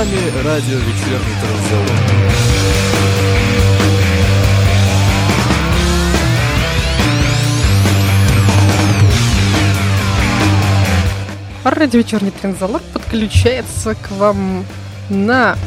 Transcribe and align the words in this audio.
вами 0.00 0.16
радио 0.42 0.78
«Вечерний 0.78 1.36
Транзалон». 1.42 1.98
Радио 11.64 11.98
«Вечерний 11.98 12.30
Трензалар» 12.30 12.80
подключается 12.94 13.94
к 13.94 14.10
вам 14.12 14.64
на 15.10 15.58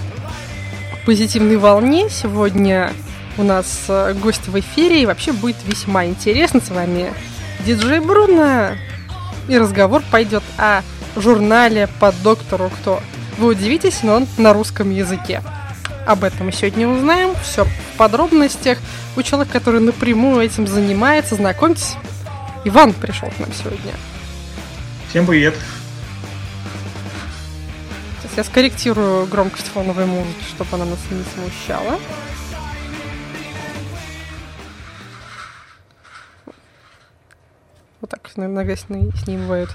позитивной 1.05 1.57
волне. 1.57 2.09
Сегодня 2.09 2.91
у 3.37 3.43
нас 3.43 3.85
э, 3.87 4.15
гость 4.15 4.47
в 4.47 4.59
эфире, 4.59 5.03
и 5.03 5.05
вообще 5.05 5.31
будет 5.31 5.57
весьма 5.67 6.07
интересно 6.07 6.59
с 6.59 6.69
вами 6.69 7.13
диджей 7.67 7.99
Бруно. 7.99 8.69
И 9.47 9.55
разговор 9.59 10.01
пойдет 10.09 10.41
о 10.57 10.81
журнале 11.15 11.87
по 11.99 12.11
доктору 12.23 12.71
кто. 12.81 12.99
Вы 13.37 13.47
удивитесь, 13.47 14.03
но 14.03 14.15
он 14.15 14.27
на 14.37 14.53
русском 14.53 14.91
языке. 14.91 15.41
Об 16.05 16.23
этом 16.23 16.47
мы 16.47 16.51
сегодня 16.51 16.87
узнаем. 16.87 17.35
Все 17.41 17.65
в 17.65 17.97
подробностях. 17.97 18.77
У 19.15 19.21
человека, 19.21 19.53
который 19.59 19.81
напрямую 19.81 20.41
этим 20.41 20.67
занимается, 20.67 21.35
знакомьтесь. 21.35 21.95
Иван 22.63 22.93
пришел 22.93 23.29
к 23.29 23.39
нам 23.39 23.51
сегодня. 23.53 23.93
Всем 25.09 25.25
привет. 25.25 25.55
Сейчас 28.21 28.37
я 28.37 28.43
скорректирую 28.43 29.25
громкость 29.27 29.67
фоновой 29.67 30.05
музыки, 30.05 30.43
чтобы 30.55 30.75
она 30.75 30.85
нас 30.85 30.99
не 31.09 31.23
смущала. 31.23 31.99
Вот 37.99 38.09
так 38.09 38.29
с 38.29 38.37
ней 38.89 39.11
снимают 39.23 39.71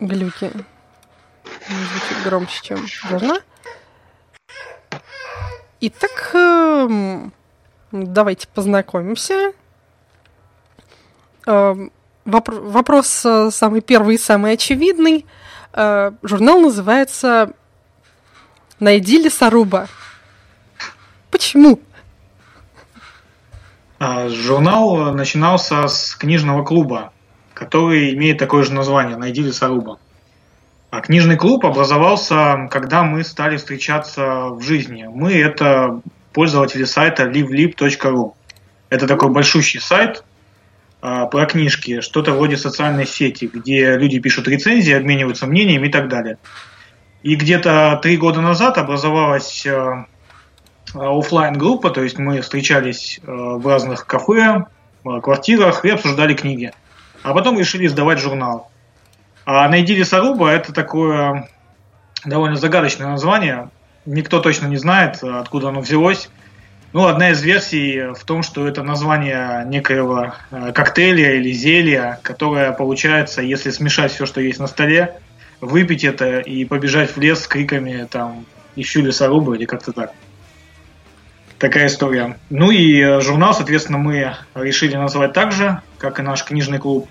глюки. 0.00 0.50
Звучит 1.68 2.24
громче, 2.24 2.60
чем 2.62 2.86
должна. 3.08 3.40
Итак, 5.80 6.30
эм, 6.34 7.32
давайте 7.90 8.46
познакомимся. 8.48 9.52
Эм, 11.46 11.90
вопр- 12.24 12.60
вопрос 12.60 13.24
э, 13.24 13.50
самый 13.50 13.80
первый 13.80 14.14
и 14.14 14.18
самый 14.18 14.52
очевидный. 14.52 15.26
Э, 15.72 16.12
Журнал 16.22 16.60
называется 16.60 17.52
«Найди 18.78 19.22
лесоруба». 19.22 19.88
Почему? 21.30 21.80
А, 23.98 24.28
Журнал 24.28 25.12
начинался 25.14 25.88
с 25.88 26.14
книжного 26.14 26.64
клуба, 26.64 27.12
который 27.54 28.14
имеет 28.14 28.38
такое 28.38 28.64
же 28.64 28.72
название 28.72 29.16
«Найди 29.16 29.42
лесоруба». 29.42 29.98
А 30.92 31.00
книжный 31.00 31.36
клуб 31.36 31.64
образовался, 31.64 32.68
когда 32.70 33.02
мы 33.02 33.24
стали 33.24 33.56
встречаться 33.56 34.48
в 34.50 34.60
жизни. 34.60 35.08
Мы– 35.10 35.32
это 35.42 36.02
пользователи 36.34 36.84
сайта 36.84 37.22
livelib.ru. 37.22 38.34
Это 38.90 39.06
такой 39.06 39.30
большущий 39.30 39.80
сайт 39.80 40.22
а, 41.00 41.24
про 41.28 41.46
книжки, 41.46 42.02
что-то 42.02 42.32
вроде 42.32 42.58
социальной 42.58 43.06
сети, 43.06 43.48
где 43.50 43.96
люди 43.96 44.18
пишут 44.18 44.48
рецензии, 44.48 44.92
обмениваются 44.92 45.46
мнениями 45.46 45.86
и 45.86 45.90
так 45.90 46.10
далее. 46.10 46.36
И 47.22 47.36
где-то 47.36 47.98
три 48.02 48.18
года 48.18 48.42
назад 48.42 48.76
образовалась 48.76 49.64
э, 49.64 50.04
офлайн 50.92 51.56
группа, 51.56 51.88
то 51.88 52.02
есть 52.02 52.18
мы 52.18 52.42
встречались 52.42 53.18
э, 53.22 53.32
в 53.32 53.66
разных 53.66 54.06
кафе, 54.06 54.66
квартирах 55.02 55.86
и 55.86 55.88
обсуждали 55.88 56.34
книги. 56.34 56.70
А 57.22 57.32
потом 57.32 57.58
решили 57.58 57.86
издавать 57.86 58.18
журнал. 58.18 58.71
А 59.44 59.68
«Найди 59.68 59.94
лесоруба»– 59.94 60.50
это 60.52 60.72
такое 60.72 61.48
довольно 62.24 62.56
загадочное 62.56 63.08
название. 63.08 63.70
Никто 64.06 64.40
точно 64.40 64.66
не 64.66 64.76
знает, 64.76 65.22
откуда 65.22 65.68
оно 65.68 65.80
взялось. 65.80 66.30
Ну, 66.92 67.06
одна 67.06 67.30
из 67.30 67.42
версий 67.42 68.12
в 68.14 68.22
том, 68.24 68.42
что 68.42 68.68
это 68.68 68.82
название 68.82 69.64
некоего 69.66 70.34
э, 70.50 70.72
коктейля 70.72 71.36
или 71.36 71.50
зелья, 71.50 72.20
которое 72.22 72.72
получается, 72.72 73.40
если 73.40 73.70
смешать 73.70 74.12
все, 74.12 74.26
что 74.26 74.42
есть 74.42 74.58
на 74.58 74.66
столе, 74.66 75.18
выпить 75.62 76.04
это 76.04 76.40
и 76.40 76.66
побежать 76.66 77.16
в 77.16 77.20
лес 77.20 77.44
с 77.44 77.46
криками 77.46 78.06
там 78.10 78.44
«Ищу 78.76 79.00
лесоруба» 79.00 79.54
или 79.54 79.64
как-то 79.64 79.92
так. 79.92 80.12
Такая 81.58 81.86
история. 81.86 82.36
Ну 82.50 82.70
и 82.70 83.00
э, 83.00 83.20
журнал, 83.22 83.54
соответственно, 83.54 83.98
мы 83.98 84.36
решили 84.54 84.94
назвать 84.96 85.32
так 85.32 85.52
же, 85.52 85.80
как 85.96 86.18
и 86.18 86.22
наш 86.22 86.44
книжный 86.44 86.78
клуб. 86.78 87.08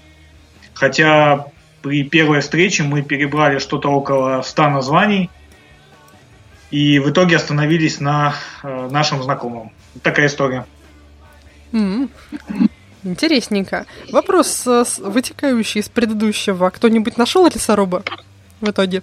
Хотя 0.75 1.47
при 1.81 2.03
первой 2.03 2.41
встрече 2.41 2.83
мы 2.83 3.01
перебрали 3.01 3.59
что-то 3.59 3.89
около 3.89 4.41
100 4.41 4.69
названий 4.69 5.29
и 6.69 6.99
в 6.99 7.09
итоге 7.09 7.35
остановились 7.35 7.99
на 7.99 8.35
э, 8.63 8.89
нашем 8.91 9.21
знакомом. 9.23 9.71
Такая 10.01 10.27
история. 10.27 10.65
М, 11.73 12.09
Интересненько. 13.03 13.85
Вопрос, 14.11 14.65
э, 14.67 14.83
вытекающий 14.99 15.81
из 15.81 15.89
предыдущего. 15.89 16.69
Кто-нибудь 16.69 17.17
нашел 17.17 17.45
лесоруба 17.47 18.03
в 18.61 18.69
итоге? 18.69 19.01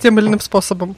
Тем 0.00 0.18
или 0.18 0.26
иным 0.26 0.40
способом. 0.40 0.96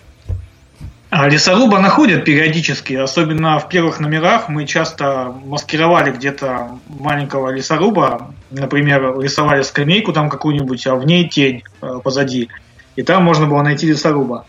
А 1.11 1.27
лесоруба 1.27 1.79
находят 1.79 2.25
периодически, 2.25 2.93
особенно 2.93 3.59
в 3.59 3.69
первых 3.69 3.99
номерах. 3.99 4.51
Мы 4.51 4.67
часто 4.67 5.35
маскировали 5.45 6.11
где-то 6.11 6.79
маленького 6.87 7.49
лесоруба, 7.49 8.35
например, 8.51 9.19
рисовали 9.19 9.63
скамейку 9.63 10.13
там 10.13 10.29
какую-нибудь, 10.29 10.87
а 10.87 10.97
в 10.97 11.07
ней 11.07 11.27
тень 11.27 11.63
э, 11.81 12.01
позади. 12.05 12.51
И 12.97 13.03
там 13.03 13.25
можно 13.25 13.47
было 13.47 13.63
найти 13.63 13.87
лесоруба. 13.87 14.45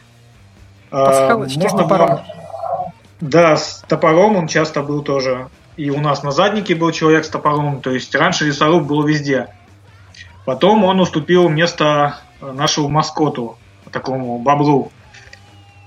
А, 0.92 1.06
Пасхалочки 1.06 1.66
с 1.66 1.72
топором. 1.72 2.20
Да, 3.22 3.56
с 3.56 3.84
топором 3.88 4.36
он 4.36 4.47
часто 4.47 4.81
был 4.81 5.02
тоже. 5.02 5.47
И 5.78 5.90
у 5.90 6.02
нас 6.02 6.24
на 6.24 6.31
заднике 6.31 6.76
был 6.76 6.91
человек 6.91 7.24
с 7.24 7.30
топором. 7.30 7.80
То 7.80 7.91
есть 7.91 8.14
раньше 8.16 8.46
лесоруб 8.46 8.84
был 8.84 9.03
везде. 9.03 9.47
Потом 10.44 10.84
он 10.84 11.00
уступил 11.00 11.47
место 11.47 12.18
нашему 12.41 12.90
маскоту, 12.90 13.58
такому 13.91 14.40
бобру. 14.40 14.91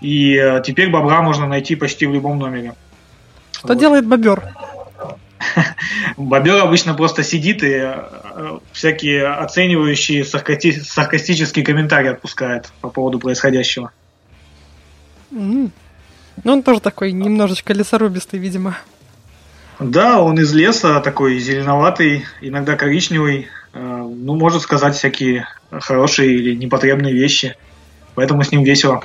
И 0.03 0.35
э, 0.37 0.61
теперь 0.65 0.91
бобра 0.91 1.23
можно 1.23 1.47
найти 1.47 1.77
почти 1.77 2.07
в 2.07 2.13
любом 2.13 2.39
номере. 2.39 2.75
Что 3.53 3.69
Вот. 3.69 3.79
делает 3.79 4.07
бобер? 4.07 4.43
Бобер 6.17 6.57
обычно 6.63 6.95
просто 6.95 7.23
сидит 7.23 7.63
и 7.63 7.71
э, 7.73 8.59
всякие 8.73 9.27
оценивающие 9.27 10.23
саркасти- 10.25 10.81
саркастические 10.81 11.65
комментарии 11.65 12.11
отпускает 12.11 12.71
по 12.81 12.89
поводу 12.91 13.19
происходящего. 13.19 13.91
М. 15.31 15.73
Ну, 16.45 16.53
он 16.53 16.63
тоже 16.63 16.81
такой 16.81 17.13
немножечко 17.13 17.73
лесорубистый, 17.73 18.39
видимо. 18.39 18.77
Да, 19.79 20.21
он 20.21 20.39
из 20.39 20.53
леса, 20.53 21.01
такой 21.01 21.39
зеленоватый, 21.39 22.25
иногда 22.41 22.77
коричневый. 22.77 23.49
э, 23.75 23.79
ну, 23.81 24.37
может 24.37 24.63
сказать 24.63 24.95
всякие 24.95 25.47
хорошие 25.71 26.35
или 26.35 26.55
непотребные 26.55 27.13
вещи. 27.15 27.57
Поэтому 28.15 28.43
с 28.45 28.53
ним 28.53 28.63
весело. 28.63 29.03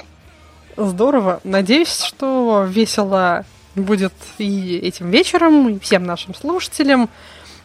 Здорово. 0.78 1.42
Надеюсь, 1.44 2.02
что 2.02 2.64
весело 2.70 3.46
будет 3.76 4.14
и 4.38 4.78
этим 4.78 5.10
вечером, 5.10 5.70
и 5.70 5.80
всем 5.80 6.04
нашим 6.04 6.36
слушателям. 6.36 7.10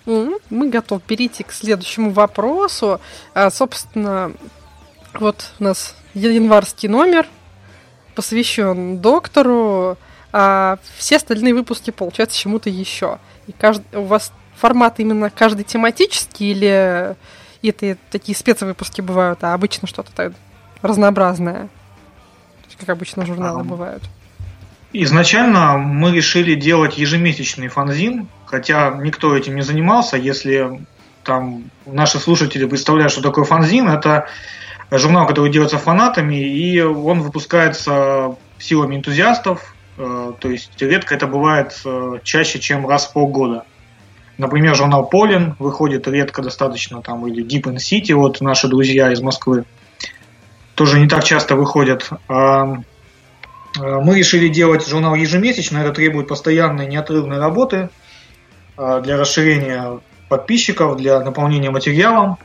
М, 0.06 0.36
Мы 0.48 0.70
готовы 0.70 1.00
перейти 1.02 1.42
к 1.44 1.52
следующему 1.52 2.10
вопросу. 2.10 3.00
А, 3.34 3.50
собственно, 3.50 4.32
вот 5.12 5.50
у 5.60 5.64
нас 5.64 5.94
январский 6.14 6.88
номер 6.88 7.26
посвящен 8.14 8.98
доктору, 8.98 9.98
а 10.32 10.78
все 10.96 11.16
остальные 11.16 11.54
выпуски 11.54 11.90
получаются 11.90 12.38
чему-то 12.38 12.70
еще. 12.70 13.18
И 13.46 13.52
каждый, 13.52 13.84
у 13.98 14.04
вас 14.04 14.32
формат 14.56 15.00
именно 15.00 15.28
каждый 15.28 15.64
тематический 15.64 16.52
или 16.52 17.14
это 17.62 17.96
такие 18.10 18.36
спецвыпуски 18.36 19.02
бывают, 19.02 19.44
а 19.44 19.52
обычно 19.52 19.86
что-то 19.86 20.32
разнообразное? 20.80 21.68
Как 22.82 22.96
обычно 22.96 23.24
журналы 23.24 23.62
бывают. 23.62 24.02
Изначально 24.92 25.78
мы 25.78 26.10
решили 26.10 26.54
делать 26.54 26.98
ежемесячный 26.98 27.68
фанзин, 27.68 28.26
хотя 28.44 28.90
никто 29.00 29.36
этим 29.36 29.54
не 29.54 29.62
занимался. 29.62 30.16
Если 30.16 30.84
там 31.22 31.70
наши 31.86 32.18
слушатели 32.18 32.66
представляют, 32.66 33.12
что 33.12 33.22
такое 33.22 33.44
фанзин, 33.44 33.88
это 33.88 34.26
журнал, 34.90 35.28
который 35.28 35.52
делается 35.52 35.78
фанатами, 35.78 36.34
и 36.34 36.80
он 36.80 37.22
выпускается 37.22 38.36
силами 38.58 38.96
энтузиастов, 38.96 39.76
э, 39.96 40.32
то 40.38 40.50
есть 40.50 40.72
редко 40.80 41.14
это 41.14 41.28
бывает 41.28 41.80
э, 41.84 42.18
чаще, 42.24 42.58
чем 42.58 42.88
раз 42.88 43.06
в 43.06 43.12
полгода. 43.12 43.64
Например, 44.38 44.74
журнал 44.74 45.06
Полин 45.06 45.54
выходит 45.60 46.08
редко 46.08 46.42
достаточно, 46.42 47.00
там, 47.00 47.26
или 47.28 47.44
Deep 47.44 47.72
in 47.72 47.76
City, 47.76 48.12
вот 48.14 48.40
наши 48.40 48.66
друзья 48.66 49.12
из 49.12 49.20
Москвы, 49.20 49.64
тоже 50.82 50.98
не 50.98 51.06
так 51.06 51.22
часто 51.22 51.54
выходят. 51.54 52.10
А, 52.26 52.74
э, 53.80 54.00
Мы 54.00 54.18
решили 54.18 54.48
делать 54.48 54.84
журнал 54.88 55.14
ежемесячно, 55.14 55.78
это 55.78 55.92
требует 55.92 56.26
постоянной 56.26 56.88
неотрывной 56.88 57.38
работы 57.38 57.88
э, 58.76 59.00
для 59.04 59.16
расширения 59.16 60.00
подписчиков, 60.28 60.96
для 60.96 61.20
наполнения 61.20 61.70
материалом. 61.70 62.36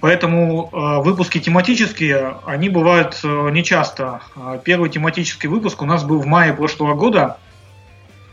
Поэтому 0.00 0.70
выпуски 1.04 1.38
тематические, 1.38 2.38
они 2.46 2.70
бывают 2.70 3.20
нечасто. 3.22 4.22
Первый 4.64 4.88
тематический 4.88 5.46
выпуск 5.46 5.82
у 5.82 5.84
нас 5.84 6.04
был 6.04 6.20
в 6.22 6.26
мае 6.26 6.54
прошлого 6.54 6.94
года, 6.94 7.36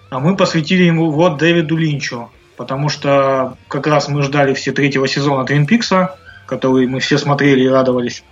а 0.09 0.21
мы 0.21 0.37
посвятили 0.37 0.83
ему 0.83 1.11
вот 1.11 1.37
Дэвиду 1.37 1.75
Линчу, 1.75 2.31
потому 2.55 2.87
что 2.87 3.57
как 3.67 3.85
раз 3.87 4.07
мы 4.07 4.21
ждали 4.21 4.53
все 4.53 4.71
третьего 4.71 5.09
сезона 5.09 5.43
Твин 5.43 5.65
Пикса, 5.65 6.15
который 6.45 6.87
мы 6.87 7.01
все 7.01 7.17
смотрели 7.17 7.63
и 7.65 7.67
радовались. 7.67 8.23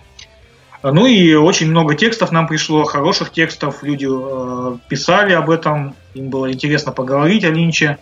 Ну 0.82 1.06
и 1.06 1.34
очень 1.34 1.70
много 1.70 1.94
текстов 1.94 2.32
нам 2.32 2.46
пришло, 2.46 2.84
хороших 2.84 3.32
текстов, 3.32 3.82
люди 3.82 4.06
э, 4.08 4.78
писали 4.88 5.32
об 5.32 5.50
этом, 5.50 5.94
им 6.14 6.28
было 6.28 6.52
интересно 6.52 6.92
поговорить 6.92 7.44
о 7.44 7.50
Линче. 7.50 7.98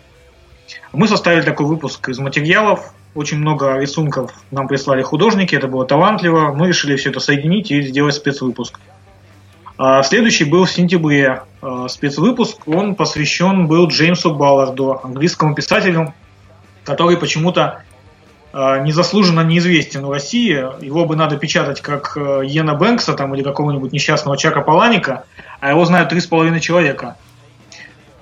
Мы 0.91 1.07
составили 1.07 1.41
такой 1.41 1.65
выпуск 1.65 2.09
из 2.09 2.19
материалов, 2.19 2.93
очень 3.15 3.37
много 3.37 3.79
рисунков 3.79 4.33
нам 4.51 4.67
прислали 4.67 5.01
художники, 5.01 5.55
это 5.55 5.67
было 5.67 5.85
талантливо. 5.85 6.53
Мы 6.53 6.67
решили 6.67 6.97
все 6.97 7.09
это 7.09 7.21
соединить 7.21 7.71
и 7.71 7.81
сделать 7.81 8.13
спецвыпуск. 8.13 8.79
А 9.77 10.03
следующий 10.03 10.43
был 10.43 10.65
в 10.65 10.71
сентябре 10.71 11.43
а, 11.61 11.87
спецвыпуск. 11.87 12.67
Он 12.67 12.95
посвящен 12.95 13.67
был 13.67 13.87
Джеймсу 13.87 14.33
Балларду, 14.33 14.99
английскому 15.01 15.55
писателю, 15.55 16.13
который 16.83 17.17
почему-то 17.17 17.83
незаслуженно 18.55 19.41
неизвестен 19.41 20.05
в 20.05 20.11
России. 20.11 20.53
Его 20.83 21.05
бы 21.05 21.17
надо 21.17 21.35
печатать 21.35 21.81
как 21.81 22.15
э, 22.15 22.41
Йена 22.45 22.73
Бэнкса 22.73 23.13
там, 23.13 23.35
или 23.35 23.43
какого-нибудь 23.43 23.91
несчастного 23.91 24.37
Чака 24.37 24.61
Паланика, 24.61 25.25
а 25.59 25.71
его 25.71 25.83
знают 25.83 26.07
три 26.07 26.21
с 26.21 26.25
половиной 26.25 26.61
человека. 26.61 27.17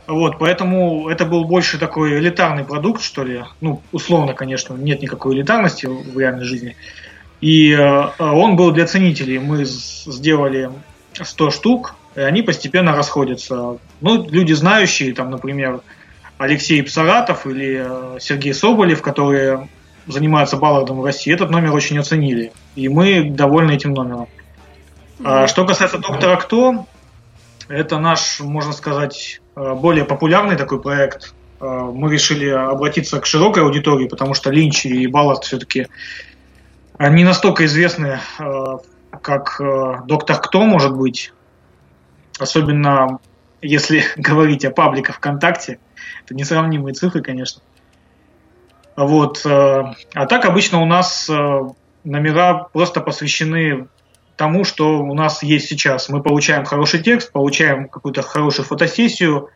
Вот, 0.07 0.39
поэтому 0.39 1.07
это 1.07 1.25
был 1.25 1.45
больше 1.45 1.77
такой 1.77 2.17
элитарный 2.17 2.63
продукт, 2.63 3.03
что 3.03 3.23
ли. 3.23 3.43
Ну, 3.61 3.83
условно, 3.91 4.33
конечно, 4.33 4.73
нет 4.73 5.03
никакой 5.03 5.35
элитарности 5.35 5.85
в 5.85 6.17
реальной 6.17 6.45
жизни. 6.45 6.75
И 7.39 7.71
э, 7.71 8.07
он 8.17 8.55
был 8.55 8.71
для 8.71 8.87
ценителей. 8.87 9.37
Мы 9.37 9.65
сделали 9.65 10.71
100 11.13 11.51
штук, 11.51 11.95
и 12.15 12.21
они 12.21 12.41
постепенно 12.41 12.95
расходятся. 12.95 13.77
Ну, 14.01 14.27
люди 14.27 14.53
знающие, 14.53 15.13
там, 15.13 15.29
например, 15.29 15.81
Алексей 16.39 16.81
Псаратов 16.81 17.45
или 17.45 17.85
э, 17.85 18.17
Сергей 18.19 18.55
Соболев, 18.55 19.03
которые 19.03 19.69
занимаются 20.07 20.57
балладом 20.57 21.01
в 21.01 21.05
России, 21.05 21.33
этот 21.33 21.49
номер 21.49 21.73
очень 21.73 21.97
оценили. 21.97 22.51
И 22.75 22.89
мы 22.89 23.29
довольны 23.29 23.71
этим 23.71 23.93
номером. 23.93 24.27
А, 25.23 25.47
что 25.47 25.65
касается 25.65 25.97
доктора 25.97 26.35
Кто, 26.37 26.85
это 27.69 27.99
наш, 27.99 28.39
можно 28.39 28.73
сказать, 28.73 29.41
Э, 29.55 29.73
более 29.73 30.05
популярный 30.05 30.55
такой 30.55 30.81
проект. 30.81 31.33
Э, 31.59 31.65
мы 31.65 32.11
решили 32.11 32.49
обратиться 32.49 33.19
к 33.19 33.25
широкой 33.25 33.63
аудитории, 33.63 34.07
потому 34.07 34.33
что 34.33 34.49
Линч 34.49 34.85
и 34.85 35.07
Баллард 35.07 35.43
все-таки 35.43 35.87
не 36.99 37.23
настолько 37.23 37.65
известны, 37.65 38.19
э, 38.39 38.63
как 39.21 39.61
Доктор 40.05 40.39
Кто, 40.41 40.63
может 40.63 40.95
быть. 40.95 41.33
Особенно 42.39 43.19
если 43.61 44.03
говорить 44.17 44.65
о 44.65 44.71
пабликах 44.71 45.17
ВКонтакте. 45.17 45.79
Это 46.25 46.33
несравнимые 46.33 46.93
цифры, 46.93 47.21
конечно. 47.21 47.61
Вот. 48.95 49.45
А 49.45 50.25
так 50.27 50.45
обычно 50.45 50.81
у 50.81 50.85
нас 50.85 51.29
номера 52.03 52.67
просто 52.73 53.01
посвящены 53.01 53.87
тому, 54.35 54.63
что 54.63 54.99
у 54.99 55.13
нас 55.13 55.43
есть 55.43 55.67
сейчас. 55.67 56.09
Мы 56.09 56.21
получаем 56.21 56.65
хороший 56.65 57.01
текст, 57.01 57.31
получаем 57.31 57.87
какую-то 57.87 58.21
хорошую 58.21 58.65
фотосессию, 58.65 59.49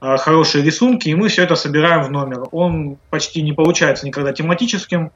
а, 0.00 0.16
хорошие 0.16 0.64
рисунки, 0.64 1.08
и 1.08 1.14
мы 1.14 1.28
все 1.28 1.44
это 1.44 1.54
собираем 1.54 2.02
в 2.02 2.10
номер. 2.10 2.44
Он 2.50 2.96
почти 3.10 3.42
не 3.42 3.52
получается 3.52 4.06
никогда 4.06 4.32
тематическим, 4.32 5.12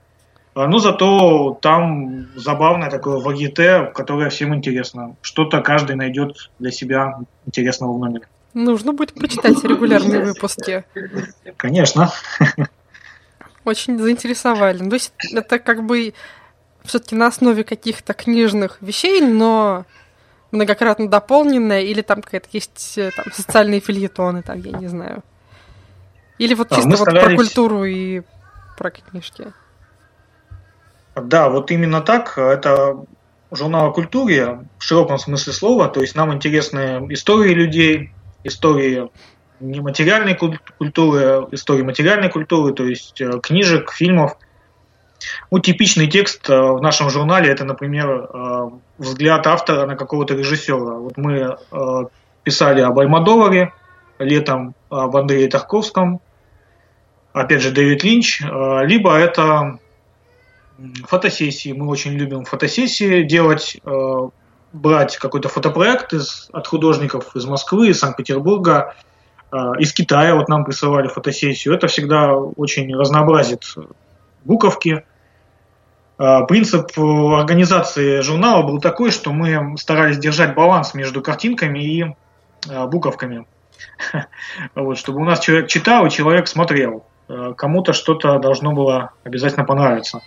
но 0.54 0.78
зато 0.78 1.58
там 1.60 2.28
забавное 2.34 2.88
такое 2.88 3.18
вагите, 3.18 3.90
которое 3.94 4.30
всем 4.30 4.54
интересно. 4.54 5.16
Что-то 5.20 5.60
каждый 5.60 5.96
найдет 5.96 6.50
для 6.58 6.70
себя 6.70 7.18
интересного 7.44 7.92
в 7.92 7.98
номере. 7.98 8.26
Нужно 8.54 8.94
будет 8.94 9.12
почитать 9.14 9.62
регулярные 9.64 10.20
выпуски. 10.24 10.84
Конечно. 11.58 12.10
Очень 13.66 13.98
заинтересовали. 13.98 14.78
То 14.78 14.94
есть 14.94 15.12
это 15.32 15.58
как 15.58 15.84
бы 15.84 16.14
все-таки 16.84 17.16
на 17.16 17.26
основе 17.26 17.64
каких-то 17.64 18.14
книжных 18.14 18.78
вещей, 18.80 19.20
но 19.20 19.84
многократно 20.52 21.08
дополненная, 21.08 21.80
или 21.80 22.00
там 22.00 22.22
какая-то 22.22 22.48
есть 22.52 22.96
э, 22.96 23.10
там, 23.10 23.24
социальные 23.32 23.80
фильетоны, 23.80 24.42
там, 24.42 24.60
я 24.60 24.78
не 24.78 24.86
знаю. 24.86 25.24
Или 26.38 26.54
вот 26.54 26.68
чисто 26.70 26.90
вот 26.90 27.00
старались... 27.00 27.24
про 27.24 27.36
культуру 27.36 27.84
и 27.84 28.22
про 28.78 28.90
книжки. 28.92 29.52
Да, 31.16 31.48
вот 31.48 31.72
именно 31.72 32.00
так. 32.00 32.38
Это 32.38 33.04
журнал 33.50 33.88
о 33.88 33.92
культуре 33.92 34.60
в 34.78 34.84
широком 34.84 35.18
смысле 35.18 35.52
слова. 35.52 35.88
То 35.88 36.02
есть 36.02 36.14
нам 36.14 36.32
интересны 36.32 37.04
истории 37.10 37.52
людей, 37.52 38.12
истории 38.44 39.10
нематериальной 39.60 40.34
культуры, 40.34 41.46
истории 41.52 41.82
материальной 41.82 42.30
культуры, 42.30 42.72
то 42.72 42.84
есть 42.84 43.20
э, 43.20 43.40
книжек, 43.42 43.92
фильмов. 43.92 44.36
Ну, 45.50 45.58
типичный 45.58 46.08
текст 46.08 46.48
э, 46.50 46.58
в 46.58 46.80
нашем 46.80 47.10
журнале 47.10 47.50
это, 47.50 47.64
например, 47.64 48.08
э, 48.08 48.70
взгляд 48.98 49.46
автора 49.46 49.86
на 49.86 49.96
какого-то 49.96 50.34
режиссера. 50.34 50.94
Вот 50.94 51.16
мы 51.16 51.56
писали 52.44 52.80
об 52.80 52.98
Альмадоваре, 52.98 53.72
летом 54.18 54.74
об 54.88 55.16
Андрее 55.16 55.48
Тарковском, 55.48 56.20
опять 57.32 57.62
же, 57.62 57.70
Дэвид 57.70 58.04
Линч, 58.04 58.40
либо 58.40 59.14
это 59.16 59.78
фотосессии. 61.06 61.72
Мы 61.72 61.86
очень 61.88 62.12
любим 62.12 62.44
фотосессии 62.44 63.24
делать, 63.24 63.78
брать 64.72 65.16
какой-то 65.16 65.48
фотопроект 65.48 66.12
из, 66.12 66.48
от 66.52 66.66
художников 66.66 67.34
из 67.34 67.44
Москвы, 67.46 67.88
из 67.88 67.98
Санкт-Петербурга, 67.98 68.94
из 69.78 69.92
Китая. 69.92 70.34
Вот 70.34 70.48
нам 70.48 70.64
присылали 70.64 71.08
фотосессию. 71.08 71.74
Это 71.74 71.86
всегда 71.86 72.34
очень 72.34 72.94
разнообразит 72.94 73.64
буковки. 74.44 75.04
А, 76.18 76.44
принцип 76.44 76.98
организации 76.98 78.20
журнала 78.20 78.62
был 78.62 78.80
такой, 78.80 79.10
что 79.10 79.32
мы 79.32 79.76
старались 79.76 80.18
держать 80.18 80.54
баланс 80.54 80.94
между 80.94 81.20
картинками 81.20 81.78
и 81.80 82.04
а, 82.70 82.86
буковками. 82.86 83.46
Вот, 84.74 84.96
чтобы 84.96 85.20
у 85.20 85.24
нас 85.24 85.40
человек 85.40 85.68
читал 85.68 86.06
и 86.06 86.10
человек 86.10 86.48
смотрел. 86.48 87.04
А, 87.28 87.52
кому-то 87.52 87.92
что-то 87.92 88.38
должно 88.38 88.72
было 88.72 89.10
обязательно 89.24 89.64
понравиться. 89.64 90.20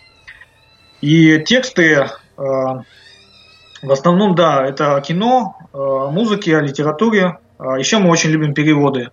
И 1.02 1.40
тексты 1.40 2.10
в 2.36 3.92
основном, 3.92 4.36
да, 4.36 4.66
это 4.66 5.02
кино, 5.06 5.58
музыки, 5.74 6.50
литературе. 6.50 7.40
Еще 7.78 8.00
мы 8.00 8.10
очень 8.10 8.30
любим 8.30 8.54
переводы. 8.54 9.10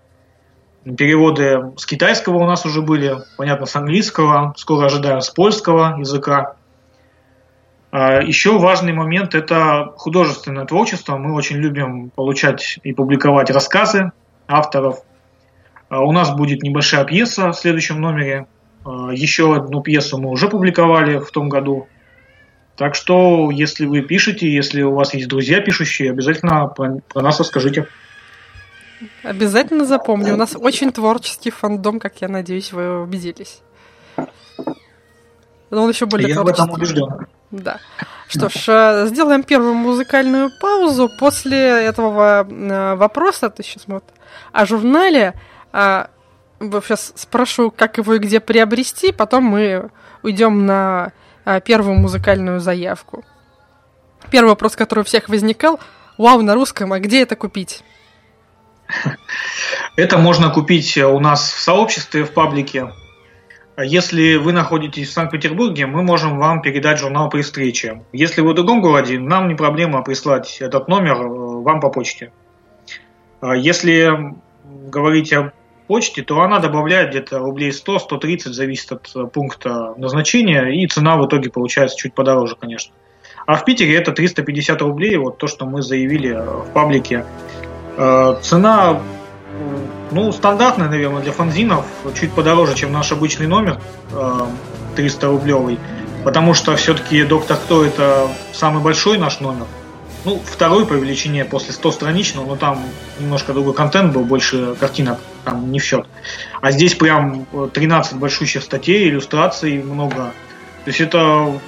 Переводы 0.94 1.72
с 1.76 1.84
китайского 1.84 2.36
у 2.36 2.46
нас 2.46 2.64
уже 2.64 2.80
были, 2.80 3.16
понятно, 3.36 3.66
с 3.66 3.74
английского, 3.74 4.54
скоро 4.56 4.86
ожидаем 4.86 5.20
с 5.20 5.30
польского 5.30 5.98
языка. 5.98 6.54
А, 7.90 8.20
Еще 8.22 8.56
важный 8.56 8.92
момент– 8.92 9.34
это 9.34 9.92
художественное 9.96 10.64
творчество. 10.64 11.16
Мы 11.16 11.34
очень 11.34 11.56
любим 11.56 12.10
получать 12.10 12.78
и 12.84 12.92
публиковать 12.92 13.50
рассказы 13.50 14.12
авторов. 14.46 15.00
А, 15.88 16.02
у 16.02 16.12
нас 16.12 16.30
будет 16.30 16.62
небольшая 16.62 17.04
пьеса 17.04 17.50
в 17.50 17.56
следующем 17.56 18.00
номере. 18.00 18.46
А, 18.84 19.10
Еще 19.12 19.56
одну 19.56 19.82
пьесу 19.82 20.18
мы 20.18 20.30
уже 20.30 20.48
публиковали 20.48 21.18
в 21.18 21.32
том 21.32 21.48
году. 21.48 21.88
Так 22.76 22.94
что, 22.94 23.50
если 23.50 23.86
вы 23.86 24.02
пишете, 24.02 24.48
если 24.48 24.82
у 24.82 24.94
вас 24.94 25.14
есть 25.14 25.26
друзья 25.26 25.60
пишущие, 25.60 26.12
обязательно 26.12 26.68
про, 26.68 27.00
про 27.12 27.22
нас 27.22 27.40
расскажите. 27.40 27.88
Обязательно 29.22 29.84
запомню. 29.84 30.34
У 30.34 30.36
нас 30.36 30.56
очень 30.56 30.92
творческий 30.92 31.50
фандом, 31.50 32.00
как 32.00 32.20
я 32.20 32.28
надеюсь, 32.28 32.72
вы 32.72 33.02
убедились. 33.02 33.60
Но 35.70 35.82
он 35.82 35.90
еще 35.90 36.06
более 36.06 36.28
Я 36.28 36.42
в 36.42 36.48
этом 36.48 36.70
убежден. 36.70 37.26
Да. 37.50 37.78
Что 38.28 38.48
ж, 38.48 38.68
э, 38.68 39.06
сделаем 39.08 39.42
первую 39.42 39.74
музыкальную 39.74 40.50
паузу. 40.60 41.08
После 41.18 41.58
этого 41.58 42.46
э, 42.48 42.94
вопроса, 42.94 43.50
то 43.50 43.62
сейчас 43.62 43.84
вот 43.86 44.04
о 44.52 44.66
журнале, 44.66 45.34
сейчас 45.72 47.12
а, 47.14 47.18
спрошу, 47.18 47.70
как 47.70 47.98
его 47.98 48.14
и 48.14 48.18
где 48.18 48.40
приобрести, 48.40 49.12
потом 49.12 49.44
мы 49.44 49.90
уйдем 50.22 50.66
на 50.66 51.12
э, 51.44 51.60
первую 51.60 51.96
музыкальную 51.96 52.60
заявку. 52.60 53.24
Первый 54.30 54.48
вопрос, 54.48 54.74
который 54.74 55.00
у 55.00 55.04
всех 55.04 55.28
возникал, 55.28 55.78
вау, 56.18 56.42
на 56.42 56.54
русском, 56.54 56.92
а 56.92 56.98
где 56.98 57.22
это 57.22 57.36
купить? 57.36 57.84
Это 59.96 60.18
можно 60.18 60.50
купить 60.50 60.96
у 60.98 61.18
нас 61.20 61.52
в 61.52 61.60
сообществе, 61.60 62.24
в 62.24 62.32
паблике. 62.32 62.92
Если 63.78 64.36
вы 64.36 64.52
находитесь 64.52 65.08
в 65.08 65.12
Санкт-Петербурге, 65.12 65.86
мы 65.86 66.02
можем 66.02 66.38
вам 66.38 66.62
передать 66.62 66.98
журнал 66.98 67.28
при 67.28 67.42
встрече. 67.42 68.02
Если 68.12 68.40
вы 68.40 68.52
в 68.52 68.54
другом 68.54 68.80
городе, 68.80 69.18
нам 69.18 69.48
не 69.48 69.54
проблема 69.54 70.02
прислать 70.02 70.58
этот 70.60 70.88
номер 70.88 71.16
э, 71.16 71.28
вам 71.28 71.80
по 71.80 71.90
почте. 71.90 72.32
Если 73.42 74.34
говорить 74.64 75.32
о 75.34 75.52
почте, 75.86 76.22
то 76.22 76.40
она 76.40 76.58
добавляет 76.58 77.10
где-то 77.10 77.38
рублей 77.38 77.70
100-130, 77.70 78.50
зависит 78.50 78.92
от 78.92 79.10
э, 79.14 79.26
пункта 79.26 79.94
назначения, 79.96 80.64
и 80.68 80.86
цена 80.86 81.16
в 81.16 81.26
итоге 81.26 81.50
получается 81.50 81.96
чуть 81.96 82.14
подороже, 82.14 82.56
конечно. 82.56 82.94
А 83.46 83.56
в 83.56 83.64
Питере 83.64 83.96
это 83.96 84.12
350 84.12 84.82
рублей, 84.82 85.16
вот 85.16 85.38
то, 85.38 85.46
что 85.46 85.66
мы 85.66 85.82
заявили 85.82 86.30
э, 86.30 86.42
в 86.42 86.72
паблике. 86.72 87.24
Цена, 87.96 89.00
ну, 90.10 90.32
стандартная, 90.32 90.88
наверное, 90.88 91.22
для 91.22 91.32
фанзинов, 91.32 91.84
чуть 92.18 92.32
подороже, 92.32 92.74
чем 92.74 92.92
наш 92.92 93.10
обычный 93.12 93.46
номер, 93.46 93.80
300 94.94 95.26
рублевый, 95.26 95.78
потому 96.24 96.54
что 96.54 96.76
все-таки 96.76 97.24
«Доктор 97.24 97.56
Кто» 97.56 97.84
это 97.84 98.28
самый 98.52 98.82
большой 98.82 99.18
наш 99.18 99.40
номер, 99.40 99.66
ну, 100.24 100.40
второй 100.44 100.86
по 100.86 100.94
величине 100.94 101.44
после 101.44 101.72
100 101.72 101.92
страничного, 101.92 102.46
но 102.46 102.56
там 102.56 102.82
немножко 103.20 103.52
другой 103.52 103.74
контент 103.74 104.12
был, 104.12 104.24
больше 104.24 104.74
картинок 104.78 105.18
там 105.44 105.70
не 105.70 105.78
в 105.78 105.84
счет. 105.84 106.06
А 106.60 106.72
здесь 106.72 106.94
прям 106.94 107.46
13 107.72 108.14
большущих 108.14 108.62
статей, 108.62 109.08
иллюстраций 109.08 109.80
много. 109.82 110.32
То 110.84 110.88
есть 110.88 111.00
это 111.00 111.60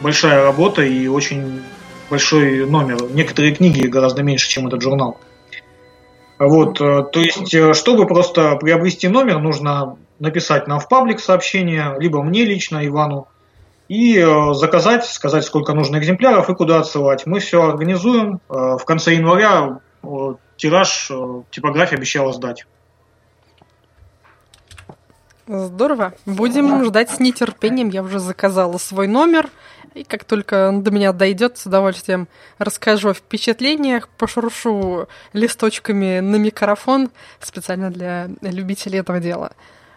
большая 0.00 0.44
работа 0.44 0.82
и 0.82 1.08
очень 1.08 1.62
большой 2.08 2.64
номер. 2.64 3.10
Некоторые 3.10 3.54
книги 3.54 3.86
гораздо 3.86 4.22
меньше, 4.22 4.48
чем 4.48 4.68
этот 4.68 4.82
журнал. 4.82 5.18
Вот, 6.40 6.80
э, 6.80 7.04
то 7.12 7.20
есть, 7.20 7.52
э, 7.52 7.74
чтобы 7.74 8.06
просто 8.06 8.56
приобрести 8.56 9.08
номер, 9.08 9.40
нужно 9.40 9.98
написать 10.18 10.66
нам 10.66 10.80
в 10.80 10.88
паблик 10.88 11.20
сообщение, 11.20 11.94
либо 11.98 12.22
мне 12.22 12.46
лично, 12.46 12.84
Ивану, 12.86 13.28
и 13.88 14.18
э, 14.18 14.54
заказать, 14.54 15.04
сказать, 15.04 15.44
сколько 15.44 15.74
нужно 15.74 15.98
экземпляров 15.98 16.48
и 16.48 16.54
куда 16.54 16.78
отсылать. 16.78 17.26
Мы 17.26 17.40
все 17.40 17.62
организуем. 17.62 18.40
В 18.48 18.82
конце 18.86 19.16
января 19.16 19.80
тираж 20.56 21.12
типография 21.50 21.96
обещала 21.96 22.32
сдать. 22.32 22.64
Здорово. 25.46 26.14
Будем 26.24 26.84
ждать 26.86 27.10
с 27.10 27.20
нетерпением. 27.20 27.90
Я 27.90 28.02
уже 28.02 28.18
заказала 28.18 28.78
свой 28.78 29.08
номер. 29.08 29.50
И 29.94 30.04
как 30.04 30.24
только 30.24 30.68
он 30.68 30.82
до 30.82 30.90
меня 30.90 31.12
дойдет, 31.12 31.58
с 31.58 31.66
удовольствием 31.66 32.28
расскажу 32.58 33.10
о 33.10 33.14
впечатлениях, 33.14 34.08
пошуршу 34.08 35.08
листочками 35.32 36.20
на 36.20 36.36
микрофон 36.36 37.10
специально 37.40 37.90
для 37.90 38.28
любителей 38.40 39.00
этого 39.00 39.18
дела. 39.18 39.52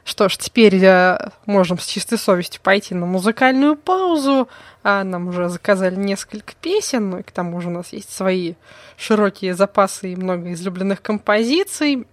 Что 0.05 0.27
ж, 0.27 0.37
теперь 0.37 0.75
я 0.75 1.31
можем 1.45 1.79
с 1.79 1.85
чистой 1.85 2.17
совестью 2.17 2.61
пойти 2.61 2.93
на 2.93 3.05
музыкальную 3.05 3.77
паузу. 3.77 4.49
А 4.83 5.03
нам 5.05 5.29
уже 5.29 5.47
заказали 5.47 5.95
несколько 5.95 6.53
песен, 6.59 7.11
ну 7.11 7.19
и 7.19 7.23
к 7.23 7.31
тому 7.31 7.61
же 7.61 7.69
у 7.69 7.71
нас 7.71 7.93
есть 7.93 8.11
свои 8.11 8.55
широкие 8.97 9.55
запасы 9.55 10.11
и 10.11 10.15
много 10.17 10.51
излюбленных 10.51 11.01
композиций. 11.01 12.05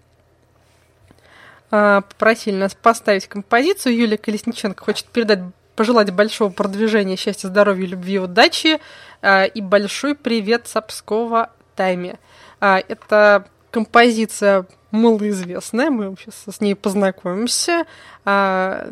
А, 1.72 2.02
попросили 2.02 2.56
нас 2.56 2.74
поставить 2.74 3.26
композицию. 3.26 3.96
Юлия 3.96 4.18
Колесниченко 4.18 4.84
хочет 4.84 5.06
передать, 5.06 5.40
пожелать 5.80 6.10
большого 6.10 6.50
продвижения, 6.50 7.16
счастья, 7.16 7.48
здоровья, 7.48 7.86
любви, 7.86 8.18
удачи 8.18 8.80
а, 9.22 9.44
и 9.44 9.62
большой 9.62 10.14
привет 10.14 10.68
Сапского 10.68 11.52
Тайме. 11.74 12.18
А, 12.60 12.82
это 12.86 13.46
композиция 13.70 14.66
малоизвестная, 14.90 15.88
мы 15.88 16.14
сейчас 16.18 16.54
с 16.54 16.60
ней 16.60 16.74
познакомимся. 16.74 17.86
А, 18.26 18.90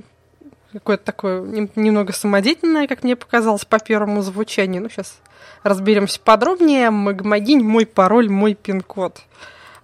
какое-то 0.72 1.04
такое 1.04 1.42
немного 1.76 2.14
самодеятельное, 2.14 2.86
как 2.86 3.04
мне 3.04 3.16
показалось, 3.16 3.66
по 3.66 3.78
первому 3.78 4.22
звучанию. 4.22 4.80
Ну, 4.80 4.88
сейчас 4.88 5.20
разберемся 5.64 6.18
подробнее. 6.18 6.88
Магмагинь, 6.88 7.62
мой 7.62 7.84
пароль, 7.84 8.30
мой 8.30 8.54
пин-код. 8.54 9.20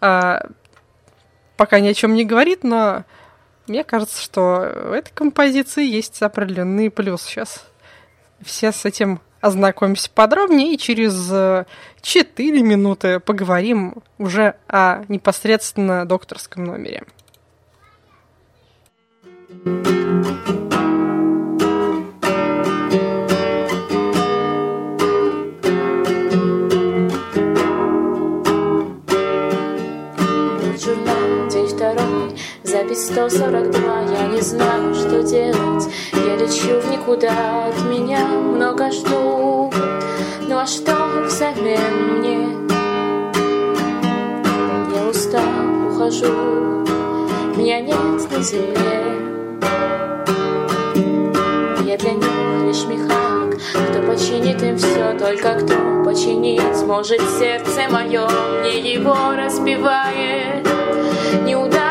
Пока 0.00 1.80
ни 1.80 1.86
о 1.86 1.92
чем 1.92 2.14
не 2.14 2.24
говорит, 2.24 2.64
но 2.64 3.04
мне 3.66 3.84
кажется, 3.84 4.20
что 4.20 4.72
в 4.86 4.92
этой 4.92 5.12
композиции 5.12 5.86
есть 5.86 6.20
определенный 6.22 6.90
плюс 6.90 7.22
сейчас. 7.22 7.66
Все 8.42 8.72
с 8.72 8.84
этим 8.84 9.20
ознакомимся 9.40 10.10
подробнее 10.10 10.74
и 10.74 10.78
через 10.78 11.14
4 12.02 12.58
э, 12.58 12.62
минуты 12.62 13.20
поговорим 13.20 13.96
уже 14.18 14.56
о 14.68 15.04
непосредственно 15.08 16.06
докторском 16.06 16.64
номере. 16.64 17.04
Запись 32.94 33.06
142, 33.06 34.02
я 34.02 34.26
не 34.28 34.40
знаю, 34.40 34.94
что 34.94 35.22
делать. 35.22 35.88
Я 36.12 36.36
лечу 36.36 36.80
в 36.80 36.90
никуда, 36.90 37.66
от 37.66 37.84
меня 37.86 38.24
много 38.24 38.90
жду. 38.92 39.72
Ну 40.48 40.58
а 40.58 40.64
что 40.66 40.94
взамен 41.26 42.18
мне? 42.18 42.48
Я 44.94 45.08
устал, 45.08 45.42
ухожу. 45.88 46.84
Меня 47.56 47.80
нет 47.80 48.30
на 48.30 48.42
земле. 48.42 49.04
Я 51.84 51.98
для 51.98 52.12
них 52.12 52.66
лишь 52.66 52.84
механик 52.86 53.60
Кто 53.90 54.02
починит 54.02 54.62
им 54.62 54.78
все, 54.78 55.18
только 55.18 55.54
кто 55.54 56.04
починит. 56.04 56.76
Сможет 56.76 57.20
сердце 57.38 57.88
мое, 57.90 58.28
мне 58.60 58.78
его 58.78 59.16
разбивает. 59.36 60.64
Неудач 61.44 61.83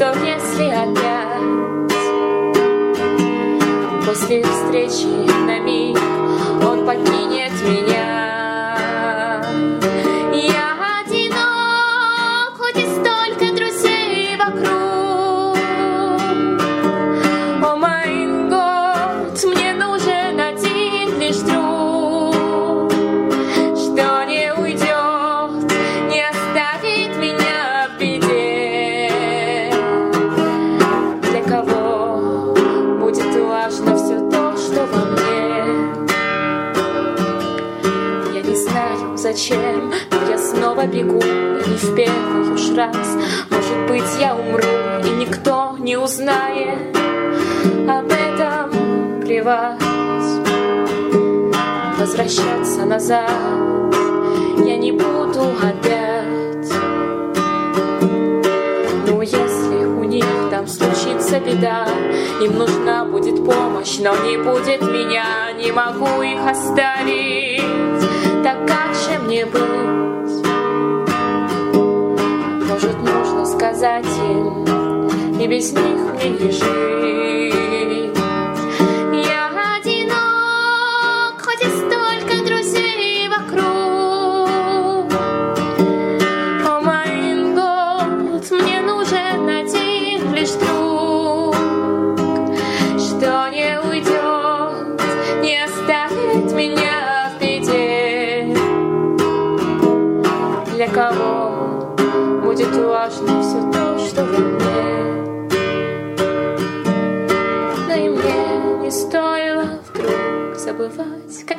что 0.00 0.14
если 0.24 0.64
опять 0.64 1.90
После 4.06 4.42
встречи 4.42 5.49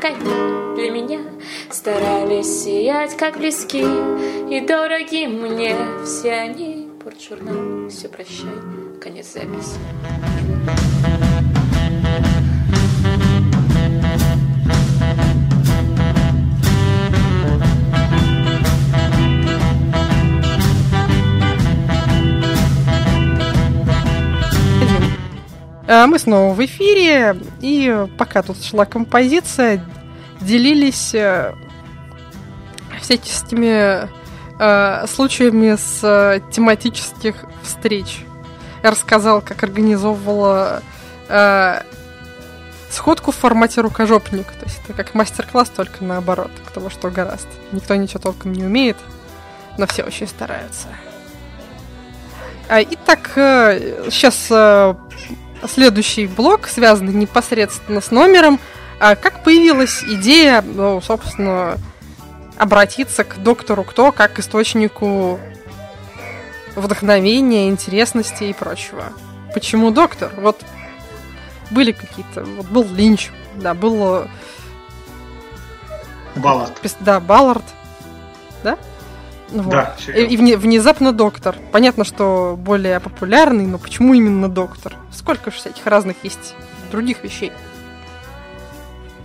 они 0.03 0.75
для 0.75 0.91
меня 0.91 1.19
старались 1.69 2.63
сиять, 2.63 3.15
как 3.17 3.37
близки 3.37 3.81
и 3.81 4.59
дороги 4.61 5.27
мне 5.27 5.75
все 6.03 6.33
они. 6.33 6.89
Портжурнал, 7.03 7.89
все 7.89 8.09
прощай, 8.09 8.53
конец 9.01 9.33
записи. 9.33 9.79
Мы 25.91 26.19
снова 26.19 26.53
в 26.53 26.65
эфире, 26.65 27.35
и 27.59 28.07
пока 28.17 28.43
тут 28.43 28.63
шла 28.63 28.85
композиция, 28.85 29.85
делились 30.39 31.13
э, 31.13 31.53
всяческими 33.01 34.07
э, 34.57 35.07
случаями 35.07 35.75
с 35.75 35.99
э, 36.01 36.39
тематических 36.49 37.35
встреч. 37.61 38.21
Я 38.83 38.91
рассказал, 38.91 39.41
как 39.41 39.63
организовывала 39.63 40.81
сходку 42.89 43.31
в 43.31 43.35
формате 43.35 43.81
рукожопник. 43.81 44.47
То 44.47 44.65
есть 44.65 44.79
это 44.85 44.93
как 44.93 45.13
мастер-класс, 45.13 45.71
только 45.75 46.05
наоборот, 46.05 46.51
кто 46.67 46.79
во 46.79 46.89
что 46.89 47.09
гораст. 47.09 47.47
Никто 47.73 47.95
ничего 47.95 48.19
толком 48.19 48.53
не 48.53 48.63
умеет, 48.63 48.97
но 49.77 49.87
все 49.87 50.03
очень 50.03 50.27
стараются. 50.27 50.87
А, 52.69 52.81
Итак, 52.81 53.31
сейчас 54.09 54.47
следующий 55.67 56.27
блок, 56.27 56.67
связанный 56.67 57.13
непосредственно 57.13 58.01
с 58.01 58.11
номером. 58.11 58.59
А 58.99 59.15
Как 59.15 59.43
появилась 59.43 60.03
идея, 60.03 60.61
ну, 60.61 61.01
собственно, 61.01 61.77
обратиться 62.57 63.23
к 63.23 63.41
доктору 63.41 63.83
Кто 63.83 64.11
как 64.11 64.33
к 64.33 64.39
источнику 64.39 65.39
вдохновения, 66.75 67.69
интересности 67.69 68.45
и 68.45 68.53
прочего? 68.53 69.05
Почему 69.53 69.91
доктор? 69.91 70.31
Вот 70.37 70.63
были 71.71 71.91
какие-то... 71.91 72.43
Вот 72.43 72.67
был 72.67 72.83
Линч, 72.83 73.31
да, 73.55 73.73
был... 73.73 74.23
э, 74.23 74.27
Баллард. 76.35 76.79
Да, 76.99 77.19
Баллард. 77.19 77.63
Да? 79.51 79.57
Ну 79.57 79.63
вот. 79.63 79.71
Да, 79.71 79.95
И, 79.99 80.01
серьезно. 80.03 80.33
и 80.33 80.37
вне- 80.37 80.57
внезапно 80.57 81.11
доктор. 81.11 81.55
Понятно, 81.71 82.03
что 82.05 82.55
более 82.57 82.99
популярный, 82.99 83.65
но 83.65 83.77
почему 83.77 84.13
именно 84.13 84.49
доктор? 84.49 84.95
Сколько 85.11 85.51
же 85.51 85.57
всяких 85.57 85.85
разных 85.85 86.17
есть 86.23 86.55
других 86.91 87.23
вещей? 87.23 87.51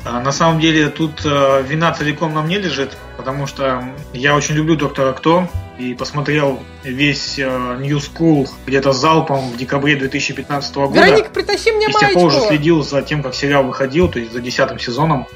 А, 0.04 0.20
На 0.20 0.32
самом 0.32 0.60
деле 0.60 0.88
тут 0.88 1.22
э, 1.24 1.62
вина 1.68 1.92
целиком 1.92 2.32
на 2.34 2.42
мне 2.42 2.58
лежит, 2.58 2.96
потому 3.16 3.46
что 3.46 3.82
я 4.12 4.36
очень 4.36 4.54
люблю 4.54 4.76
доктора 4.76 5.12
Кто 5.12 5.48
и 5.78 5.94
посмотрел 5.94 6.60
весь 6.84 7.38
э, 7.38 7.76
New 7.80 7.98
School 7.98 8.48
где-то 8.66 8.92
залпом 8.92 9.50
в 9.50 9.56
декабре 9.56 9.96
2015 9.96 10.74
года. 10.76 10.94
Вероника, 11.04 11.30
притащи 11.30 11.72
мне 11.72 11.88
И 11.88 11.92
с 11.92 11.98
тех 11.98 12.12
пор 12.14 12.26
уже 12.26 12.40
следил 12.40 12.82
за 12.84 13.02
тем, 13.02 13.22
как 13.22 13.34
сериал 13.34 13.64
выходил, 13.64 14.08
то 14.08 14.18
есть 14.20 14.32
за 14.32 14.40
десятым 14.40 14.78
сезоном. 14.78 15.26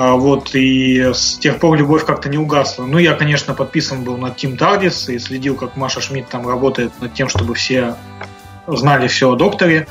А, 0.00 0.14
вот, 0.14 0.54
и 0.54 1.10
с 1.12 1.38
тех 1.38 1.58
пор 1.58 1.76
любовь 1.76 2.04
как-то 2.04 2.28
не 2.28 2.38
угасла. 2.38 2.84
Ну, 2.84 2.98
я, 2.98 3.14
конечно, 3.14 3.52
подписан 3.52 4.04
был 4.04 4.16
на 4.16 4.30
Тим 4.30 4.56
Тардис 4.56 5.08
и 5.08 5.18
следил, 5.18 5.56
как 5.56 5.74
Маша 5.74 6.00
Шмидт 6.00 6.28
там 6.28 6.46
работает 6.46 6.92
над 7.00 7.14
тем, 7.14 7.28
чтобы 7.28 7.56
все 7.56 7.96
знали 8.68 9.08
все 9.08 9.32
о 9.32 9.34
докторе. 9.34 9.88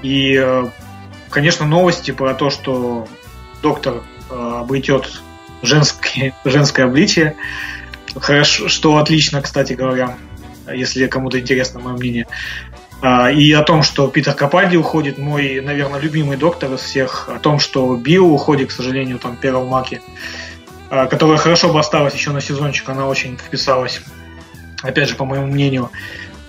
И, 0.00 0.34
э, 0.42 0.64
конечно, 1.28 1.66
новости 1.66 2.10
про 2.10 2.32
то, 2.32 2.48
что 2.48 3.06
доктор 3.60 4.02
э, 4.30 4.60
обретет 4.60 5.20
женское, 5.60 6.34
женское 6.46 6.86
обличие. 6.86 7.36
Хорошо, 8.14 8.68
что 8.68 8.96
отлично, 8.96 9.42
кстати 9.42 9.74
говоря, 9.74 10.16
если 10.72 11.06
кому-то 11.06 11.38
интересно 11.38 11.80
мое 11.80 11.98
мнение. 11.98 12.26
А, 13.02 13.30
И 13.30 13.52
о 13.52 13.62
том, 13.62 13.82
что 13.82 14.08
Питер 14.08 14.32
Капальди 14.34 14.76
уходит, 14.76 15.18
мой, 15.18 15.60
наверное, 15.60 16.00
любимый 16.00 16.36
доктор 16.36 16.72
из 16.74 16.80
всех. 16.80 17.28
О 17.28 17.38
том, 17.38 17.58
что 17.58 17.94
Билл 17.96 18.32
уходит, 18.32 18.68
к 18.68 18.72
сожалению, 18.72 19.18
там, 19.18 19.36
первого 19.36 19.68
маки, 19.68 20.00
а, 20.90 21.06
которая 21.06 21.36
хорошо 21.36 21.72
бы 21.72 21.78
осталась 21.78 22.14
еще 22.14 22.30
на 22.30 22.40
сезончик, 22.40 22.88
она 22.88 23.06
очень 23.06 23.36
вписалась. 23.36 24.00
Опять 24.82 25.08
же, 25.08 25.14
по 25.14 25.24
моему 25.24 25.46
мнению. 25.46 25.90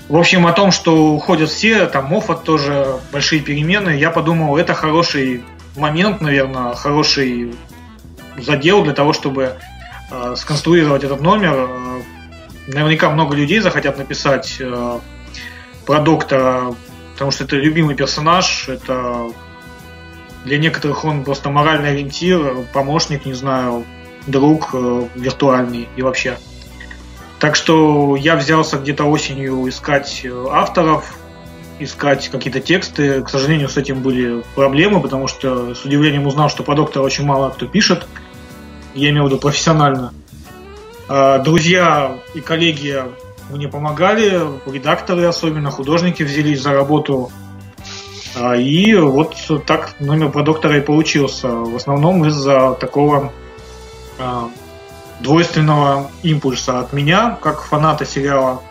В 0.10 0.16
общем, 0.16 0.48
о 0.48 0.54
том, 0.54 0.72
что 0.72 1.14
уходят 1.14 1.50
все, 1.50 1.86
там 1.86 2.06
Моффат 2.06 2.44
тоже 2.44 2.98
большие 3.12 3.42
перемены, 3.42 3.90
я 3.90 4.10
подумал, 4.10 4.56
это 4.56 4.74
хороший 4.74 5.44
момент, 5.76 6.22
наверное, 6.22 6.74
хороший 6.76 7.54
задел 8.38 8.84
для 8.84 8.94
того, 8.94 9.12
чтобы 9.12 9.58
э, 10.12 10.36
сконструировать 10.38 11.04
этот 11.04 11.20
номер. 11.20 11.70
Наверняка 12.68 13.10
много 13.10 13.36
людей 13.36 13.60
захотят 13.60 13.98
написать 13.98 14.62
про 15.88 16.00
доктора, 16.02 16.76
потому 17.14 17.32
что 17.32 17.46
это 17.46 17.56
любимый 17.56 17.96
персонаж, 17.96 18.68
это 18.68 19.32
для 20.44 20.58
некоторых 20.60 21.06
он 21.06 21.24
просто 21.24 21.50
моральный 21.50 21.92
ориентир, 21.92 22.66
помощник, 22.74 23.26
не 23.26 23.34
знаю, 23.34 23.86
друг 24.28 24.72
э, 24.74 25.08
виртуальный 25.16 25.88
и 25.96 26.02
вообще. 26.02 26.38
Так 27.40 27.56
что 27.56 28.16
я 28.18 28.36
взялся 28.36 28.78
где-то 28.78 29.06
осенью 29.06 29.68
искать 29.70 30.22
э, 30.26 30.46
авторов, 30.52 31.16
искать 31.80 32.28
какие-то 32.30 32.60
тексты. 32.60 33.22
К 33.24 33.30
сожалению, 33.30 33.70
с 33.70 33.78
этим 33.78 34.02
были 34.02 34.44
проблемы, 34.56 35.00
потому 35.00 35.28
что 35.28 35.74
с 35.74 35.86
удивлением 35.86 36.28
узнал, 36.28 36.50
что 36.50 36.64
по 36.64 36.76
доктору 36.76 37.06
очень 37.06 37.26
мало 37.26 37.50
кто 37.50 37.66
пишет. 37.66 38.06
Я 38.94 39.10
имею 39.10 39.24
в 39.24 39.28
виду 39.28 39.38
профессионально. 39.38 40.14
А, 41.08 41.40
Друзья 41.40 42.18
и 42.34 42.42
коллеги 42.42 43.04
мне 43.50 43.68
помогали, 43.68 44.42
редакторы 44.66 45.26
особенно, 45.26 45.72
художники 45.72 46.24
взялись 46.24 46.62
за 46.62 46.74
работу. 46.74 47.32
А, 48.36 48.56
И 48.56 48.94
вот 48.96 49.36
так 49.66 49.96
номер 50.00 50.32
про 50.32 50.44
доктора 50.44 50.78
и 50.78 50.82
получился. 50.82 51.48
В 51.50 51.76
основном 51.76 52.26
из-за 52.26 52.74
такого 52.74 53.32
а, 54.20 54.50
двойственного 55.20 56.12
импульса 56.24 56.80
от 56.80 56.94
меня, 56.94 57.38
как 57.42 57.64
фаната 57.64 58.06
сериала, 58.06 58.62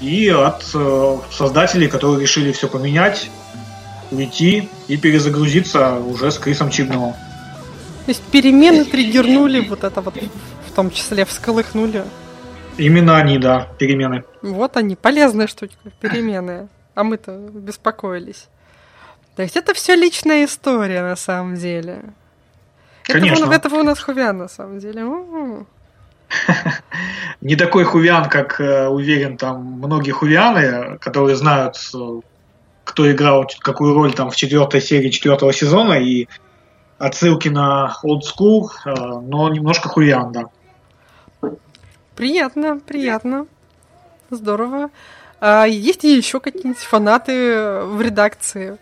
и 0.00 0.28
от 0.28 0.64
э, 0.74 1.16
создателей, 1.30 1.88
которые 1.88 2.20
решили 2.20 2.52
все 2.52 2.68
поменять, 2.68 3.30
уйти 4.10 4.68
и 4.88 4.96
перезагрузиться 4.96 5.94
уже 5.94 6.30
с 6.30 6.38
Крисом 6.38 6.68
Чибновым. 6.68 7.12
То 7.12 8.10
есть 8.10 8.22
перемены 8.24 8.84
триггернули 8.84 9.60
вот 9.60 9.82
это 9.82 10.00
вот, 10.02 10.14
в 10.68 10.72
том 10.72 10.90
числе 10.90 11.24
всколыхнули. 11.24 12.04
Именно 12.78 13.16
они, 13.16 13.38
да, 13.38 13.68
перемены. 13.78 14.24
Вот 14.42 14.76
они, 14.76 14.96
полезная 14.96 15.46
штучка, 15.46 15.90
перемены. 16.00 16.68
А 16.94 17.04
мы-то 17.04 17.32
беспокоились. 17.32 18.48
То 19.36 19.42
есть 19.42 19.56
это 19.56 19.74
все 19.74 19.96
личная 19.96 20.44
история 20.44 21.02
на 21.02 21.16
самом 21.16 21.56
деле. 21.56 22.02
Конечно. 23.02 23.44
Это, 23.44 23.46
вы- 23.46 23.54
это 23.54 23.68
вы 23.68 23.80
у 23.80 23.82
нас 23.82 23.98
хувян 23.98 24.38
на 24.38 24.48
самом 24.48 24.78
деле. 24.78 25.04
Не 27.40 27.56
такой 27.56 27.84
хувиан, 27.84 28.28
как 28.28 28.60
э, 28.60 28.88
уверен 28.88 29.36
там 29.36 29.62
многие 29.62 30.12
хувианы, 30.12 30.98
которые 30.98 31.36
знают, 31.36 31.76
э, 31.94 32.20
кто 32.84 33.10
играл 33.12 33.46
какую 33.60 33.94
роль 33.94 34.14
там 34.14 34.30
в 34.30 34.36
четвертой 34.36 34.80
серии 34.80 35.10
четвертого 35.10 35.52
сезона 35.52 35.94
и 35.94 36.26
отсылки 36.98 37.48
на 37.48 37.94
old 38.04 38.22
school, 38.22 38.68
э, 38.86 38.90
но 38.94 39.48
немножко 39.48 39.88
хуян, 39.88 40.32
да. 40.32 40.44
Приятно, 42.16 42.78
приятно. 42.78 43.46
Здорово. 44.30 44.90
А 45.40 45.64
есть 45.64 46.04
ли 46.04 46.16
еще 46.16 46.40
какие-нибудь 46.40 46.82
фанаты 46.82 47.82
в 47.84 48.00
редакции? 48.00 48.78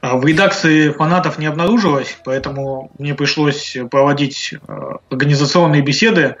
А 0.00 0.16
в 0.16 0.24
редакции 0.24 0.90
фанатов 0.90 1.38
не 1.38 1.46
обнаружилось, 1.46 2.18
поэтому 2.24 2.90
мне 2.98 3.14
пришлось 3.14 3.76
проводить 3.90 4.54
э, 4.54 4.56
организационные 5.10 5.82
беседы, 5.82 6.36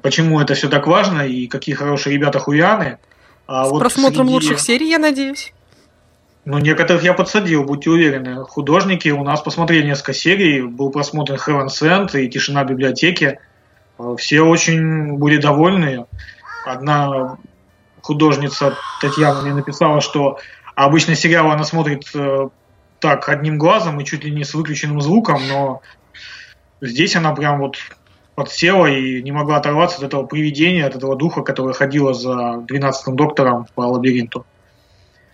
почему 0.00 0.40
это 0.40 0.54
все 0.54 0.70
так 0.70 0.86
важно 0.86 1.26
и 1.26 1.46
какие 1.48 1.74
хорошие 1.74 2.16
ребята 2.16 2.38
хуяны. 2.38 2.98
А 3.46 3.66
С 3.66 3.70
вот 3.70 3.80
просмотром 3.80 4.26
среди... 4.26 4.34
лучших 4.34 4.60
серий, 4.60 4.88
я 4.88 4.98
надеюсь. 4.98 5.52
Ну, 6.44 6.58
некоторых 6.58 7.02
я 7.02 7.12
подсадил, 7.12 7.64
будьте 7.64 7.90
уверены. 7.90 8.42
Художники 8.44 9.10
у 9.10 9.22
нас 9.22 9.42
посмотрели 9.42 9.86
несколько 9.86 10.14
серий, 10.14 10.62
был 10.62 10.90
просмотрен 10.90 11.36
Heaven 11.36 11.66
Sent 11.66 12.18
и 12.18 12.28
Тишина 12.28 12.64
библиотеки. 12.64 13.38
Э, 14.02 14.16
все 14.18 14.42
очень 14.42 15.16
были 15.16 15.36
довольны. 15.38 16.06
Одна 16.64 17.38
художница 18.00 18.76
Татьяна 19.00 19.42
мне 19.42 19.54
написала, 19.54 20.00
что 20.00 20.38
обычно 20.74 21.14
сериал 21.14 21.50
она 21.50 21.64
смотрит 21.64 22.04
э, 22.14 22.48
так 22.98 23.28
одним 23.28 23.58
глазом 23.58 24.00
и 24.00 24.04
чуть 24.04 24.24
ли 24.24 24.30
не 24.30 24.44
с 24.44 24.54
выключенным 24.54 25.00
звуком, 25.00 25.40
но 25.48 25.82
здесь 26.80 27.16
она 27.16 27.34
прям 27.34 27.60
вот 27.60 27.76
подсела 28.34 28.86
и 28.86 29.22
не 29.22 29.32
могла 29.32 29.56
оторваться 29.56 29.98
от 29.98 30.04
этого 30.04 30.24
привидения, 30.24 30.86
от 30.86 30.96
этого 30.96 31.16
духа, 31.16 31.42
которое 31.42 31.74
ходило 31.74 32.14
за 32.14 32.58
двенадцатым 32.66 33.16
доктором 33.16 33.66
по 33.74 33.82
лабиринту. 33.82 34.46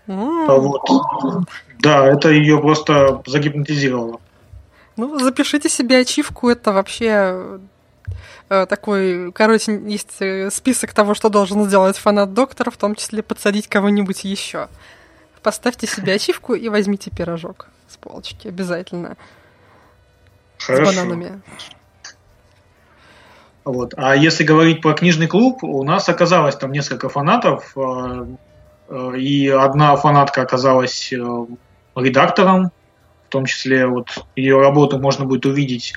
Mm. 0.07 0.59
Вот. 0.59 1.47
Да, 1.79 2.05
это 2.05 2.29
ее 2.29 2.59
просто 2.59 3.21
загипнотизировало. 3.25 4.19
Ну, 4.97 5.17
запишите 5.19 5.69
себе 5.69 5.99
ачивку, 5.99 6.49
это 6.49 6.73
вообще 6.73 7.59
такой, 8.47 9.31
короче, 9.31 9.79
есть 9.85 10.21
э, 10.21 10.49
список 10.51 10.93
того, 10.93 11.13
что 11.13 11.29
должен 11.29 11.65
сделать 11.65 11.97
фанат 11.97 12.33
доктора, 12.33 12.71
в 12.71 12.77
том 12.77 12.95
числе 12.95 13.23
подсадить 13.23 13.67
кого-нибудь 13.67 14.23
еще. 14.23 14.67
Поставьте 15.41 15.87
себе 15.87 16.13
ачивку 16.13 16.53
и 16.53 16.67
возьмите 16.69 17.11
пирожок 17.11 17.67
с 17.87 17.97
полочки 17.97 18.47
обязательно. 18.47 19.17
Хорошо. 20.59 20.91
С 20.91 20.95
бананами. 20.95 21.41
Вот. 23.65 23.93
А 23.97 24.15
если 24.15 24.43
говорить 24.43 24.81
про 24.81 24.93
книжный 24.93 25.27
клуб, 25.27 25.63
у 25.63 25.83
нас 25.83 26.09
оказалось 26.09 26.55
там 26.55 26.71
несколько 26.71 27.09
фанатов, 27.09 27.73
э, 27.75 28.25
э, 28.89 29.17
и 29.17 29.47
одна 29.47 29.95
фанатка 29.95 30.41
оказалась 30.41 31.13
э, 31.13 31.45
редактором, 31.95 32.71
в 33.27 33.29
том 33.29 33.45
числе 33.45 33.85
вот 33.85 34.25
ее 34.35 34.59
работу 34.59 34.97
можно 34.97 35.25
будет 35.25 35.45
увидеть, 35.45 35.93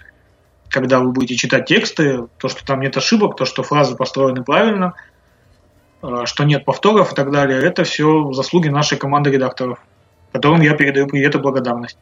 когда 0.73 1.01
вы 1.01 1.13
будете 1.13 1.37
читать 1.37 1.67
тексты, 1.67 2.27
то, 2.39 2.49
что 2.49 2.65
там 2.65 2.81
нет 2.81 2.97
ошибок, 2.97 3.37
то, 3.37 3.45
что 3.45 3.63
фразы 3.63 3.95
построены 3.95 4.43
правильно, 4.43 4.95
что 6.25 6.45
нет 6.45 6.65
повторов 6.65 7.13
и 7.13 7.15
так 7.15 7.31
далее. 7.31 7.63
Это 7.63 7.85
все 7.85 8.33
заслуги 8.33 8.69
нашей 8.69 8.99
команды 8.99 9.31
редакторов, 9.31 9.79
которым 10.33 10.61
я 10.61 10.75
передаю 10.75 11.07
привет 11.07 11.35
и 11.35 11.39
благодарность. 11.39 11.99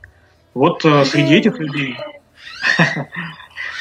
Вот 0.54 0.83
среди 0.83 1.35
этих 1.35 1.59
людей 1.59 1.98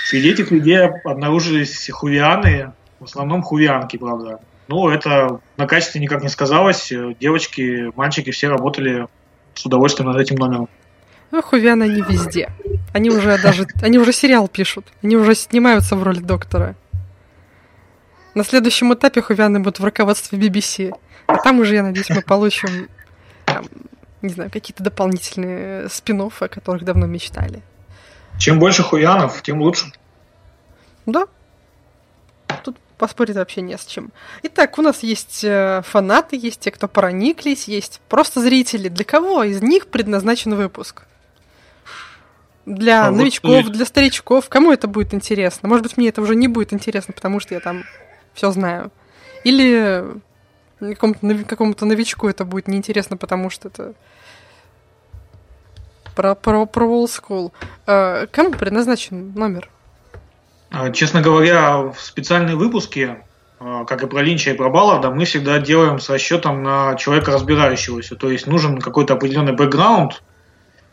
Среди 0.05 0.31
этих 0.31 0.51
людей 0.51 0.79
обнаружились 0.79 1.89
хувианы, 1.91 2.73
в 2.99 3.05
основном 3.05 3.43
хувианки, 3.43 3.97
правда. 3.97 4.39
Ну, 4.67 4.89
это 4.89 5.39
на 5.57 5.67
качестве 5.67 6.01
никак 6.01 6.23
не 6.23 6.29
сказалось. 6.29 6.91
Девочки, 7.19 7.91
мальчики 7.95 8.31
все 8.31 8.49
работали 8.49 9.07
с 9.53 9.65
удовольствием 9.65 10.11
над 10.11 10.19
этим 10.19 10.37
номером. 10.37 10.69
Ну, 11.31 11.41
хувианы 11.41 11.87
не 11.87 12.01
везде. 12.01 12.49
Они 12.93 13.09
уже 13.09 13.37
даже, 13.41 13.67
они 13.81 13.97
уже 13.97 14.13
сериал 14.13 14.47
пишут. 14.47 14.87
Они 15.03 15.15
уже 15.15 15.35
снимаются 15.35 15.95
в 15.95 16.03
роли 16.03 16.19
доктора. 16.19 16.75
На 18.33 18.43
следующем 18.43 18.93
этапе 18.93 19.21
хувианы 19.21 19.59
будут 19.59 19.79
в 19.79 19.85
руководстве 19.85 20.39
BBC. 20.39 20.93
А 21.27 21.37
там 21.37 21.59
уже, 21.59 21.75
я 21.75 21.83
надеюсь, 21.83 22.09
мы 22.09 22.21
получим, 22.21 22.89
там, 23.45 23.65
не 24.21 24.29
знаю, 24.29 24.49
какие-то 24.51 24.83
дополнительные 24.83 25.89
спин 25.89 26.21
о 26.21 26.29
которых 26.29 26.83
давно 26.83 27.05
мечтали. 27.05 27.61
Чем 28.37 28.59
больше 28.59 28.83
хуянов, 28.83 29.41
тем 29.43 29.61
лучше. 29.61 29.91
Да. 31.05 31.27
Тут 32.63 32.77
поспорить 32.97 33.35
вообще 33.35 33.61
не 33.61 33.77
с 33.77 33.85
чем. 33.85 34.11
Итак, 34.43 34.77
у 34.77 34.81
нас 34.81 35.03
есть 35.03 35.43
э, 35.43 35.81
фанаты, 35.85 36.35
есть 36.35 36.59
те, 36.59 36.71
кто 36.71 36.87
прониклись, 36.87 37.67
есть 37.67 38.01
просто 38.09 38.41
зрители. 38.41 38.89
Для 38.89 39.05
кого 39.05 39.43
из 39.43 39.61
них 39.61 39.87
предназначен 39.87 40.55
выпуск? 40.55 41.03
Для 42.69 43.07
а 43.07 43.11
новичков, 43.11 43.63
вот 43.63 43.71
для 43.71 43.85
старичков. 43.85 44.47
Кому 44.47 44.71
это 44.71 44.87
будет 44.87 45.13
интересно? 45.15 45.67
Может 45.67 45.83
быть, 45.83 45.97
мне 45.97 46.09
это 46.09 46.21
уже 46.21 46.35
не 46.35 46.47
будет 46.47 46.71
интересно, 46.71 47.15
потому 47.15 47.39
что 47.39 47.55
я 47.55 47.59
там 47.59 47.83
все 48.35 48.51
знаю. 48.51 48.91
Или 49.43 50.05
какому-то, 50.79 51.43
какому-то 51.45 51.85
новичку 51.85 52.29
это 52.29 52.45
будет 52.45 52.67
неинтересно, 52.67 53.17
потому 53.17 53.49
что 53.49 53.69
это 53.69 53.95
про, 56.15 56.35
про, 56.35 56.67
про 56.67 56.85
Old 56.85 57.07
School. 57.07 57.51
Э, 57.87 58.27
кому 58.27 58.51
предназначен 58.51 59.33
номер? 59.33 59.67
А, 60.69 60.91
честно 60.91 61.21
говоря, 61.21 61.77
в 61.77 61.99
специальные 61.99 62.55
выпуски, 62.55 63.17
а, 63.59 63.83
как 63.85 64.03
и 64.03 64.07
про 64.07 64.21
Линча 64.21 64.51
и 64.51 64.53
про 64.53 64.69
Балларда, 64.69 65.09
мы 65.09 65.25
всегда 65.25 65.57
делаем 65.57 65.99
с 65.99 66.07
расчетом 66.07 66.61
на 66.61 66.93
человека 66.95 67.31
разбирающегося. 67.31 68.15
То 68.15 68.29
есть 68.29 68.45
нужен 68.45 68.79
какой-то 68.79 69.15
определенный 69.15 69.53
бэкграунд, 69.53 70.21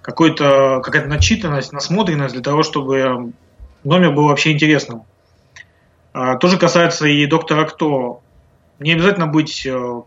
какой-то, 0.07 0.81
какая-то 0.85 1.09
начитанность, 1.09 1.73
насмотренность 1.73 2.33
для 2.33 2.43
того, 2.43 2.63
чтобы 2.63 3.33
номер 3.83 4.13
был 4.13 4.29
вообще 4.29 4.53
интересным. 4.53 5.03
А, 6.13 6.37
тоже 6.37 6.59
касается 6.59 7.09
и 7.09 7.27
доктора 7.27 7.65
Кто. 7.65 8.23
Не 8.79 8.93
обязательно 8.93 9.27
быть, 9.27 9.67
э, 9.67 10.03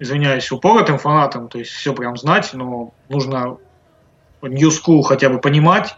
извиняюсь, 0.00 0.50
упоротым 0.50 0.98
фанатом, 0.98 1.48
то 1.48 1.60
есть 1.60 1.70
все 1.70 1.94
прям 1.94 2.16
знать, 2.16 2.50
но 2.52 2.92
нужно 3.08 3.58
New 4.42 4.70
School 4.70 5.02
хотя 5.04 5.28
бы 5.28 5.38
понимать, 5.38 5.94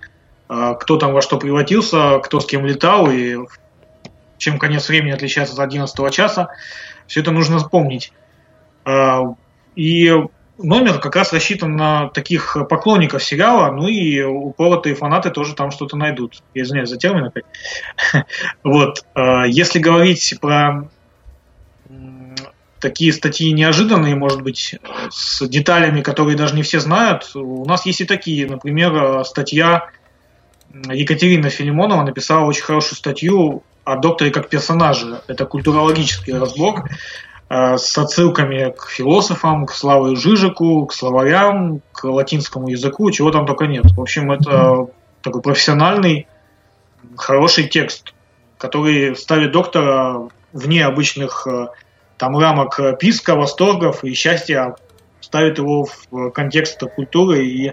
а, 0.47 0.75
кто 0.75 0.99
там 0.99 1.15
во 1.15 1.23
что 1.23 1.39
превратился, 1.39 2.19
кто 2.19 2.41
с 2.41 2.47
кем 2.47 2.67
летал 2.67 3.11
и 3.11 3.39
чем 4.37 4.59
конец 4.59 4.87
времени 4.91 5.13
отличается 5.13 5.55
от 5.55 5.61
11 5.61 6.11
часа. 6.11 6.51
Все 7.07 7.21
это 7.21 7.31
нужно 7.31 7.57
вспомнить. 7.57 8.13
А, 8.85 9.35
и 9.77 10.15
номер 10.63 10.99
как 10.99 11.17
раз 11.17 11.33
рассчитан 11.33 11.77
на 11.77 12.09
таких 12.09 12.57
поклонников 12.69 13.23
сериала, 13.25 13.73
ну 13.73 13.89
и 13.89 14.23
упоротые 14.23 14.95
фанаты 14.95 15.31
тоже 15.31 15.55
там 15.55 15.71
что-то 15.71 15.97
найдут. 15.97 16.43
Я 16.55 16.63
извиняюсь 16.63 16.89
за 16.89 16.97
термин 16.97 17.27
опять. 17.27 17.45
Вот. 18.63 19.05
А, 19.15 19.45
если 19.47 19.79
говорить 19.79 20.37
про 20.41 20.89
такие 22.81 23.13
статьи 23.13 23.53
неожиданные, 23.53 24.15
может 24.15 24.43
быть, 24.43 24.77
с 25.11 25.47
деталями, 25.47 26.01
которые 26.01 26.37
даже 26.37 26.55
не 26.55 26.63
все 26.63 26.81
знают. 26.81 27.31
У 27.35 27.65
нас 27.67 27.87
есть 27.87 28.01
и 28.01 28.05
такие, 28.05 28.47
например, 28.47 29.25
статья 29.25 29.91
Екатерина 30.73 31.51
Филимонова 31.51 32.03
написала 32.03 32.45
очень 32.45 32.63
хорошую 32.63 32.97
статью 32.97 33.63
о 33.85 33.97
докторе 33.97 34.31
как 34.31 34.49
персонаже. 34.49 35.21
Это 35.27 35.45
культурологический 35.47 36.33
разбор 36.33 36.85
э, 36.85 36.95
с 37.51 37.99
отсылками 37.99 38.73
к 38.79 38.87
философам, 38.89 39.67
к 39.67 39.73
Славе 39.73 40.15
Жижику, 40.15 40.87
к 40.87 40.93
словарям, 40.93 41.83
к 41.93 42.05
латинскому 42.05 42.69
языку, 42.69 43.11
чего 43.11 43.33
там 43.33 43.45
только 43.45 43.67
нет. 43.67 43.87
В 43.97 44.01
общем, 44.01 44.31
это 44.31 44.87
такой 45.21 45.43
профессиональный, 45.43 46.29
хороший 47.17 47.67
текст, 47.67 48.15
который 48.57 49.17
ставит 49.17 49.51
доктора 49.51 50.29
вне 50.53 50.85
обычных 50.85 51.47
э, 51.47 51.67
там 52.19 52.39
рамок 52.39 52.99
писка, 52.99 53.35
восторгов 53.35 54.05
и 54.05 54.15
счастья, 54.15 54.77
ставит 55.21 55.59
его 55.59 55.87
в 55.87 56.31
контекст 56.31 56.81
культуры 56.95 57.45
и 57.47 57.69
э, 57.69 57.73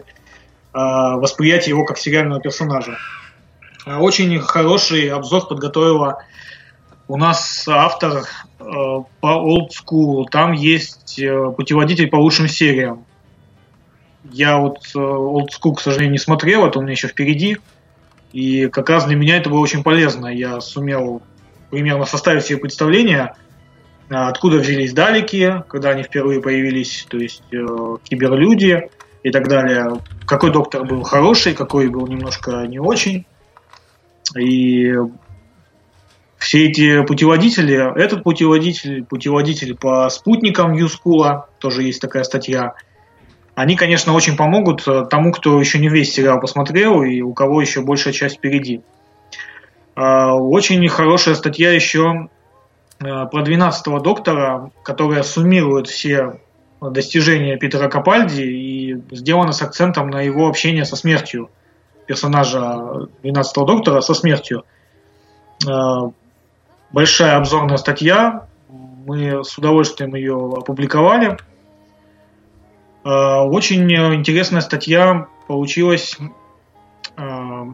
восприятие 0.73 1.69
его 1.69 1.85
как 1.85 1.97
сериального 1.97 2.41
персонажа. 2.41 2.97
Очень 3.85 4.39
хороший 4.39 5.09
обзор 5.09 5.47
подготовила 5.47 6.23
у 7.07 7.17
нас 7.17 7.67
автор 7.67 8.17
э, 8.17 8.23
по 8.57 9.07
Old 9.23 9.69
School. 9.69 10.25
Там 10.31 10.51
есть 10.51 11.19
э, 11.19 11.51
путеводитель 11.55 12.09
по 12.09 12.17
лучшим 12.17 12.47
сериям. 12.47 13.05
Я 14.31 14.57
вот 14.57 14.79
э, 14.95 14.99
Old 14.99 15.49
School, 15.49 15.75
к 15.75 15.81
сожалению, 15.81 16.13
не 16.13 16.17
смотрел, 16.17 16.65
это 16.65 16.79
у 16.79 16.81
меня 16.81 16.93
еще 16.93 17.07
впереди. 17.07 17.57
И 18.33 18.67
как 18.67 18.89
раз 18.89 19.05
для 19.05 19.15
меня 19.15 19.37
это 19.37 19.49
было 19.49 19.59
очень 19.59 19.83
полезно. 19.83 20.27
Я 20.27 20.59
сумел 20.61 21.21
примерно 21.69 22.05
составить 22.05 22.45
себе 22.45 22.57
представление– 22.59 23.33
откуда 24.09 24.57
взялись 24.57 24.93
далеки, 24.93 25.53
когда 25.67 25.89
они 25.89 26.03
впервые 26.03 26.41
появились, 26.41 27.05
то 27.09 27.17
есть 27.17 27.43
э, 27.51 27.97
киберлюди 28.03 28.89
и 29.23 29.31
так 29.31 29.47
далее. 29.47 30.01
Какой 30.25 30.51
доктор 30.51 30.85
был 30.85 31.03
хороший, 31.03 31.53
какой 31.53 31.89
был 31.89 32.07
немножко 32.07 32.65
не 32.67 32.79
очень. 32.79 33.25
И 34.37 34.93
все 36.37 36.67
эти 36.67 37.03
путеводители, 37.03 37.99
этот 37.99 38.23
путеводитель, 38.23 39.03
путеводитель 39.03 39.75
по 39.75 40.07
спутникам 40.09 40.73
Юскула, 40.73 41.49
тоже 41.59 41.83
есть 41.83 42.01
такая 42.01 42.23
статья. 42.23 42.73
Они, 43.55 43.75
конечно, 43.75 44.13
очень 44.13 44.37
помогут 44.37 44.87
э, 44.87 45.05
тому, 45.09 45.31
кто 45.31 45.59
еще 45.59 45.79
не 45.79 45.89
весь 45.89 46.13
сериал 46.13 46.39
посмотрел 46.39 47.01
и 47.01 47.21
у 47.21 47.33
кого 47.33 47.59
еще 47.59 47.81
большая 47.81 48.13
часть 48.13 48.37
впереди. 48.37 48.81
А, 49.95 50.35
очень 50.35 50.87
хорошая 50.89 51.33
статья 51.33 51.71
еще 51.71 52.29
э, 52.99 53.03
про 53.03 53.41
12-го 53.41 53.99
доктора, 53.99 54.71
которая 54.83 55.23
суммирует 55.23 55.87
все 55.87 56.39
достижения 56.79 57.57
Питера 57.57 57.89
Капальди 57.89 58.43
и 58.43 58.95
сделана 59.09 59.53
с 59.53 59.63
акцентом 59.63 60.11
на 60.11 60.21
его 60.21 60.47
общение 60.47 60.85
со 60.85 60.95
смертью 60.95 61.49
персонажа 62.05 63.07
12-го 63.23 63.65
доктора 63.65 64.01
со 64.01 64.13
смертью. 64.13 64.63
Большая 66.91 67.37
обзорная 67.37 67.77
статья, 67.77 68.47
мы 68.69 69.43
с 69.43 69.57
удовольствием 69.57 70.15
ее 70.15 70.35
опубликовали. 70.35 71.37
А, 73.03 73.43
очень 73.45 73.89
интересная 73.91 74.61
статья 74.61 75.27
получилась, 75.47 76.17
а, 77.15 77.67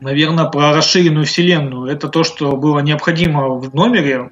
наверное, 0.00 0.46
про 0.46 0.72
расширенную 0.72 1.26
вселенную. 1.26 1.90
Это 1.90 2.08
то, 2.08 2.24
что 2.24 2.56
было 2.56 2.80
необходимо 2.80 3.48
в 3.50 3.74
номере. 3.74 4.30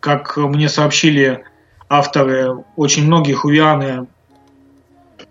Как 0.00 0.36
мне 0.36 0.68
сообщили 0.68 1.44
авторы, 1.88 2.64
очень 2.76 3.06
многих 3.06 3.44
увианы 3.44 4.06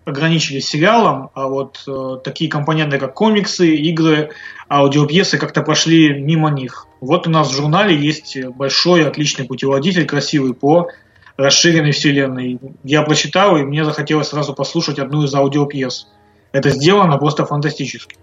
ограничились 0.06 0.68
сериалом, 0.68 1.30
а 1.34 1.48
вот 1.48 1.84
э, 1.88 2.18
такие 2.24 2.50
компоненты, 2.50 3.00
как 3.00 3.14
комиксы, 3.14 3.76
игры, 3.76 4.32
аудиопьесы 4.70 5.38
как-то 5.38 5.62
прошли 5.62 6.22
мимо 6.22 6.50
них. 6.50 6.88
Вот 7.04 7.28
у 7.28 7.30
нас 7.30 7.50
в 7.50 7.54
журнале 7.54 7.98
есть 7.98 8.38
большой, 8.56 9.06
отличный 9.06 9.46
путеводитель, 9.46 10.06
красивый 10.06 10.54
по 10.54 10.88
расширенной 11.36 11.92
вселенной. 11.92 12.60
Я 12.86 13.02
прочитал, 13.02 13.58
и 13.58 13.64
мне 13.64 13.84
захотелось 13.84 14.30
сразу 14.30 14.54
послушать 14.54 15.00
одну 15.00 15.24
из 15.24 15.36
аудиопьес. 15.36 16.08
Это 16.54 16.70
сделано 16.70 17.18
просто 17.18 17.46
фантастически. 17.46 18.16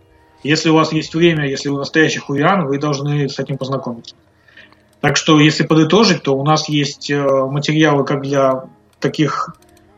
Если 0.43 0.71
у 0.71 0.75
вас 0.75 0.93
есть 0.93 1.14
время, 1.14 1.47
если 1.47 1.69
вы 1.69 1.77
настоящий 1.77 2.21
хуян, 2.21 2.66
вы 2.66 2.79
должны 2.79 3.29
с 3.29 3.38
этим 3.38 3.59
познакомиться. 3.59 4.14
Так 5.03 5.19
что, 5.19 5.38
если 5.38 5.66
подытожить, 5.66 6.23
то 6.23 6.35
у 6.35 6.43
нас 6.43 6.66
есть 6.71 7.11
э, 7.11 7.23
материалы 7.23 8.05
как 8.05 8.23
для 8.23 8.64
таких 8.99 9.57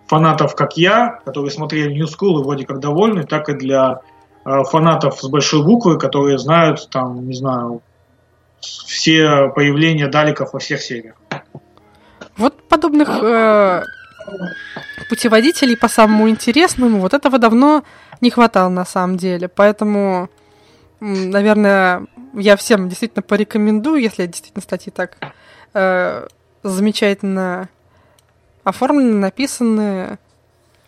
фанатов, 0.08 0.56
как 0.56 0.76
я, 0.76 1.20
которые 1.24 1.52
смотрели 1.52 1.94
New 1.94 2.06
School 2.06 2.40
и 2.40 2.44
вроде 2.44 2.66
как 2.66 2.80
довольны, 2.80 3.22
так 3.22 3.48
и 3.48 3.54
для 3.54 4.00
э, 4.44 4.64
фанатов 4.64 5.20
с 5.20 5.28
большой 5.28 5.64
буквы, 5.64 5.98
которые 5.98 6.38
знают, 6.38 6.88
там, 6.90 7.28
не 7.28 7.34
знаю, 7.34 7.82
все 8.64 9.48
появления 9.48 10.08
даликов 10.08 10.52
во 10.52 10.58
всех 10.58 10.80
сериях. 10.80 11.14
Вот 12.36 12.68
подобных 12.68 13.08
э, 13.22 13.82
путеводителей 15.08 15.76
по 15.76 15.88
самому 15.88 16.28
интересному, 16.28 16.98
вот 16.98 17.14
этого 17.14 17.38
давно 17.38 17.84
не 18.20 18.30
хватало 18.30 18.68
на 18.68 18.84
самом 18.84 19.16
деле. 19.16 19.48
Поэтому, 19.48 20.30
наверное, 21.00 22.06
я 22.34 22.56
всем 22.56 22.88
действительно 22.88 23.22
порекомендую, 23.22 24.00
если 24.00 24.26
действительно 24.26 24.62
статьи 24.62 24.92
так 24.92 25.18
э, 25.74 26.26
замечательно 26.62 27.68
оформлены, 28.64 29.14
написаны, 29.14 30.18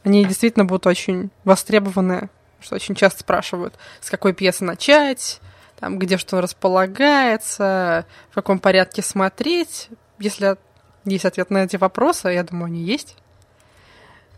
они 0.04 0.24
действительно 0.24 0.64
будут 0.64 0.86
очень 0.86 1.30
востребованы, 1.44 2.28
что 2.60 2.76
очень 2.76 2.94
часто 2.94 3.20
спрашивают, 3.20 3.74
с 4.00 4.10
какой 4.10 4.32
пьесы 4.32 4.64
начать, 4.64 5.40
там, 5.78 5.98
где 5.98 6.16
что 6.16 6.40
располагается, 6.40 8.06
в 8.30 8.34
каком 8.34 8.58
порядке 8.58 9.02
смотреть. 9.02 9.88
Если 10.18 10.56
есть 11.04 11.24
ответ 11.24 11.50
на 11.50 11.64
эти 11.64 11.76
вопросы, 11.76 12.28
я 12.28 12.42
думаю, 12.42 12.66
они 12.66 12.82
есть. 12.82 13.16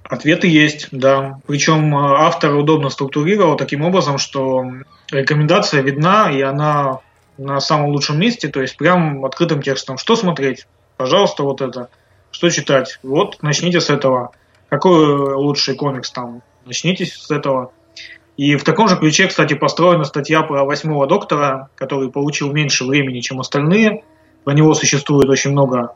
Ответы 0.05 0.47
есть, 0.47 0.89
да. 0.93 1.41
Причем 1.47 1.97
э, 1.97 2.17
автор 2.19 2.55
удобно 2.55 2.91
структурировал 2.91 3.57
таким 3.57 3.83
образом, 3.83 4.19
что 4.19 4.65
рекомендация 5.11 5.83
видна, 5.83 6.31
и 6.31 6.41
она 6.43 7.01
на 7.39 7.61
самом 7.61 7.91
лучшем 7.91 8.19
месте, 8.19 8.49
то 8.49 8.61
есть 8.61 8.77
прям 8.77 9.25
открытым 9.25 9.63
текстом. 9.63 9.99
Что 9.99 10.17
смотреть? 10.17 10.67
Пожалуйста, 10.97 11.43
вот 11.43 11.61
это. 11.61 11.89
Что 12.31 12.51
читать? 12.51 12.99
Вот, 13.03 13.43
начните 13.43 13.81
с 13.81 13.91
этого. 13.91 14.31
Какой 14.69 15.35
лучший 15.35 15.75
комикс 15.75 16.11
там? 16.11 16.43
Начните 16.65 17.07
с 17.07 17.31
этого. 17.31 17.73
И 18.37 18.57
в 18.57 18.65
таком 18.65 18.89
же 18.89 18.97
ключе, 18.97 19.29
кстати, 19.29 19.55
построена 19.55 20.05
статья 20.05 20.43
про 20.43 20.65
восьмого 20.65 21.07
доктора, 21.07 21.71
который 21.75 22.11
получил 22.11 22.53
меньше 22.53 22.85
времени, 22.85 23.21
чем 23.21 23.41
остальные. 23.41 24.05
Про 24.45 24.53
него 24.53 24.75
существует 24.75 25.29
очень 25.29 25.53
много 25.53 25.95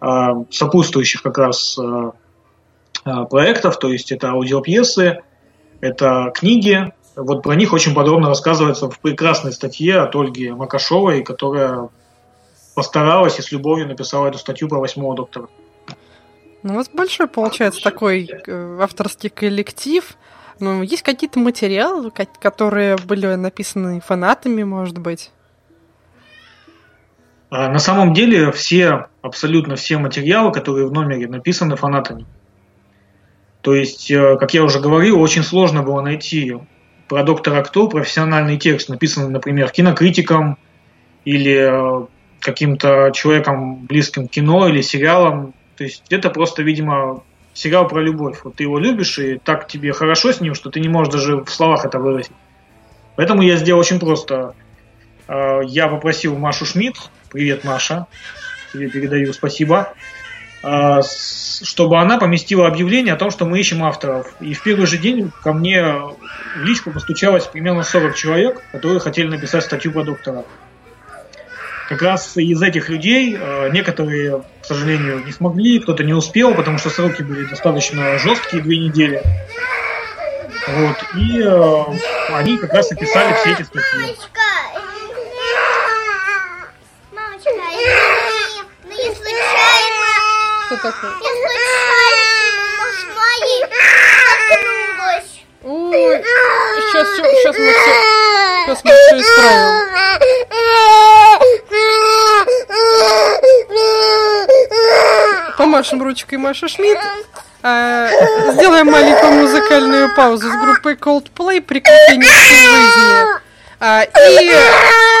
э, 0.00 0.06
сопутствующих 0.50 1.22
как 1.22 1.38
раз 1.38 1.78
э, 1.78 2.12
проектов, 3.30 3.78
то 3.78 3.90
есть 3.90 4.12
это 4.12 4.30
аудиопьесы, 4.30 5.22
это 5.80 6.30
книги. 6.34 6.92
Вот 7.16 7.42
про 7.42 7.54
них 7.54 7.72
очень 7.72 7.94
подробно 7.94 8.28
рассказывается 8.28 8.90
в 8.90 9.00
прекрасной 9.00 9.52
статье 9.52 9.98
от 9.98 10.14
Ольги 10.14 10.50
Макашовой, 10.50 11.22
которая 11.22 11.88
постаралась 12.74 13.38
и 13.38 13.42
с 13.42 13.50
любовью 13.50 13.88
написала 13.88 14.28
эту 14.28 14.38
статью 14.38 14.68
про 14.68 14.78
восьмого 14.78 15.16
доктора. 15.16 15.48
Ну, 16.62 16.74
у 16.74 16.76
вас 16.76 16.88
большой, 16.92 17.28
получается, 17.28 17.82
такой 17.82 18.28
э, 18.46 18.78
авторский 18.80 19.30
коллектив. 19.30 20.16
Ну, 20.60 20.82
есть 20.82 21.02
какие-то 21.02 21.38
материалы, 21.38 22.10
которые 22.40 22.96
были 22.96 23.26
написаны 23.34 24.00
фанатами, 24.00 24.64
может 24.64 24.98
быть? 24.98 25.30
А 27.50 27.68
на 27.68 27.78
самом 27.78 28.12
деле 28.12 28.52
все, 28.52 29.06
абсолютно 29.22 29.76
все 29.76 29.98
материалы, 29.98 30.52
которые 30.52 30.86
в 30.86 30.92
номере 30.92 31.28
написаны 31.28 31.76
фанатами. 31.76 32.26
То 33.62 33.74
есть, 33.74 34.10
э, 34.10 34.36
как 34.38 34.52
я 34.54 34.64
уже 34.64 34.80
говорил, 34.80 35.20
очень 35.20 35.42
сложно 35.42 35.82
было 35.82 36.00
найти 36.00 36.56
про 37.08 37.22
доктора 37.22 37.62
Кто 37.62 37.88
профессиональный 37.88 38.58
текст, 38.58 38.88
написанный, 38.88 39.30
например, 39.30 39.70
кинокритиком 39.70 40.58
или 41.24 42.02
э, 42.02 42.06
каким-то 42.40 43.10
человеком 43.14 43.86
близким 43.86 44.28
к 44.28 44.30
кино 44.30 44.68
или 44.68 44.82
сериалом. 44.82 45.54
То 45.76 45.84
есть 45.84 46.04
это 46.10 46.30
просто, 46.30 46.62
видимо, 46.62 47.22
сериал 47.58 47.88
про 47.88 48.00
любовь. 48.00 48.38
Вот 48.44 48.54
ты 48.54 48.62
его 48.62 48.78
любишь, 48.78 49.18
и 49.18 49.38
так 49.38 49.66
тебе 49.66 49.92
хорошо 49.92 50.32
с 50.32 50.40
ним, 50.40 50.54
что 50.54 50.70
ты 50.70 50.78
не 50.78 50.88
можешь 50.88 51.12
даже 51.12 51.38
в 51.38 51.50
словах 51.50 51.84
это 51.84 51.98
выразить. 51.98 52.32
Поэтому 53.16 53.42
я 53.42 53.56
сделал 53.56 53.80
очень 53.80 53.98
просто. 53.98 54.54
Э, 55.26 55.60
я 55.64 55.88
попросил 55.88 56.38
Машу 56.38 56.64
Шмидт, 56.64 57.10
привет, 57.32 57.64
Маша, 57.64 58.06
тебе 58.72 58.88
передаю 58.88 59.32
спасибо, 59.32 59.92
э, 60.62 61.00
чтобы 61.64 61.98
она 61.98 62.18
поместила 62.18 62.68
объявление 62.68 63.14
о 63.14 63.16
том, 63.16 63.32
что 63.32 63.44
мы 63.44 63.58
ищем 63.58 63.82
авторов. 63.82 64.32
И 64.38 64.54
в 64.54 64.62
первый 64.62 64.86
же 64.86 64.96
день 64.96 65.32
ко 65.42 65.52
мне 65.52 65.82
в 65.82 66.62
личку 66.62 66.92
постучалось 66.92 67.46
примерно 67.46 67.82
40 67.82 68.14
человек, 68.14 68.62
которые 68.70 69.00
хотели 69.00 69.26
написать 69.26 69.64
статью 69.64 69.90
про 69.90 70.04
доктора. 70.04 70.44
Как 71.88 72.02
раз 72.02 72.36
из 72.36 72.60
этих 72.60 72.90
людей 72.90 73.34
э, 73.34 73.70
некоторые, 73.70 74.44
к 74.60 74.66
сожалению, 74.66 75.24
не 75.24 75.32
смогли, 75.32 75.80
кто-то 75.80 76.04
не 76.04 76.12
успел, 76.12 76.54
потому 76.54 76.76
что 76.76 76.90
сроки 76.90 77.22
были 77.22 77.46
достаточно 77.46 78.18
жесткие, 78.18 78.62
две 78.62 78.76
недели. 78.78 79.22
Вот, 80.66 80.96
и 81.16 81.40
э, 81.40 81.84
они 82.34 82.58
как 82.58 82.74
раз 82.74 82.92
описали 82.92 83.32
все 83.32 83.52
эти 83.52 83.62
статьи. 83.62 83.82
Случайно. 83.90 84.38
Что 90.66 90.76
такое? 90.76 91.12
Ой, 95.64 96.22
сейчас, 96.92 97.08
сейчас 97.16 97.56
мы 97.56 97.72
все, 97.72 97.92
сейчас 98.66 98.84
мы 98.84 98.90
все 98.90 99.18
исправим. 99.20 99.88
Помашем 105.68 106.02
ручкой 106.02 106.38
Маша 106.38 106.66
Шмидт. 106.66 106.98
А, 107.62 108.08
сделаем 108.54 108.86
маленькую 108.86 109.32
музыкальную 109.32 110.14
паузу 110.14 110.50
с 110.50 110.56
группой 110.56 110.94
Coldplay 110.94 111.60
«Приключения 111.60 112.26
в 112.26 112.94
жизни». 112.94 113.40
А, 113.78 114.02
и 114.02 114.50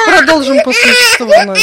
продолжим 0.06 0.62
по 0.62 0.72
существу 0.72 1.26
номера. 1.26 1.60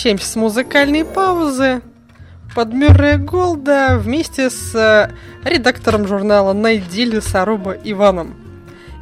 Возвращаемся 0.00 0.32
с 0.32 0.36
музыкальной 0.36 1.04
паузы 1.04 1.82
под 2.54 2.72
Мюррея 2.72 3.18
Голда 3.18 3.98
вместе 3.98 4.48
с 4.48 4.74
э, 4.74 5.10
редактором 5.44 6.08
журнала 6.08 6.54
«Найди 6.54 7.04
Лесоруба» 7.04 7.72
Иваном. 7.72 8.34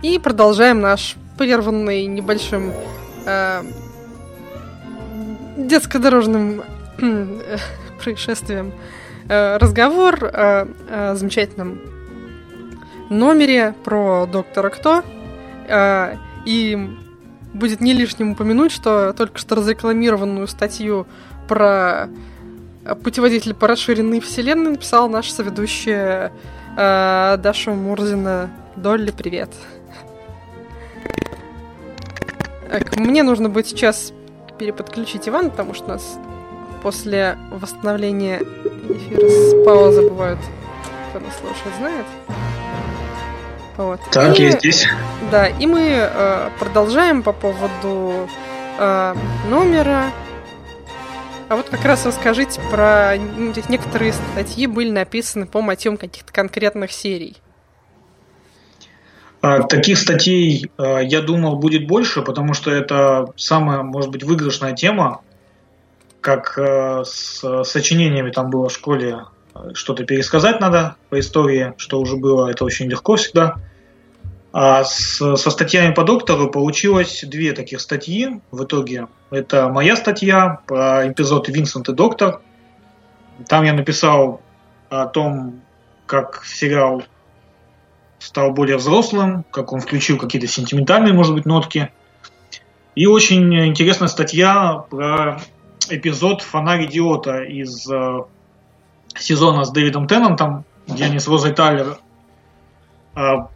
И 0.03 0.19
продолжаем 0.19 0.81
наш 0.81 1.15
прерванный 1.39 2.07
небольшим 2.07 2.73
э, 3.27 3.63
детско-дорожным 5.57 6.65
э, 7.01 7.59
происшествием 8.03 8.73
э, 9.29 9.57
разговор 9.59 10.25
о, 10.25 10.69
о 10.91 11.15
замечательном 11.15 11.81
номере 13.09 13.73
про 13.85 14.27
доктора 14.27 14.71
Кто. 14.71 15.05
Э, 15.69 16.17
и 16.45 16.91
будет 17.55 17.81
не 17.81 17.93
лишним 17.93 18.33
упомянуть, 18.33 18.73
что 18.73 19.13
только 19.13 19.39
что 19.39 19.55
разрекламированную 19.57 20.47
статью 20.47 21.07
про 21.47 22.09
путеводитель 23.03 23.55
по 23.55 23.67
расширенной 23.67 24.21
вселенной 24.21 24.73
написала 24.73 25.09
наша 25.09 25.33
соведущая 25.33 26.33
э, 26.77 27.37
Даша 27.39 27.73
Мурзина. 27.73 28.51
Долли, 28.77 29.11
привет. 29.11 29.51
Так, 32.71 32.97
мне 32.97 33.23
нужно 33.23 33.49
будет 33.49 33.67
сейчас 33.67 34.13
переподключить 34.59 35.29
Ивана, 35.29 35.51
потому 35.51 35.75
что 35.75 35.87
у 35.87 35.89
нас 35.89 36.19
после 36.83 37.39
восстановления 37.51 38.39
эфира 38.39 39.29
с 39.29 39.65
паузы 39.65 40.03
бывают, 40.09 40.39
кто 41.11 41.21
нас 41.21 41.37
слушает, 41.39 41.77
знает. 41.79 42.07
Вот. 43.79 44.01
Так, 44.11 44.39
И- 44.39 44.43
я 44.43 44.51
здесь. 44.51 44.87
Да, 45.31 45.47
и 45.47 45.67
мы 45.67 45.81
э, 45.93 46.51
продолжаем 46.59 47.23
по 47.23 47.33
поводу 47.33 48.29
э, 48.77 49.15
номера. 49.49 50.07
А 51.49 51.57
вот 51.57 51.71
как 51.71 51.85
раз 51.85 52.05
расскажите 52.05 52.61
про 52.71 53.17
здесь 53.53 53.69
некоторые 53.69 54.13
статьи 54.13 54.67
были 54.67 54.91
написаны 54.91 55.47
по 55.47 55.63
мотивам 55.63 55.97
каких-то 55.97 56.33
конкретных 56.33 56.93
серий. 56.93 57.37
А, 59.41 59.63
Таких 59.63 59.97
статей, 59.97 60.71
а, 60.77 60.99
я 60.99 61.23
думал, 61.23 61.57
будет 61.57 61.87
больше, 61.87 62.23
потому 62.23 62.55
что 62.55 62.73
это 62.73 63.33
самая, 63.37 63.83
может 63.83 64.11
быть, 64.11 64.25
выигрышная 64.25 64.75
тема, 64.75 65.23
как 66.21 66.59
э, 66.59 67.05
с 67.05 67.63
сочинениями 67.63 68.31
там 68.33 68.51
было 68.51 68.69
в 68.69 68.73
школе, 68.73 69.21
э, 69.55 69.71
что-то 69.75 70.05
пересказать 70.05 70.61
надо 70.61 70.97
по 71.11 71.21
истории, 71.21 71.75
что 71.77 72.01
уже 72.01 72.17
было, 72.17 72.49
это 72.51 72.65
очень 72.65 72.87
легко 72.91 73.15
всегда. 73.15 73.55
А 74.61 74.83
с, 74.83 75.19
со 75.37 75.51
статьями 75.51 75.95
по 75.95 76.03
доктору 76.03 76.51
получилось 76.51 77.23
две 77.23 77.53
таких 77.53 77.81
статьи 77.81 78.41
в 78.51 78.65
итоге. 78.65 79.07
Это 79.31 79.69
моя 79.69 79.95
статья 79.95 80.59
про 80.67 81.09
эпизод 81.09 81.49
«Винсент 81.49 81.89
и 81.89 81.93
доктор». 81.93 82.41
Там 83.47 83.63
я 83.63 83.73
написал 83.73 84.41
о 84.89 85.07
том, 85.07 85.61
как 86.07 86.43
сериал 86.45 87.05
стал 88.19 88.51
более 88.51 88.79
взрослым, 88.79 89.45
как 89.53 89.73
он 89.73 89.79
включил 89.79 90.19
какие-то 90.19 90.49
сентиментальные, 90.49 91.13
может 91.15 91.35
быть, 91.35 91.47
нотки. 91.47 91.93
И 92.97 93.07
очень 93.07 93.55
интересная 93.69 94.09
статья 94.09 94.87
про 94.91 95.41
эпизод 95.89 96.43
«Фонарь 96.43 96.87
идиота» 96.87 97.45
из 97.45 97.89
э, 97.89 98.23
сезона 99.17 99.63
с 99.63 99.71
Дэвидом 99.71 100.09
Теннантом, 100.09 100.65
где 100.89 101.05
они 101.05 101.21
с 101.21 101.29
Розой 101.29 101.53
Тайлер 101.53 101.99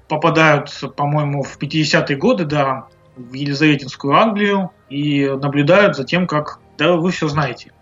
попадают, 0.08 0.70
по-моему, 0.96 1.42
в 1.42 1.58
50-е 1.58 2.16
годы, 2.16 2.44
да, 2.44 2.86
в 3.16 3.32
Елизаветинскую 3.32 4.14
Англию 4.14 4.70
и 4.88 5.28
наблюдают 5.28 5.96
за 5.96 6.04
тем, 6.04 6.26
как... 6.26 6.58
Да, 6.78 6.96
вы 6.96 7.10
все 7.10 7.28
знаете. 7.28 7.72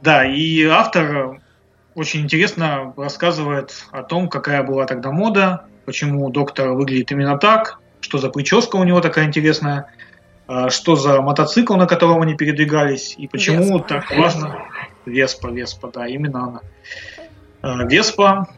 Да, 0.00 0.24
и 0.24 0.64
автор 0.64 1.40
очень 1.94 2.22
интересно 2.22 2.92
рассказывает 2.96 3.86
о 3.90 4.02
том, 4.02 4.28
какая 4.28 4.62
была 4.62 4.86
тогда 4.86 5.10
мода, 5.10 5.66
почему 5.84 6.28
доктор 6.30 6.70
выглядит 6.70 7.12
именно 7.12 7.38
так, 7.38 7.80
что 8.00 8.18
за 8.18 8.28
прическа 8.30 8.76
у 8.76 8.84
него 8.84 9.00
такая 9.00 9.26
интересная, 9.26 9.90
а, 10.46 10.70
что 10.70 10.96
за 10.96 11.20
мотоцикл, 11.22 11.74
на 11.74 11.86
котором 11.86 12.22
они 12.22 12.34
передвигались, 12.34 13.14
и 13.16 13.26
почему 13.28 13.78
Веспа. 13.78 13.88
так 13.88 14.16
важно... 14.16 14.58
Веспа, 15.06 15.48
Веспа, 15.48 15.90
да, 15.92 16.06
именно 16.06 16.44
она. 16.44 16.60
А, 17.62 17.84
Веспа, 17.84 18.48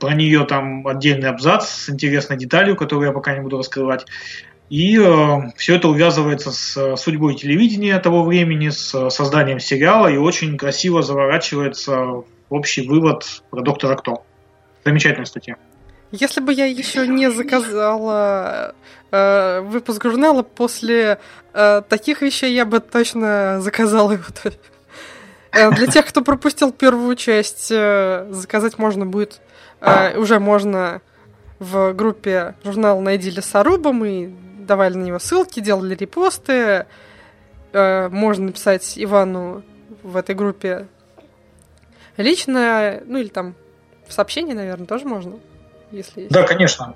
про 0.00 0.14
нее 0.14 0.44
там 0.46 0.86
отдельный 0.86 1.28
абзац 1.28 1.68
с 1.68 1.90
интересной 1.90 2.36
деталью, 2.36 2.74
которую 2.74 3.06
я 3.06 3.12
пока 3.12 3.34
не 3.34 3.40
буду 3.40 3.58
раскрывать. 3.58 4.06
И 4.70 4.98
э, 4.98 5.50
все 5.56 5.76
это 5.76 5.88
увязывается 5.88 6.50
с 6.52 6.96
судьбой 6.96 7.34
телевидения 7.34 7.98
того 7.98 8.24
времени, 8.24 8.70
с 8.70 9.10
созданием 9.10 9.60
сериала 9.60 10.06
и 10.06 10.16
очень 10.16 10.56
красиво 10.56 11.02
заворачивается 11.02 12.22
общий 12.48 12.86
вывод 12.88 13.42
про 13.50 13.62
доктора 13.62 13.96
Кто. 13.96 14.24
Замечательная 14.84 15.26
статья. 15.26 15.56
Если 16.12 16.40
бы 16.40 16.52
я 16.52 16.66
еще 16.66 17.06
не 17.06 17.30
заказала 17.30 18.74
э, 19.12 19.60
выпуск 19.60 20.02
журнала 20.04 20.42
после 20.42 21.20
э, 21.52 21.82
таких 21.88 22.22
вещей, 22.22 22.52
я 22.52 22.64
бы 22.64 22.80
точно 22.80 23.60
заказала 23.60 24.12
его. 24.12 24.24
Э, 25.52 25.70
для 25.72 25.86
тех, 25.86 26.06
кто 26.06 26.22
пропустил 26.22 26.72
первую 26.72 27.16
часть, 27.16 27.70
э, 27.70 28.26
заказать 28.30 28.78
можно 28.78 29.06
будет, 29.06 29.40
э, 29.80 30.16
уже 30.16 30.38
можно 30.38 31.00
в 31.58 31.92
группе 31.92 32.54
журнала 32.64 33.00
«Найди 33.00 33.30
лесоруба», 33.30 33.92
мы 33.92 34.32
давали 34.58 34.94
на 34.94 35.04
него 35.04 35.18
ссылки, 35.18 35.60
делали 35.60 35.94
репосты. 35.94 36.86
Можно 37.72 38.46
написать 38.46 38.94
Ивану 38.96 39.62
в 40.02 40.16
этой 40.16 40.34
группе 40.34 40.88
лично, 42.16 43.00
ну 43.04 43.18
или 43.18 43.28
там 43.28 43.54
в 44.08 44.12
сообщении, 44.12 44.54
наверное, 44.54 44.86
тоже 44.86 45.04
можно, 45.04 45.38
если 45.92 46.22
есть. 46.22 46.32
Да, 46.32 46.42
конечно. 46.42 46.94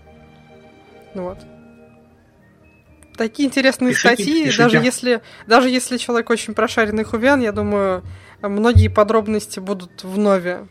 Ну 1.15 1.25
вот. 1.25 1.39
Такие 3.17 3.47
интересные 3.47 3.93
пишите, 3.93 4.15
статьи, 4.15 4.45
пишите. 4.47 4.63
даже 4.63 4.79
если 4.79 5.23
даже 5.47 5.69
если 5.69 5.97
человек 5.97 6.31
очень 6.31 6.55
прошаренный 6.55 7.05
хувян, 7.05 7.41
я 7.41 7.53
думаю, 7.53 8.03
многие 8.49 8.89
подробности 8.89 9.61
будут 9.61 10.05
в 10.05 10.19
нове. 10.19 10.69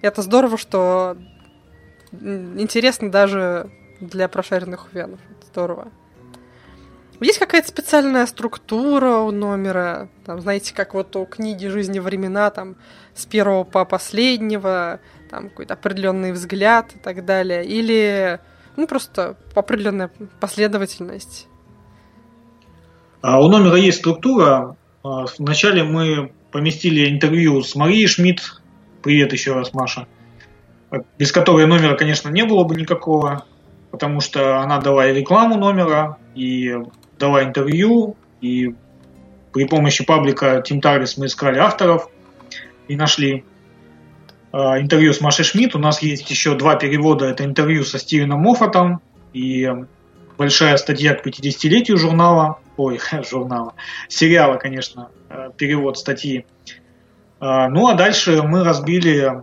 Это 0.00 0.22
здорово, 0.22 0.58
что 0.58 1.16
интересно 2.12 3.10
даже 3.10 3.70
для 4.00 4.28
прошаренных 4.28 4.88
хувянов 4.88 5.20
здорово. 5.46 5.88
Есть 7.20 7.38
какая-то 7.38 7.68
специальная 7.68 8.26
структура 8.26 9.18
у 9.18 9.30
номера? 9.30 10.08
Там, 10.26 10.40
знаете, 10.40 10.74
как 10.74 10.92
вот 10.92 11.14
у 11.14 11.24
книги 11.24 11.68
«Жизни 11.68 12.00
времена», 12.00 12.50
там, 12.50 12.74
с 13.14 13.26
первого 13.26 13.62
по 13.62 13.84
последнего, 13.84 14.98
там, 15.30 15.48
какой-то 15.50 15.74
определенный 15.74 16.32
взгляд 16.32 16.96
и 16.96 16.98
так 16.98 17.24
далее? 17.24 17.64
Или, 17.64 18.40
ну, 18.76 18.88
просто 18.88 19.36
определенная 19.54 20.10
последовательность? 20.40 21.46
А 23.20 23.40
у 23.40 23.48
номера 23.48 23.76
есть 23.76 23.98
структура. 23.98 24.76
А, 25.04 25.26
вначале 25.38 25.84
мы 25.84 26.32
поместили 26.52 27.10
интервью 27.10 27.62
с 27.62 27.74
Марией 27.74 28.06
Шмидт. 28.06 28.62
Привет 29.02 29.32
еще 29.32 29.54
раз, 29.54 29.72
Маша. 29.72 30.06
Без 31.18 31.32
которой 31.32 31.66
номера, 31.66 31.96
конечно, 31.96 32.28
не 32.28 32.44
было 32.44 32.64
бы 32.64 32.76
никакого 32.76 33.46
потому 33.92 34.20
что 34.20 34.58
она 34.58 34.80
дала 34.80 35.06
рекламу 35.12 35.56
номера, 35.56 36.16
и 36.34 36.74
дала 37.18 37.44
интервью, 37.44 38.16
и 38.40 38.74
при 39.52 39.66
помощи 39.66 40.02
паблика 40.02 40.64
Team 40.66 40.80
Targets 40.80 41.14
мы 41.18 41.26
искали 41.26 41.58
авторов 41.58 42.08
и 42.88 42.96
нашли 42.96 43.44
э, 44.52 44.56
интервью 44.56 45.12
с 45.12 45.20
Машей 45.20 45.44
Шмидт. 45.44 45.76
У 45.76 45.78
нас 45.78 46.00
есть 46.00 46.28
еще 46.30 46.56
два 46.56 46.76
перевода. 46.76 47.26
Это 47.26 47.44
интервью 47.44 47.84
со 47.84 47.98
Стивеном 47.98 48.40
Моффатом 48.40 49.02
и 49.34 49.70
большая 50.38 50.78
статья 50.78 51.14
к 51.14 51.24
50-летию 51.24 51.98
журнала, 51.98 52.60
ой, 52.78 52.98
журнала, 53.30 53.74
сериала, 54.08 54.56
конечно, 54.56 55.10
перевод 55.56 55.98
статьи. 55.98 56.46
Э, 57.40 57.68
ну 57.68 57.88
а 57.88 57.94
дальше 57.94 58.42
мы 58.42 58.64
разбили 58.64 59.42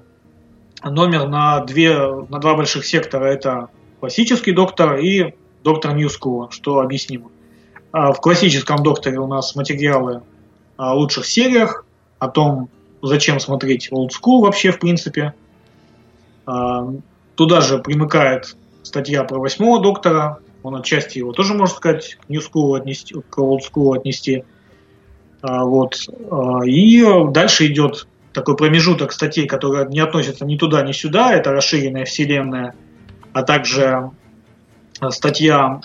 номер 0.84 1.28
на, 1.28 1.60
две, 1.62 1.96
на 2.30 2.40
два 2.40 2.56
больших 2.56 2.86
сектора. 2.86 3.26
Это 3.26 3.70
классический 4.00 4.52
доктор 4.52 4.98
и 4.98 5.34
доктор 5.64 5.94
Ньюскула, 5.94 6.52
что 6.52 6.80
объяснимо. 6.80 7.32
А 7.92 8.12
в 8.14 8.22
классическом 8.22 8.84
докторе 8.84 9.20
у 9.20 9.28
нас 9.28 9.56
материалы 9.56 10.22
о 10.78 10.94
лучших 10.94 11.26
сериях, 11.26 11.86
о 12.20 12.28
том, 12.28 12.70
зачем 13.02 13.40
смотреть 13.40 13.90
Old 13.92 14.10
School 14.10 14.42
вообще 14.42 14.72
в 14.72 14.80
принципе. 14.80 15.34
Туда 16.46 17.62
же 17.62 17.80
примыкает 17.80 18.56
статья 18.84 19.24
про 19.24 19.40
восьмого 19.40 19.82
доктора, 19.82 20.40
он 20.64 20.76
отчасти 20.76 21.20
его 21.20 21.32
тоже, 21.32 21.54
можно 21.54 21.76
сказать, 21.76 22.16
к 22.16 22.30
New 22.30 22.42
School 22.42 22.78
отнести, 22.78 23.16
к 23.16 23.38
Old 23.38 23.60
School 23.60 23.98
отнести. 23.98 24.44
А, 25.42 25.64
вот. 25.64 25.96
И 26.66 27.06
дальше 27.30 27.68
идет 27.68 28.08
такой 28.34 28.56
промежуток 28.56 29.12
статей, 29.12 29.48
которые 29.48 29.88
не 29.88 30.00
относятся 30.00 30.46
ни 30.46 30.58
туда, 30.58 30.82
ни 30.82 30.92
сюда. 30.92 31.34
Это 31.34 31.52
расширенная 31.52 32.06
вселенная– 32.06 32.76
а 33.34 33.44
также 33.44 34.12
э, 35.02 35.10
статья 35.10 35.82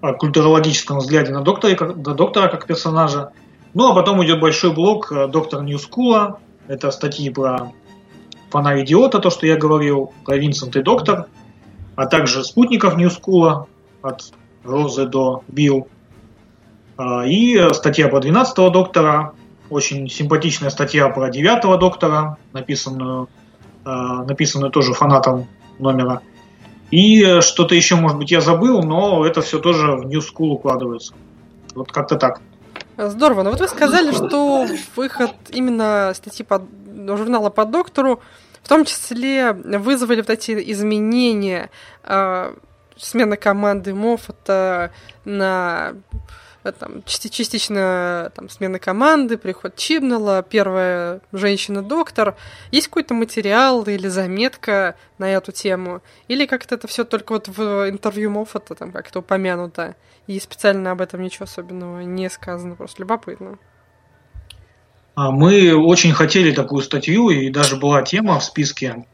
о 0.00 0.12
культурологическом 0.14 0.98
взгляде 0.98 1.32
на 1.32 1.42
доктора, 1.42 1.92
на 1.94 2.14
доктора 2.14 2.48
как 2.48 2.66
персонажа. 2.66 3.32
Ну 3.74 3.90
а 3.90 3.94
потом 3.94 4.24
идет 4.24 4.40
большой 4.40 4.72
блок 4.72 5.12
э, 5.12 5.26
доктора 5.28 5.62
Ньюскула. 5.62 6.38
Это 6.68 6.90
статьи 6.90 7.28
про 7.30 7.72
фонарь 8.50 8.84
идиота, 8.84 9.18
то, 9.18 9.30
что 9.30 9.46
я 9.46 9.56
говорил, 9.56 10.12
про 10.24 10.36
Винсент 10.36 10.76
и 10.76 10.82
доктор, 10.82 11.26
а 11.96 12.06
также 12.06 12.44
спутников 12.44 12.96
Ньюскула 12.96 13.66
от 14.02 14.32
Розы 14.64 15.06
до 15.06 15.42
Билл. 15.48 15.88
А, 17.00 17.24
и 17.24 17.58
статья 17.72 18.08
про 18.08 18.18
12-го 18.18 18.68
доктора, 18.68 19.32
очень 19.70 20.10
симпатичная 20.10 20.68
статья 20.68 21.08
про 21.08 21.30
9-го 21.30 21.78
доктора, 21.78 22.36
написанную, 22.52 23.30
э, 23.86 23.90
написанную 23.90 24.70
тоже 24.70 24.92
фанатом 24.92 25.46
номера. 25.78 26.20
И 26.90 27.24
э, 27.24 27.40
что-то 27.40 27.74
еще, 27.74 27.96
может 27.96 28.18
быть, 28.18 28.30
я 28.30 28.42
забыл, 28.42 28.82
но 28.82 29.24
это 29.24 29.40
все 29.40 29.60
тоже 29.60 29.92
в 29.92 30.04
New 30.04 30.20
School 30.20 30.50
укладывается. 30.50 31.14
Вот 31.74 31.90
как-то 31.90 32.16
так. 32.16 32.42
Здорово. 32.98 33.44
Но 33.44 33.50
вот 33.52 33.60
вы 33.60 33.68
сказали, 33.68 34.12
что 34.12 34.66
выход 34.94 35.32
именно 35.48 36.12
статьи 36.14 36.44
под, 36.44 36.64
журнала 37.06 37.48
по 37.48 37.64
доктору 37.64 38.20
в 38.62 38.68
том 38.68 38.84
числе 38.84 39.52
вызвали 39.52 40.20
вот 40.20 40.28
эти 40.28 40.70
изменения 40.70 41.70
э, 42.04 42.54
смена 42.98 43.38
команды 43.38 43.94
Моффата 43.94 44.90
на 45.24 45.94
там, 46.62 47.02
частично 47.04 48.30
там, 48.34 48.48
смена 48.48 48.78
команды, 48.78 49.38
приход 49.38 49.76
Чибнелла, 49.76 50.44
первая 50.48 51.20
женщина-доктор. 51.32 52.36
Есть 52.70 52.88
какой-то 52.88 53.14
материал 53.14 53.82
или 53.84 54.08
заметка 54.08 54.96
на 55.18 55.30
эту 55.30 55.52
тему? 55.52 56.02
Или 56.28 56.46
как-то 56.46 56.74
это 56.74 56.86
все 56.86 57.04
только 57.04 57.32
вот 57.32 57.48
в 57.48 57.88
интервью 57.88 58.30
Моффата 58.30 58.74
там 58.74 58.92
как-то 58.92 59.20
упомянуто, 59.20 59.96
и 60.26 60.38
специально 60.38 60.90
об 60.90 61.00
этом 61.00 61.22
ничего 61.22 61.44
особенного 61.44 62.00
не 62.00 62.28
сказано, 62.28 62.76
просто 62.76 63.02
любопытно. 63.02 63.58
А 65.14 65.30
мы 65.30 65.74
очень 65.74 66.12
хотели 66.12 66.52
такую 66.52 66.82
статью, 66.82 67.30
и 67.30 67.50
даже 67.50 67.76
была 67.76 68.02
тема 68.02 68.38
в 68.38 68.44
списке, 68.44 69.06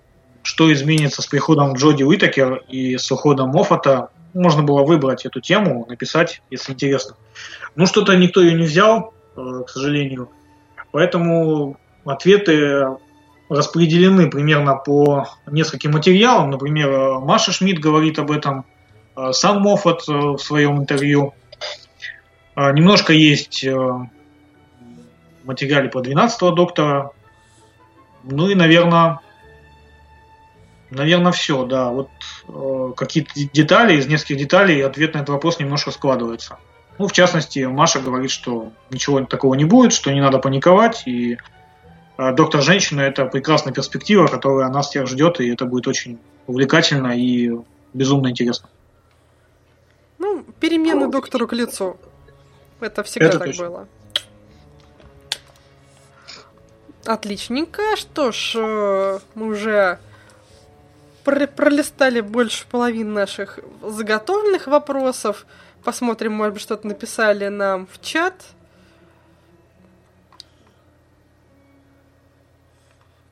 что 0.43 0.73
изменится 0.73 1.23
с 1.23 1.27
приходом 1.27 1.75
Джоди 1.75 2.05
Уитакер 2.05 2.63
и 2.69 2.97
с 2.97 3.11
уходом 3.11 3.51
Моффата 3.51 4.11
можно 4.41 4.63
было 4.63 4.83
выбрать 4.85 5.27
эту 5.27 5.41
тему, 5.41 5.87
написать, 5.89 6.43
если 6.51 6.73
интересно. 6.73 7.17
Ну, 7.75 7.87
что-то 7.87 8.17
никто 8.17 8.41
ее 8.41 8.55
не 8.55 8.65
взял, 8.65 9.15
э, 9.37 9.63
к 9.67 9.71
сожалению. 9.71 10.31
Поэтому 10.93 11.79
ответы 12.05 12.87
распределены 13.49 14.31
примерно 14.31 14.77
по 14.77 15.29
нескольким 15.47 15.93
материалам. 15.93 16.51
Например, 16.51 17.21
Маша 17.21 17.53
Шмидт 17.53 17.81
говорит 17.81 18.19
об 18.19 18.31
этом, 18.31 18.65
сам 19.33 19.63
Моффат 19.63 20.07
в 20.07 20.39
своем 20.39 20.79
интервью. 20.79 21.33
Немножко 22.57 23.13
есть 23.13 23.65
материале 25.47 25.89
по 25.89 26.03
12 26.03 26.55
доктора. 26.55 27.13
Ну 28.25 28.51
и, 28.51 28.55
наверное, 28.55 29.21
наверное, 30.91 31.33
все, 31.33 31.65
да. 31.65 31.91
Вот 31.91 32.09
э, 32.49 32.93
какие-то 32.97 33.33
детали, 33.53 33.97
из 33.97 34.07
нескольких 34.07 34.39
деталей 34.39 34.81
ответ 34.85 35.15
на 35.15 35.19
этот 35.19 35.31
вопрос 35.31 35.59
немножко 35.59 35.91
складывается. 35.91 36.59
Ну, 36.99 37.09
в 37.09 37.13
частности, 37.13 37.61
Маша 37.61 38.01
говорит, 38.01 38.31
что 38.31 38.73
ничего 38.91 39.21
такого 39.25 39.55
не 39.55 39.65
будет, 39.65 39.93
что 39.93 40.13
не 40.13 40.21
надо 40.21 40.39
паниковать, 40.39 41.03
и 41.07 41.39
э, 42.19 42.33
доктор 42.35 42.63
женщина 42.63 43.03
это 43.03 43.27
прекрасная 43.27 43.73
перспектива, 43.73 44.27
которая 44.27 44.69
нас 44.71 44.89
всех 44.89 45.07
ждет, 45.07 45.41
и 45.41 45.49
это 45.49 45.67
будет 45.67 45.87
очень 45.87 46.19
увлекательно 46.47 47.17
и 47.17 47.53
безумно 47.93 48.29
интересно. 48.29 48.69
Ну, 50.19 50.45
перемены 50.61 51.11
доктору 51.11 51.47
к 51.47 51.53
лицу. 51.53 51.97
Это 52.81 53.03
всегда 53.03 53.29
это 53.29 53.39
так 53.39 53.49
точно. 53.49 53.67
было. 53.67 53.89
Отличненько. 57.05 57.83
Что 57.97 58.33
ж, 58.33 58.55
э, 58.57 59.19
мы 59.35 59.47
уже 59.47 59.99
пролистали 61.27 62.21
больше 62.21 62.67
половины 62.69 63.11
наших 63.11 63.59
заготовленных 63.83 64.67
вопросов. 64.69 65.47
Посмотрим, 65.83 66.33
может 66.33 66.55
быть, 66.55 66.63
что-то 66.63 66.87
написали 66.87 67.49
нам 67.49 67.87
в 67.87 68.01
чат. 68.01 68.35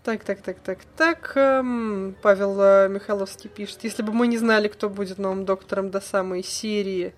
Так, 0.02 0.22
так, 0.24 0.42
так, 0.42 0.58
так, 0.58 0.78
так. 0.96 1.32
Эм, 1.36 2.14
Павел 2.20 2.60
э, 2.60 2.88
Михайловский 2.88 3.48
пишет. 3.48 3.84
Если 3.84 4.02
бы 4.02 4.12
мы 4.12 4.26
не 4.26 4.36
знали, 4.36 4.68
кто 4.68 4.90
будет 4.90 5.18
новым 5.18 5.46
доктором 5.46 5.90
до 5.90 6.00
самой 6.00 6.42
серии... 6.42 7.14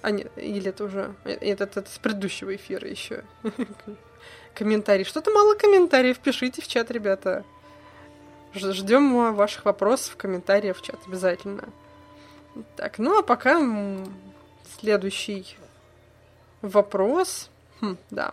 А, 0.00 0.10
нет, 0.10 0.32
или 0.36 0.70
это 0.70 0.84
уже... 0.84 1.14
Это, 1.24 1.64
это, 1.64 1.80
это 1.80 1.90
с 1.90 1.98
предыдущего 1.98 2.54
эфира 2.56 2.88
еще. 2.88 3.24
Комментарий. 4.54 5.04
Что-то 5.04 5.30
мало 5.30 5.56
комментариев. 5.56 6.18
Пишите 6.20 6.62
в 6.62 6.68
чат, 6.68 6.90
ребята. 6.90 7.44
Ждем 8.54 9.34
ваших 9.34 9.64
вопросов, 9.64 10.16
комментариев 10.16 10.78
в 10.78 10.82
чат 10.82 10.98
обязательно. 11.06 11.64
Так, 12.76 12.98
ну 12.98 13.18
а 13.18 13.22
пока 13.22 13.60
следующий 14.78 15.56
вопрос. 16.62 17.50
Хм, 17.80 17.96
да. 18.10 18.32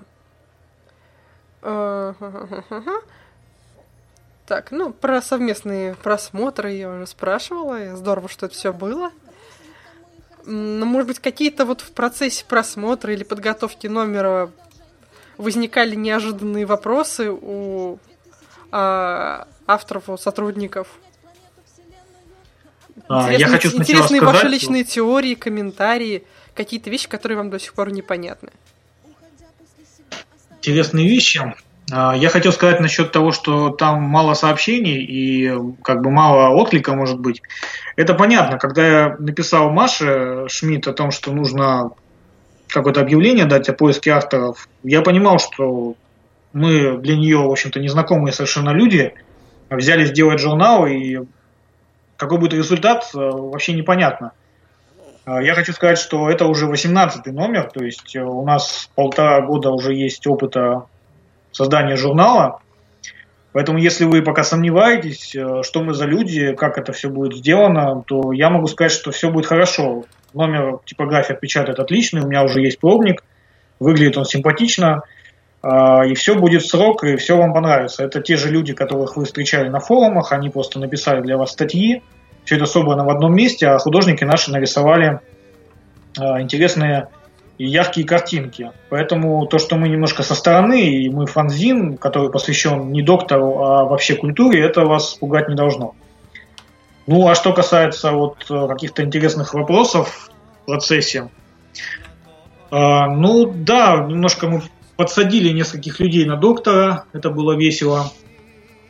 Так, 4.46 4.72
ну, 4.72 4.92
про 4.92 5.22
совместные 5.22 5.96
просмотры 5.96 6.72
я 6.72 6.90
уже 6.90 7.08
спрашивала. 7.08 7.96
Здорово, 7.96 8.28
что 8.28 8.48
это 8.48 8.56
все 8.56 8.74
было. 8.74 9.12
Но, 10.46 10.86
может 10.86 11.08
быть, 11.08 11.20
какие-то 11.20 11.66
вот 11.66 11.82
в 11.82 11.92
процессе 11.92 12.44
просмотра 12.46 13.14
или 13.14 13.24
подготовки 13.24 13.88
номера 13.88 14.52
возникали 15.38 15.96
неожиданные 15.96 16.66
вопросы 16.66 17.32
у 17.32 18.00
а, 18.72 19.48
авторов, 19.74 20.06
сотрудников? 20.20 20.88
А, 23.08 23.32
я 23.32 23.48
хочу 23.48 23.70
интересные 23.70 24.22
сказать, 24.22 24.36
ваши 24.36 24.48
личные 24.48 24.84
что... 24.84 24.94
теории, 24.94 25.36
комментарии, 25.36 26.24
какие-то 26.54 26.90
вещи, 26.90 27.10
которые 27.10 27.38
вам 27.38 27.50
до 27.50 27.60
сих 27.60 27.74
пор 27.74 27.92
непонятны. 27.92 28.50
Интересные 30.58 31.08
вещи. 31.08 31.56
А, 31.92 32.16
я 32.16 32.30
хотел 32.30 32.52
сказать 32.52 32.80
насчет 32.80 33.12
того, 33.12 33.32
что 33.32 33.70
там 33.70 34.02
мало 34.02 34.34
сообщений 34.34 35.04
и 35.04 35.52
как 35.84 36.02
бы 36.02 36.12
мало 36.12 36.50
отклика 36.56 36.94
может 36.94 37.20
быть. 37.20 37.42
Это 37.96 38.14
понятно. 38.14 38.58
Когда 38.58 38.88
я 38.88 39.16
написал 39.20 39.72
Маше 39.72 40.46
Шмидт 40.48 40.88
о 40.88 40.94
том, 40.94 41.12
что 41.12 41.32
нужно 41.34 41.92
какое-то 42.68 43.02
объявление 43.02 43.46
дать 43.46 43.68
о 43.68 43.74
поиске 43.74 44.12
авторов, 44.12 44.70
я 44.84 45.02
понимал, 45.02 45.40
что 45.40 45.96
мы 46.54 46.98
для 46.98 47.18
нее, 47.18 47.40
в 47.40 47.52
общем-то, 47.52 47.80
незнакомые 47.80 48.34
совершенно 48.34 48.70
люди, 48.70 49.14
взяли 49.78 50.06
сделать 50.06 50.40
журнал, 50.40 50.86
и 50.86 51.20
какой 52.18 52.38
будет 52.38 52.54
результат, 52.54 53.10
э, 53.14 53.18
вообще 53.18 53.74
непонятно. 53.74 54.34
Э, 55.26 55.40
я 55.42 55.56
хочу 55.56 55.74
сказать, 55.74 55.98
что 55.98 56.30
это 56.30 56.46
уже 56.46 56.68
18 56.68 57.26
номер, 57.28 57.70
то 57.74 57.84
есть 57.84 58.16
э, 58.16 58.22
у 58.22 58.46
нас 58.46 58.90
полтора 58.96 59.42
года 59.42 59.72
уже 59.72 59.94
есть 59.96 60.28
опыта 60.28 60.86
создания 61.52 61.96
журнала, 61.96 62.60
Поэтому, 63.54 63.80
если 63.80 64.06
вы 64.06 64.22
пока 64.22 64.44
сомневаетесь, 64.44 65.36
что 65.66 65.84
мы 65.84 65.94
за 65.94 66.06
люди, 66.06 66.54
как 66.54 66.78
это 66.78 66.94
все 66.94 67.10
будет 67.10 67.36
сделано, 67.36 68.02
то 68.08 68.32
я 68.32 68.50
могу 68.50 68.68
сказать, 68.68 68.94
что 68.94 69.12
все 69.12 69.30
будет 69.30 69.46
хорошо. 69.46 70.06
Номер 70.34 70.80
типография 70.86 71.34
отпечатает 71.34 71.78
отличный, 71.78 72.22
у 72.22 72.28
меня 72.28 72.46
уже 72.46 72.62
есть 72.62 72.80
пробник, 72.80 73.26
выглядит 73.78 74.18
он 74.18 74.24
симпатично, 74.24 75.04
и 75.64 76.14
все 76.16 76.36
будет 76.36 76.64
в 76.64 76.70
срок, 76.70 77.04
и 77.04 77.18
все 77.18 77.38
вам 77.38 77.54
понравится. 77.54 78.04
Это 78.04 78.20
те 78.20 78.36
же 78.36 78.50
люди, 78.50 78.74
которых 78.74 79.16
вы 79.16 79.26
встречали 79.26 79.70
на 79.70 79.80
форумах, 79.80 80.32
они 80.32 80.50
просто 80.50 80.80
написали 80.80 81.22
для 81.22 81.38
вас 81.38 81.52
статьи, 81.52 82.02
все 82.46 82.56
это 82.56 82.66
собрано 82.66 83.06
в 83.06 83.10
одном 83.10 83.36
месте, 83.36 83.68
а 83.68 83.78
художники 83.78 84.24
наши 84.24 84.52
нарисовали 84.52 85.20
а, 86.18 86.42
интересные 86.42 87.10
и 87.58 87.66
яркие 87.66 88.08
картинки. 88.08 88.72
Поэтому 88.90 89.46
то, 89.46 89.60
что 89.60 89.76
мы 89.76 89.88
немножко 89.88 90.24
со 90.24 90.34
стороны, 90.34 90.82
и 90.82 91.10
мы 91.10 91.28
фанзин, 91.28 91.98
который 91.98 92.32
посвящен 92.32 92.92
не 92.92 93.04
доктору, 93.04 93.64
а 93.64 93.86
вообще 93.86 94.16
культуре, 94.16 94.66
это 94.66 94.86
вас 94.86 95.16
пугать 95.16 95.48
не 95.48 95.56
должно. 95.56 95.96
Ну, 97.08 97.28
а 97.28 97.36
что 97.36 97.54
касается 97.54 98.12
вот 98.12 98.46
э, 98.50 98.68
каких-то 98.68 99.04
интересных 99.04 99.54
вопросов 99.54 100.32
в 100.64 100.66
процессе, 100.66 101.30
э, 102.72 103.06
ну 103.06 103.52
да, 103.54 104.06
немножко 104.08 104.48
мы 104.48 104.62
подсадили 105.02 105.50
нескольких 105.50 106.00
людей 106.00 106.26
на 106.26 106.36
доктора, 106.36 107.06
это 107.12 107.32
было 107.32 107.58
весело, 107.58 108.14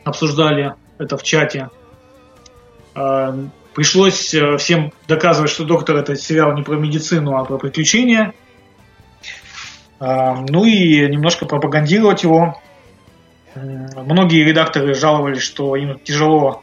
обсуждали 0.04 0.74
это 0.98 1.16
в 1.16 1.22
чате. 1.22 1.70
Э, 2.94 3.32
пришлось 3.72 4.34
э, 4.34 4.58
всем 4.58 4.92
доказывать, 5.08 5.50
что 5.50 5.64
доктор 5.64 5.96
это 5.96 6.14
сериал 6.14 6.52
не 6.52 6.62
про 6.62 6.76
медицину, 6.76 7.34
а 7.38 7.46
про 7.46 7.56
приключения. 7.56 8.34
Э, 10.00 10.34
ну 10.50 10.66
и 10.66 11.08
немножко 11.08 11.46
пропагандировать 11.46 12.24
его. 12.24 12.60
Многие 13.54 14.44
редакторы 14.44 14.92
жаловались, 14.92 15.40
что 15.40 15.76
им 15.76 15.98
тяжело 15.98 16.62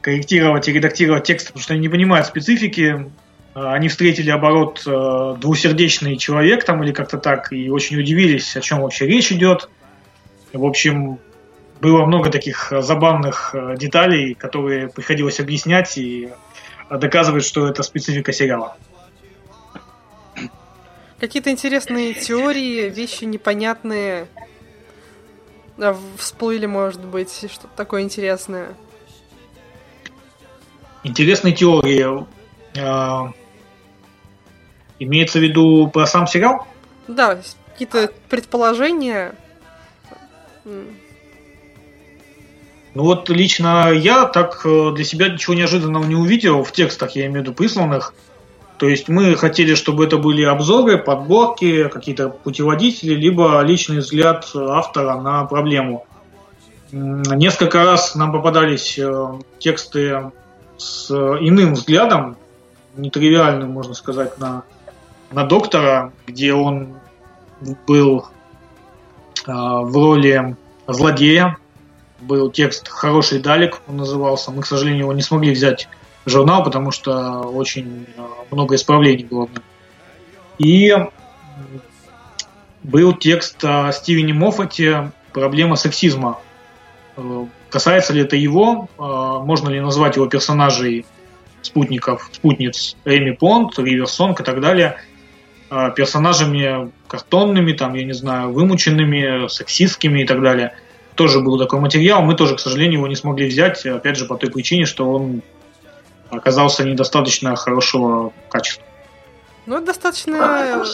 корректировать 0.00 0.66
и 0.66 0.72
редактировать 0.72 1.22
текст, 1.22 1.46
потому 1.46 1.62
что 1.62 1.74
они 1.74 1.82
не 1.82 1.88
понимают 1.88 2.26
специфики. 2.26 3.12
А, 3.54 3.74
они 3.74 3.88
встретили 3.88 4.30
оборот 4.30 4.82
э, 4.86 5.36
двусердечный 5.38 6.16
человек 6.16 6.64
там 6.64 6.82
или 6.82 6.92
как-то 6.92 7.18
так, 7.18 7.52
и 7.52 7.70
очень 7.70 7.98
удивились, 7.98 8.56
о 8.56 8.60
чем 8.60 8.80
вообще 8.80 9.06
речь 9.06 9.32
идет. 9.32 9.68
В 10.52 10.64
общем, 10.64 11.18
было 11.80 12.04
много 12.04 12.30
таких 12.30 12.72
забавных 12.80 13.54
э, 13.54 13.76
деталей, 13.76 14.34
которые 14.34 14.88
приходилось 14.88 15.40
объяснять 15.40 15.96
и 15.98 16.30
доказывать, 16.90 17.44
что 17.44 17.68
это 17.68 17.82
специфика 17.82 18.32
сериала. 18.32 18.76
Какие-то 21.20 21.50
интересные 21.50 22.14
теории, 22.14 22.88
вещи 22.88 23.24
непонятные 23.24 24.26
а, 25.78 25.96
всплыли, 26.16 26.66
может 26.66 27.04
быть, 27.04 27.46
что-то 27.50 27.68
такое 27.76 28.02
интересное. 28.02 28.68
Интересные 31.04 31.54
теории. 31.54 32.26
Имеется 35.00 35.38
в 35.38 35.42
виду 35.42 35.88
про 35.88 36.06
сам 36.06 36.26
сериал? 36.26 36.66
Да, 37.08 37.40
какие-то 37.72 38.12
предположения. 38.28 39.34
Ну 42.92 43.04
вот 43.04 43.28
лично 43.30 43.90
я 43.92 44.26
так 44.26 44.60
э, 44.64 44.92
для 44.94 45.04
себя 45.04 45.28
ничего 45.28 45.54
неожиданного 45.54 46.04
не 46.04 46.16
увидел 46.16 46.64
в 46.64 46.72
текстах, 46.72 47.12
я 47.12 47.26
имею 47.26 47.40
в 47.40 47.42
виду 47.44 47.54
присланных. 47.54 48.14
То 48.78 48.88
есть 48.88 49.08
мы 49.08 49.36
хотели, 49.36 49.74
чтобы 49.74 50.04
это 50.04 50.18
были 50.18 50.42
обзоры, 50.42 50.98
подборки, 50.98 51.88
какие-то 51.88 52.28
путеводители, 52.30 53.14
либо 53.14 53.60
личный 53.62 53.98
взгляд 53.98 54.50
автора 54.54 55.20
на 55.20 55.44
проблему. 55.44 56.06
Несколько 56.90 57.84
раз 57.84 58.16
нам 58.16 58.32
попадались 58.32 58.98
э, 58.98 59.28
тексты 59.60 60.32
с 60.76 61.10
иным 61.10 61.74
взглядом, 61.74 62.36
нетривиальным, 62.96 63.70
можно 63.70 63.94
сказать, 63.94 64.38
на, 64.38 64.64
на 65.30 65.44
доктора, 65.44 66.12
где 66.26 66.52
он 66.52 66.94
был 67.86 68.26
э, 69.46 69.52
в 69.52 69.92
роли 69.94 70.56
злодея. 70.86 71.56
Был 72.20 72.50
текст 72.50 72.88
«Хороший 72.88 73.38
Далек», 73.40 73.80
он 73.88 73.96
назывался. 73.96 74.50
Мы, 74.50 74.62
к 74.62 74.66
сожалению, 74.66 75.02
его 75.02 75.12
не 75.14 75.22
смогли 75.22 75.52
взять 75.52 75.88
в 76.26 76.30
журнал, 76.30 76.62
потому 76.62 76.90
что 76.90 77.40
очень 77.40 78.06
много 78.50 78.74
исправлений 78.74 79.24
было. 79.24 79.48
И 80.58 80.94
был 82.82 83.14
текст 83.14 83.64
о 83.64 83.90
Стивене 83.92 84.34
Моффате 84.34 85.12
«Проблема 85.32 85.76
сексизма», 85.76 86.38
Э, 87.20 87.46
Касается 87.68 88.12
ли 88.12 88.22
это 88.22 88.34
его, 88.34 88.88
э, 88.98 89.02
можно 89.02 89.68
ли 89.68 89.80
назвать 89.80 90.16
его 90.16 90.26
персонажей 90.26 91.06
спутников, 91.62 92.28
спутниц 92.32 92.96
Эми 93.04 93.30
Понт, 93.30 93.78
Ривер 93.78 94.08
Сонг 94.08 94.40
и 94.40 94.42
так 94.42 94.60
далее 94.60 94.96
персонажами 95.96 96.90
картонными, 97.06 97.72
там, 97.72 97.94
я 97.94 98.04
не 98.04 98.12
знаю, 98.12 98.52
вымученными, 98.52 99.48
сексистскими 99.48 100.22
и 100.22 100.24
так 100.26 100.42
далее. 100.42 100.74
Тоже 101.14 101.40
был 101.40 101.58
такой 101.58 101.80
материал, 101.80 102.22
мы 102.22 102.34
тоже, 102.34 102.56
к 102.56 102.60
сожалению, 102.60 102.98
его 102.98 103.06
не 103.06 103.16
смогли 103.16 103.46
взять, 103.46 103.84
опять 103.86 104.16
же, 104.16 104.24
по 104.24 104.36
той 104.36 104.50
причине, 104.50 104.86
что 104.86 105.10
он 105.10 105.42
оказался 106.30 106.84
недостаточно 106.84 107.54
хорошего 107.56 108.32
качества. 108.48 108.84
Ну, 109.66 109.76
это 109.76 109.86
достаточно 109.86 110.84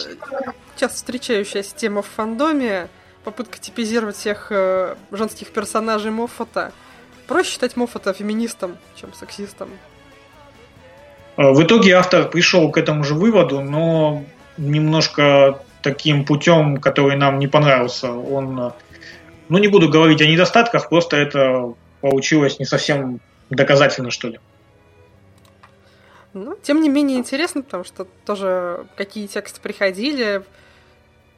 часто 0.75 0.97
встречающаяся 0.97 1.75
тема 1.75 2.01
в 2.01 2.07
фандоме. 2.07 2.89
Попытка 3.23 3.57
типизировать 3.57 4.15
всех 4.15 4.47
э, 4.51 4.95
женских 5.11 5.49
персонажей 5.49 6.11
Моффата. 6.11 6.71
Проще 7.27 7.51
считать 7.51 7.75
Моффата 7.75 8.13
феминистом, 8.13 8.77
чем 8.95 9.13
сексистом. 9.13 9.69
Э, 11.35 11.51
В 11.51 11.61
итоге 11.63 11.93
автор 11.93 12.29
пришел 12.29 12.71
к 12.71 12.77
этому 12.77 13.03
же 13.03 13.15
выводу, 13.15 13.61
но 13.61 14.23
немножко 14.57 15.61
таким 15.81 16.25
путем, 16.25 16.77
который 16.77 17.15
нам 17.15 17.39
не 17.39 17.47
понравился. 17.47 18.11
Он, 18.11 18.59
э, 18.59 18.71
ну 19.49 19.57
не 19.57 19.67
буду 19.67 19.89
говорить 19.89 20.21
о 20.21 20.27
недостатках, 20.27 20.89
просто 20.89 21.17
это 21.17 21.73
получилось 22.01 22.59
не 22.59 22.65
совсем 22.65 23.19
доказательно, 23.49 24.11
что 24.11 24.29
ли. 24.29 24.39
Ну, 26.33 26.55
тем 26.61 26.81
не 26.81 26.89
менее 26.89 27.17
интересно, 27.17 27.63
потому 27.63 27.83
что 27.83 28.05
тоже 28.25 28.85
какие 28.95 29.27
тексты 29.27 29.59
приходили, 29.59 30.43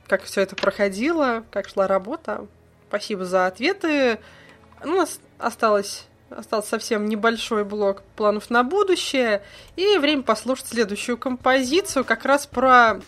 как 0.07 0.24
все 0.24 0.41
это 0.41 0.55
проходило, 0.55 1.43
как 1.51 1.70
шла 1.70 1.88
работа. 1.88 2.47
Спасибо 2.89 3.24
за 3.24 3.45
ответы. 3.45 4.20
У 4.84 4.88
нас 4.88 5.20
осталось, 5.38 6.07
остался 6.30 6.69
совсем 6.69 7.07
небольшой 7.07 7.63
блок 7.63 8.03
планов 8.15 8.49
на 8.49 8.63
будущее. 8.63 9.41
И 9.75 9.97
время 9.97 10.23
послушать 10.23 10.67
следующую 10.67 11.17
композицию, 11.17 12.05
как 12.05 12.25
раз 12.25 12.45
про 12.45 13.01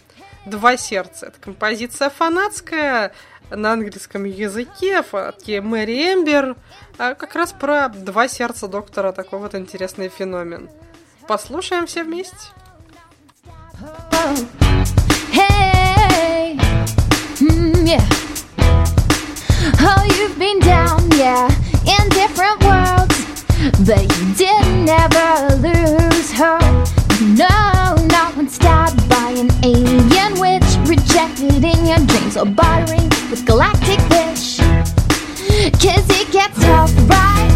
два 0.46 0.78
сердца. 0.78 1.28
Это 1.28 1.40
композиция 1.40 2.10
фанатская 2.10 3.14
на 3.50 3.74
английском 3.74 4.24
языке, 4.24 5.04
фанатки 5.04 5.60
Мэри 5.60 6.14
Эмбер. 6.14 6.56
А 6.98 7.16
как 7.16 7.36
раз 7.36 7.52
про 7.52 7.90
два 7.90 8.28
сердца 8.28 8.68
доктора, 8.68 9.12
такой 9.12 9.40
вот 9.40 9.56
интересный 9.56 10.10
феномен. 10.10 10.70
Послушаем 11.28 11.86
все 11.88 12.04
вместе. 12.04 12.36
Hey, 15.34 16.60
mm, 17.40 17.86
yeah. 17.86 18.31
Oh, 19.64 20.04
you've 20.18 20.40
been 20.40 20.60
down, 20.60 21.10
yeah, 21.12 21.48
in 21.86 22.10
different 22.10 22.64
worlds, 22.64 23.46
but 23.86 24.02
you 24.02 24.34
didn't 24.34 24.90
ever 24.90 25.56
lose 25.58 26.32
hope. 26.32 26.88
No, 27.22 27.96
not 28.08 28.36
when 28.36 28.50
stabbed 28.50 29.08
by 29.08 29.30
an 29.38 29.52
alien 29.64 30.40
witch, 30.40 30.90
rejected 30.90 31.64
in 31.64 31.86
your 31.86 32.00
dreams, 32.08 32.38
or 32.38 32.46
bartering 32.46 33.08
with 33.30 33.46
galactic 33.46 34.00
wish. 34.10 34.58
Cause 35.78 36.08
it 36.10 36.32
gets 36.32 36.60
tough, 36.60 36.92
right? 37.08 37.51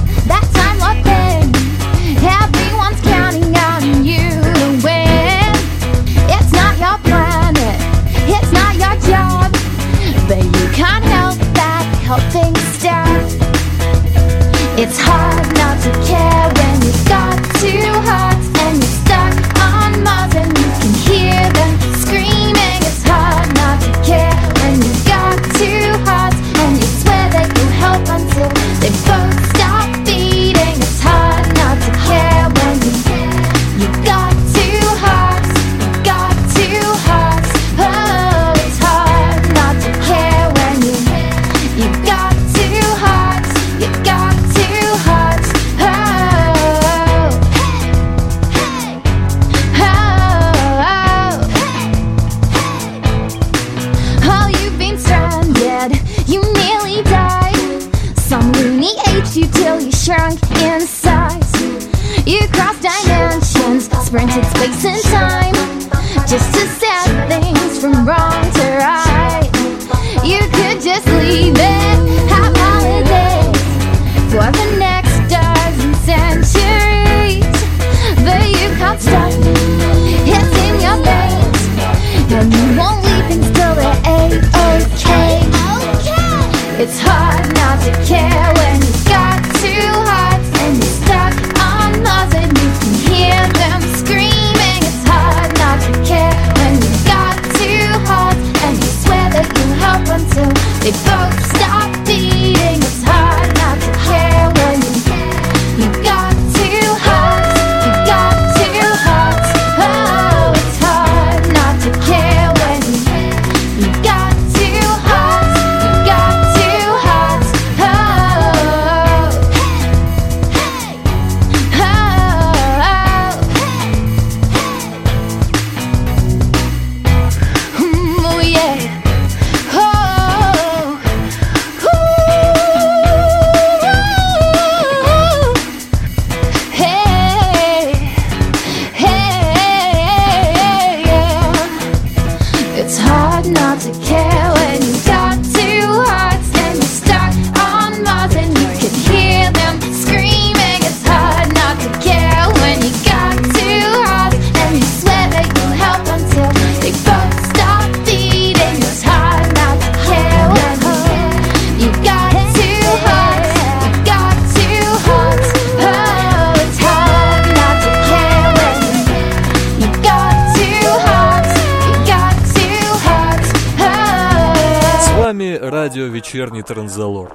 «Вечерний 176.35 176.63
Транзалор». 176.63 177.33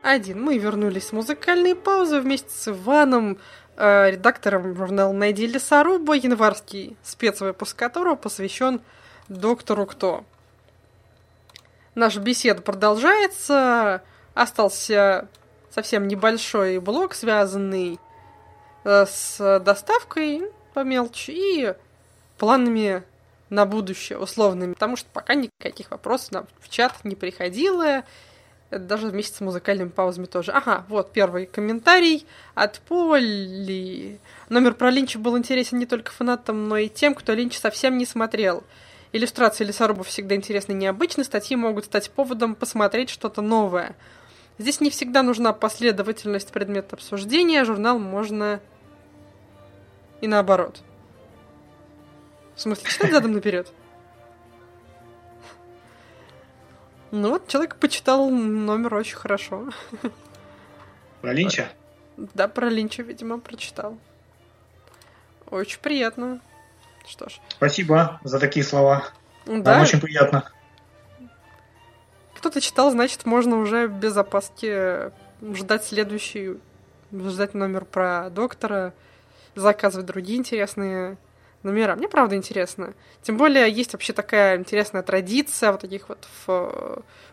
Один. 0.00 0.44
Мы 0.44 0.58
вернулись 0.58 1.08
с 1.08 1.12
музыкальной 1.12 1.74
паузы 1.74 2.20
вместе 2.20 2.50
с 2.50 2.68
Иваном. 2.68 3.38
э, 3.76 4.12
редактором 4.12 4.76
журнала 4.76 5.12
«Найди 5.12 5.48
лесоруба», 5.48 6.14
январский 6.14 6.96
спецвыпуск 7.02 7.76
которого 7.76 8.14
посвящен 8.14 8.80
доктору 9.26 9.86
Кто. 9.86 10.22
Наша 11.96 12.20
беседа 12.20 12.62
продолжается. 12.62 14.02
Остался 14.34 15.26
совсем 15.68 16.06
небольшой 16.06 16.78
блок, 16.78 17.12
связанный 17.14 17.98
с 18.84 19.60
доставкой 19.64 20.42
по 20.74 20.80
мелочи 20.84 21.32
и 21.32 21.74
планами 22.38 23.02
на 23.50 23.66
будущее 23.66 24.18
условными, 24.18 24.74
потому 24.74 24.96
что 24.96 25.08
пока 25.12 25.34
никаких 25.34 25.90
вопросов 25.90 26.32
нам 26.32 26.46
в 26.60 26.68
чат 26.68 27.04
не 27.04 27.16
приходило, 27.16 28.04
даже 28.70 29.08
вместе 29.08 29.36
с 29.36 29.40
музыкальными 29.40 29.88
паузами 29.88 30.26
тоже. 30.26 30.52
Ага, 30.52 30.86
вот 30.88 31.12
первый 31.12 31.46
комментарий 31.46 32.24
от 32.54 32.78
Поли. 32.80 34.20
Номер 34.48 34.74
про 34.74 34.90
Линча 34.90 35.18
был 35.18 35.36
интересен 35.36 35.78
не 35.78 35.86
только 35.86 36.12
фанатам, 36.12 36.68
но 36.68 36.76
и 36.76 36.88
тем, 36.88 37.16
кто 37.16 37.34
Линча 37.34 37.58
совсем 37.58 37.98
не 37.98 38.06
смотрел. 38.06 38.62
Иллюстрации 39.12 39.64
лесорубов 39.64 40.06
всегда 40.06 40.36
интересны 40.36 40.70
и 40.70 40.76
необычны, 40.76 41.24
статьи 41.24 41.56
могут 41.56 41.86
стать 41.86 42.10
поводом 42.12 42.54
посмотреть 42.54 43.10
что-то 43.10 43.42
новое. 43.42 43.96
Здесь 44.60 44.82
не 44.82 44.90
всегда 44.90 45.22
нужна 45.22 45.54
последовательность 45.54 46.52
предмета 46.52 46.94
обсуждения, 46.94 47.64
журнал 47.64 47.98
можно 47.98 48.60
и 50.20 50.26
наоборот. 50.26 50.82
В 52.56 52.60
смысле, 52.60 52.90
читать 52.90 53.10
задом 53.10 53.32
наперед? 53.32 53.72
Ну 57.10 57.30
вот, 57.30 57.48
человек 57.48 57.76
почитал 57.76 58.28
номер 58.28 58.96
очень 58.96 59.16
хорошо. 59.16 59.70
Про 61.22 61.32
Линча? 61.32 61.70
Да, 62.18 62.46
про 62.46 62.68
Линча, 62.68 63.02
видимо, 63.02 63.38
прочитал. 63.40 63.96
Очень 65.50 65.80
приятно. 65.80 66.38
Что 67.08 67.30
ж. 67.30 67.40
Спасибо 67.48 68.20
за 68.24 68.38
такие 68.38 68.62
слова. 68.62 69.04
Да, 69.46 69.72
Нам 69.72 69.80
очень 69.80 70.02
приятно. 70.02 70.52
Кто-то 72.40 72.60
читал, 72.60 72.90
значит, 72.90 73.26
можно 73.26 73.58
уже 73.58 73.86
без 73.86 74.16
опаски 74.16 75.12
ждать 75.54 75.84
следующий, 75.84 76.58
ждать 77.12 77.52
номер 77.52 77.84
про 77.84 78.30
доктора, 78.30 78.94
заказывать 79.54 80.06
другие 80.06 80.38
интересные 80.38 81.18
номера. 81.62 81.96
Мне 81.96 82.08
правда 82.08 82.36
интересно. 82.36 82.94
Тем 83.22 83.36
более 83.36 83.70
есть 83.70 83.92
вообще 83.92 84.14
такая 84.14 84.56
интересная 84.56 85.02
традиция 85.02 85.72
вот 85.72 85.82
таких 85.82 86.08
вот 86.08 86.26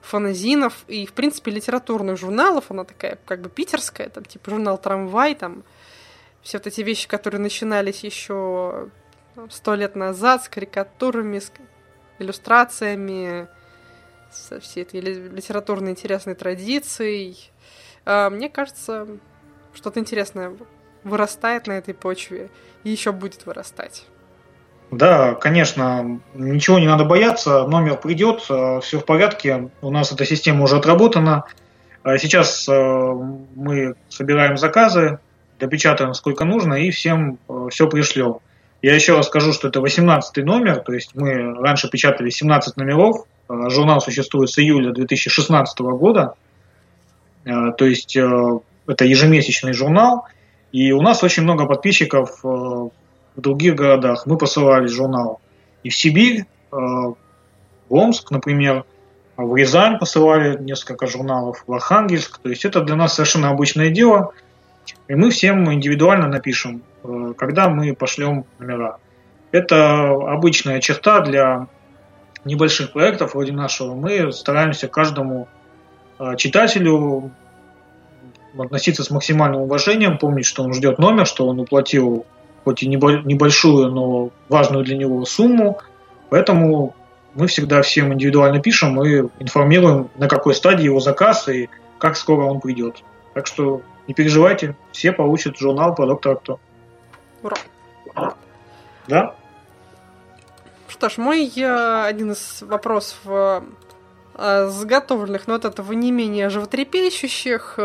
фаназинов 0.02 0.84
и, 0.88 1.06
в 1.06 1.14
принципе, 1.14 1.52
литературных 1.52 2.18
журналов. 2.18 2.66
Она 2.68 2.84
такая 2.84 3.18
как 3.26 3.40
бы 3.40 3.50
питерская, 3.50 4.10
там 4.10 4.26
типа 4.26 4.52
журнал 4.52 4.78
«Трамвай», 4.78 5.36
там 5.36 5.64
все 6.42 6.58
вот 6.58 6.68
эти 6.68 6.82
вещи, 6.82 7.08
которые 7.08 7.40
начинались 7.40 8.04
еще 8.04 8.90
сто 9.50 9.76
лет 9.76 9.96
назад 9.96 10.44
с 10.44 10.50
карикатурами, 10.50 11.40
с 11.40 11.50
иллюстрациями, 12.20 13.48
со 14.38 14.60
всей 14.60 14.84
этой 14.84 15.00
ли- 15.00 15.30
литературной 15.30 15.92
интересной 15.92 16.36
традицией. 16.36 17.52
А, 18.06 18.30
Мне 18.30 18.50
кажется, 18.50 19.08
что-то 19.74 20.00
интересное 20.00 20.54
вырастает 21.04 21.68
на 21.68 21.74
этой 21.74 21.94
почве 21.94 22.50
и 22.84 22.90
еще 22.90 23.12
будет 23.12 23.46
вырастать. 23.46 24.06
Да, 24.92 25.36
конечно, 25.36 26.22
ничего 26.34 26.80
не 26.80 26.88
надо 26.88 27.04
бояться, 27.04 27.68
номер 27.68 27.98
придет, 27.98 28.42
все 28.42 29.00
в 29.00 29.06
порядке, 29.06 29.70
у 29.82 29.90
нас 29.92 30.14
эта 30.14 30.26
система 30.26 30.64
уже 30.64 30.78
отработана. 30.78 31.44
А 32.04 32.18
Сейчас 32.18 32.66
мы 32.70 33.96
собираем 34.08 34.56
заказы, 34.58 35.20
допечатаем 35.60 36.14
сколько 36.14 36.46
нужно 36.46 36.76
и 36.76 36.92
всем 36.92 37.38
все 37.70 37.90
пришлем. 37.90 38.38
Я 38.82 38.96
еще 38.96 39.18
раз 39.18 39.28
скажу, 39.28 39.52
что 39.52 39.68
это 39.68 39.82
18 39.82 40.38
номер, 40.46 40.80
то 40.80 40.94
есть 40.94 41.16
мы 41.16 41.56
раньше 41.56 41.90
печатали 41.90 42.30
17 42.30 42.78
номеров, 42.78 43.26
журнал 43.50 44.02
существует 44.02 44.50
с 44.50 44.60
июля 44.60 44.92
2016 44.92 45.80
года, 45.80 46.36
Э, 47.48 47.72
то 47.78 47.86
есть 47.86 48.16
э, 48.16 48.60
это 48.88 49.06
ежемесячный 49.06 49.74
журнал, 49.74 50.26
и 50.72 50.92
у 50.92 51.02
нас 51.02 51.24
очень 51.24 51.44
много 51.44 51.66
подписчиков 51.66 52.40
э, 52.44 52.48
в 52.48 52.92
других 53.38 53.76
городах. 53.76 54.26
Мы 54.26 54.38
посылали 54.38 54.88
журнал 54.88 55.40
и 55.84 55.90
в 55.90 55.96
Сибирь, 55.96 56.42
э, 56.42 56.76
в 56.76 57.16
Омск, 57.90 58.32
например, 58.32 58.84
в 59.38 59.56
Рязань 59.56 59.98
посылали 59.98 60.62
несколько 60.62 61.08
журналов, 61.08 61.64
в 61.68 61.74
Архангельск. 61.74 62.40
То 62.40 62.50
есть 62.50 62.66
это 62.66 62.82
для 62.82 62.96
нас 62.96 63.14
совершенно 63.14 63.50
обычное 63.50 63.92
дело. 63.92 64.34
И 65.08 65.16
мы 65.16 65.30
всем 65.30 65.72
индивидуально 65.72 66.28
напишем, 66.28 66.82
э, 67.04 67.34
когда 67.38 67.70
мы 67.70 67.96
пошлем 67.96 68.46
номера. 68.60 68.98
Это 69.54 70.10
обычная 70.10 70.82
черта 70.82 71.22
для 71.22 71.68
небольших 72.48 72.92
проектов 72.94 73.34
вроде 73.34 73.52
нашего. 73.52 73.94
Мы 73.94 74.32
стараемся 74.32 74.88
каждому 74.88 75.48
э, 76.20 76.36
читателю 76.38 77.32
относиться 78.58 79.04
с 79.04 79.12
максимальным 79.12 79.62
уважением, 79.62 80.18
помнить, 80.18 80.46
что 80.46 80.64
он 80.64 80.74
ждет 80.74 80.98
номер, 80.98 81.28
что 81.28 81.48
он 81.48 81.60
уплатил 81.60 82.26
хоть 82.64 82.84
и 82.84 82.88
небо- 82.88 83.22
небольшую, 83.24 83.92
но 83.92 84.32
важную 84.50 84.84
для 84.84 84.98
него 84.98 85.24
сумму. 85.26 85.80
Поэтому 86.30 86.96
мы 87.36 87.48
всегда 87.48 87.82
всем 87.82 88.14
индивидуально 88.14 88.60
пишем 88.60 89.02
и 89.04 89.30
информируем, 89.40 90.10
на 90.18 90.28
какой 90.28 90.56
стадии 90.56 90.86
его 90.86 91.00
заказ 91.00 91.48
и 91.50 91.70
как 92.00 92.18
скоро 92.18 92.44
он 92.46 92.60
придет. 92.60 93.04
Так 93.34 93.48
что 93.48 93.82
не 94.08 94.14
переживайте, 94.14 94.76
все 94.92 95.12
получат 95.12 95.58
журнал 95.58 95.94
про 95.94 96.08
доктора 96.08 96.36
Кто. 96.36 96.60
Ура! 97.44 97.56
Да? 99.08 99.36
Что 100.88 101.10
ж, 101.10 101.18
мой 101.18 101.52
э, 101.56 102.04
один 102.06 102.32
из 102.32 102.62
вопросов 102.62 103.18
э, 103.26 103.62
э, 104.36 104.68
заготовленных, 104.70 105.48
но 105.48 105.56
от 105.56 105.66
этого 105.66 105.92
не 105.94 106.12
менее 106.12 106.50
животрепещущих. 106.50 107.78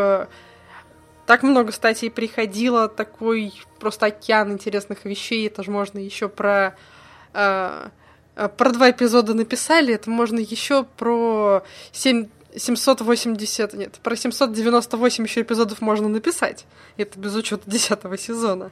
так 1.25 1.43
много 1.43 1.71
статей 1.71 2.09
приходило, 2.09 2.87
такой 2.87 3.53
просто 3.79 4.07
океан 4.07 4.53
интересных 4.53 5.05
вещей. 5.05 5.47
Это 5.47 5.63
же 5.63 5.71
можно 5.71 5.99
еще 5.99 6.29
про... 6.29 6.75
про 7.33 7.91
два 8.33 8.91
эпизода 8.91 9.33
написали, 9.33 9.93
это 9.93 10.09
можно 10.09 10.39
еще 10.39 10.83
про 10.83 11.63
7, 11.91 12.27
780... 12.55 13.73
Нет, 13.73 13.99
про 14.01 14.15
798 14.15 15.23
еще 15.23 15.41
эпизодов 15.41 15.81
можно 15.81 16.07
написать. 16.07 16.65
Это 16.97 17.19
без 17.19 17.35
учета 17.35 17.69
десятого 17.69 18.17
сезона. 18.17 18.71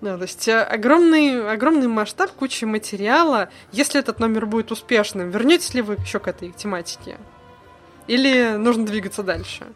Да, 0.00 0.16
то 0.16 0.22
есть 0.22 0.46
э, 0.46 0.62
огромный, 0.62 1.50
огромный 1.50 1.88
масштаб, 1.88 2.30
куча 2.30 2.66
материала. 2.66 3.48
Если 3.72 3.98
этот 3.98 4.20
номер 4.20 4.46
будет 4.46 4.70
успешным, 4.70 5.30
вернетесь 5.30 5.74
ли 5.74 5.82
вы 5.82 5.94
еще 5.94 6.20
к 6.20 6.28
этой 6.28 6.50
тематике? 6.50 7.16
Или 8.06 8.56
нужно 8.56 8.86
двигаться 8.86 9.22
дальше? 9.22 9.66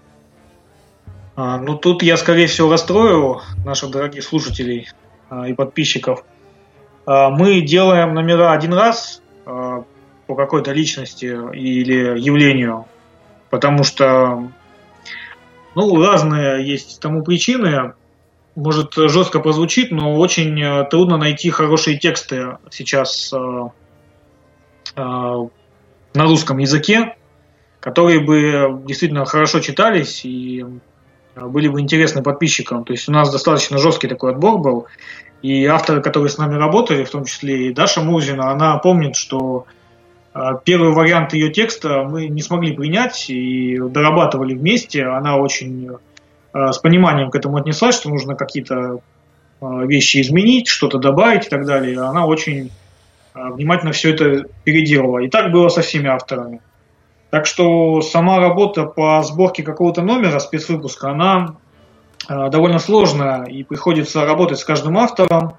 А, 1.34 1.58
ну, 1.58 1.76
тут 1.76 2.02
я, 2.02 2.16
скорее 2.16 2.46
всего, 2.46 2.70
расстрою 2.70 3.40
наших 3.64 3.90
дорогих 3.90 4.22
слушателей 4.22 4.88
а, 5.28 5.48
и 5.48 5.54
подписчиков. 5.54 6.24
А, 7.06 7.30
мы 7.30 7.60
делаем 7.60 8.14
номера 8.14 8.52
один 8.52 8.74
раз 8.74 9.22
а, 9.44 9.84
по 10.26 10.34
какой-то 10.34 10.72
личности 10.72 11.26
или 11.54 12.18
явлению, 12.18 12.86
потому 13.50 13.82
что 13.82 14.50
ну, 15.74 16.02
разные 16.02 16.66
есть 16.66 17.00
тому 17.00 17.22
причины. 17.24 17.94
Может, 18.54 18.94
жестко 18.94 19.40
прозвучит, 19.40 19.90
но 19.92 20.14
очень 20.16 20.60
э, 20.62 20.84
трудно 20.90 21.16
найти 21.16 21.48
хорошие 21.48 21.98
тексты 21.98 22.58
сейчас 22.70 23.32
э, 23.32 23.36
э, 24.96 25.00
на 25.00 26.24
русском 26.24 26.58
языке, 26.58 27.16
которые 27.80 28.20
бы 28.20 28.82
действительно 28.84 29.24
хорошо 29.24 29.60
читались 29.60 30.26
и 30.26 30.66
были 31.34 31.68
бы 31.68 31.80
интересны 31.80 32.22
подписчикам. 32.22 32.84
То 32.84 32.92
есть 32.92 33.08
у 33.08 33.12
нас 33.12 33.32
достаточно 33.32 33.78
жесткий 33.78 34.06
такой 34.06 34.32
отбор 34.32 34.58
был. 34.58 34.86
И 35.40 35.64
авторы, 35.64 36.02
которые 36.02 36.28
с 36.28 36.36
нами 36.36 36.56
работали, 36.56 37.04
в 37.04 37.10
том 37.10 37.24
числе 37.24 37.68
и 37.68 37.72
Даша 37.72 38.02
Мурзина, 38.02 38.50
она 38.50 38.76
помнит, 38.76 39.16
что 39.16 39.64
первый 40.64 40.92
вариант 40.92 41.32
ее 41.32 41.50
текста 41.50 42.04
мы 42.04 42.28
не 42.28 42.42
смогли 42.42 42.76
принять 42.76 43.30
и 43.30 43.78
дорабатывали 43.78 44.54
вместе. 44.54 45.04
Она 45.04 45.36
очень 45.38 45.96
с 46.54 46.78
пониманием 46.78 47.30
к 47.30 47.34
этому 47.34 47.56
отнеслась, 47.56 47.96
что 47.96 48.10
нужно 48.10 48.34
какие-то 48.34 49.00
э, 49.60 49.66
вещи 49.86 50.20
изменить, 50.20 50.68
что-то 50.68 50.98
добавить 50.98 51.46
и 51.46 51.48
так 51.48 51.64
далее. 51.64 51.98
Она 52.00 52.26
очень 52.26 52.70
э, 53.34 53.50
внимательно 53.50 53.92
все 53.92 54.12
это 54.12 54.44
переделала. 54.64 55.20
И 55.20 55.28
так 55.28 55.50
было 55.50 55.68
со 55.68 55.80
всеми 55.80 56.08
авторами. 56.08 56.60
Так 57.32 57.46
что 57.46 58.02
сама 58.02 58.38
работа 58.40 58.84
по 58.84 59.22
сборке 59.22 59.62
какого-то 59.62 60.02
номера 60.02 60.38
спецвыпуска, 60.38 61.12
она 61.12 61.56
э, 62.28 62.50
довольно 62.50 62.78
сложная, 62.78 63.44
и 63.44 63.62
приходится 63.62 64.26
работать 64.26 64.58
с 64.58 64.64
каждым 64.66 64.98
автором, 64.98 65.54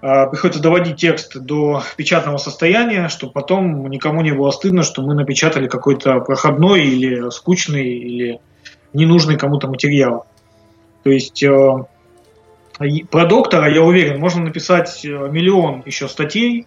э, 0.00 0.28
приходится 0.28 0.62
доводить 0.62 0.94
текст 0.94 1.36
до 1.36 1.82
печатного 1.96 2.36
состояния, 2.36 3.08
чтобы 3.08 3.32
потом 3.32 3.90
никому 3.90 4.22
не 4.22 4.30
было 4.30 4.52
стыдно, 4.52 4.84
что 4.84 5.02
мы 5.02 5.16
напечатали 5.16 5.66
какой-то 5.66 6.20
проходной 6.20 6.84
или 6.84 7.28
скучный, 7.30 7.88
или 7.88 8.40
ненужный 8.92 9.36
кому-то 9.36 9.68
материал. 9.68 10.26
То 11.04 11.10
есть 11.10 11.42
э, 11.42 11.70
Про 13.10 13.26
доктора, 13.26 13.68
я 13.68 13.82
уверен, 13.82 14.20
можно 14.20 14.42
написать 14.44 15.04
э, 15.04 15.08
миллион 15.08 15.82
еще 15.86 16.08
статей. 16.08 16.66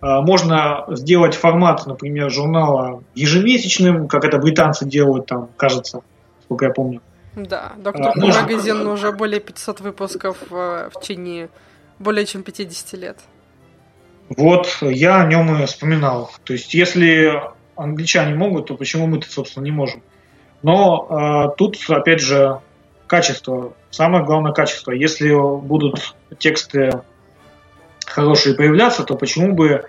А, 0.00 0.20
Можно 0.20 0.84
сделать 0.88 1.34
формат, 1.34 1.86
например, 1.86 2.30
журнала 2.30 3.02
ежемесячным, 3.14 4.06
как 4.08 4.24
это 4.24 4.38
британцы 4.38 4.86
делают, 4.86 5.26
там, 5.26 5.48
кажется, 5.56 6.00
сколько 6.44 6.66
я 6.66 6.70
помню. 6.72 7.00
Да, 7.34 7.72
доктор 7.78 8.12
А, 8.14 8.20
можно- 8.20 8.42
магазин 8.42 8.86
уже 8.86 9.12
более 9.12 9.40
500 9.40 9.80
выпусков 9.80 10.36
э, 10.50 10.90
в 10.94 11.00
течение 11.00 11.48
более 11.98 12.26
чем 12.26 12.42
50 12.42 12.92
лет. 12.98 13.18
Вот 14.36 14.78
я 14.82 15.22
о 15.22 15.26
нем 15.26 15.62
и 15.62 15.66
вспоминал. 15.66 16.30
То 16.44 16.52
есть, 16.52 16.74
если 16.74 17.40
англичане 17.76 18.34
могут, 18.34 18.66
то 18.68 18.76
почему 18.76 19.06
мы-то, 19.06 19.30
собственно, 19.30 19.64
не 19.64 19.70
можем? 19.70 20.02
Но 20.64 21.06
э, 21.50 21.56
тут, 21.58 21.76
опять 21.90 22.20
же, 22.20 22.58
качество. 23.06 23.74
Самое 23.90 24.24
главное 24.24 24.52
качество. 24.52 24.92
Если 24.92 25.30
будут 25.30 26.16
тексты 26.38 27.02
хорошие 28.06 28.56
появляться, 28.56 29.04
то 29.04 29.14
почему 29.14 29.54
бы 29.54 29.84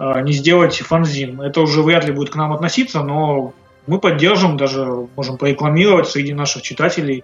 э, 0.00 0.20
не 0.22 0.32
сделать 0.32 0.76
фанзин? 0.78 1.40
Это 1.40 1.60
уже 1.60 1.80
вряд 1.80 2.06
ли 2.06 2.12
будет 2.12 2.30
к 2.30 2.34
нам 2.34 2.52
относиться, 2.52 3.04
но 3.04 3.54
мы 3.86 4.00
поддержим, 4.00 4.56
даже 4.56 4.84
можем 5.14 5.38
порекламировать 5.38 6.08
среди 6.08 6.34
наших 6.34 6.62
читателей. 6.62 7.22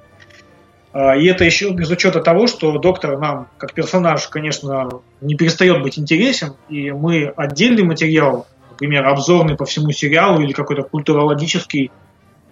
А, 0.93 1.17
И 1.17 1.27
это 1.27 1.45
еще 1.45 1.71
без 1.71 1.91
учета 1.91 2.21
того, 2.21 2.47
что 2.47 2.79
доктор 2.79 3.19
нам, 3.19 3.49
как 3.59 3.73
персонаж, 3.73 4.29
конечно, 4.29 5.01
не 5.21 5.35
перестает 5.35 5.83
быть 5.83 5.99
интересен, 5.99 6.55
и 6.69 6.93
мы 6.93 7.33
отдельный 7.37 7.83
материал, 7.83 8.47
например, 8.71 9.09
обзорный 9.09 9.57
по 9.57 9.65
всему 9.65 9.91
сериалу 9.91 10.41
или 10.41 10.53
какой-то 10.53 10.85
культурологический, 10.85 11.91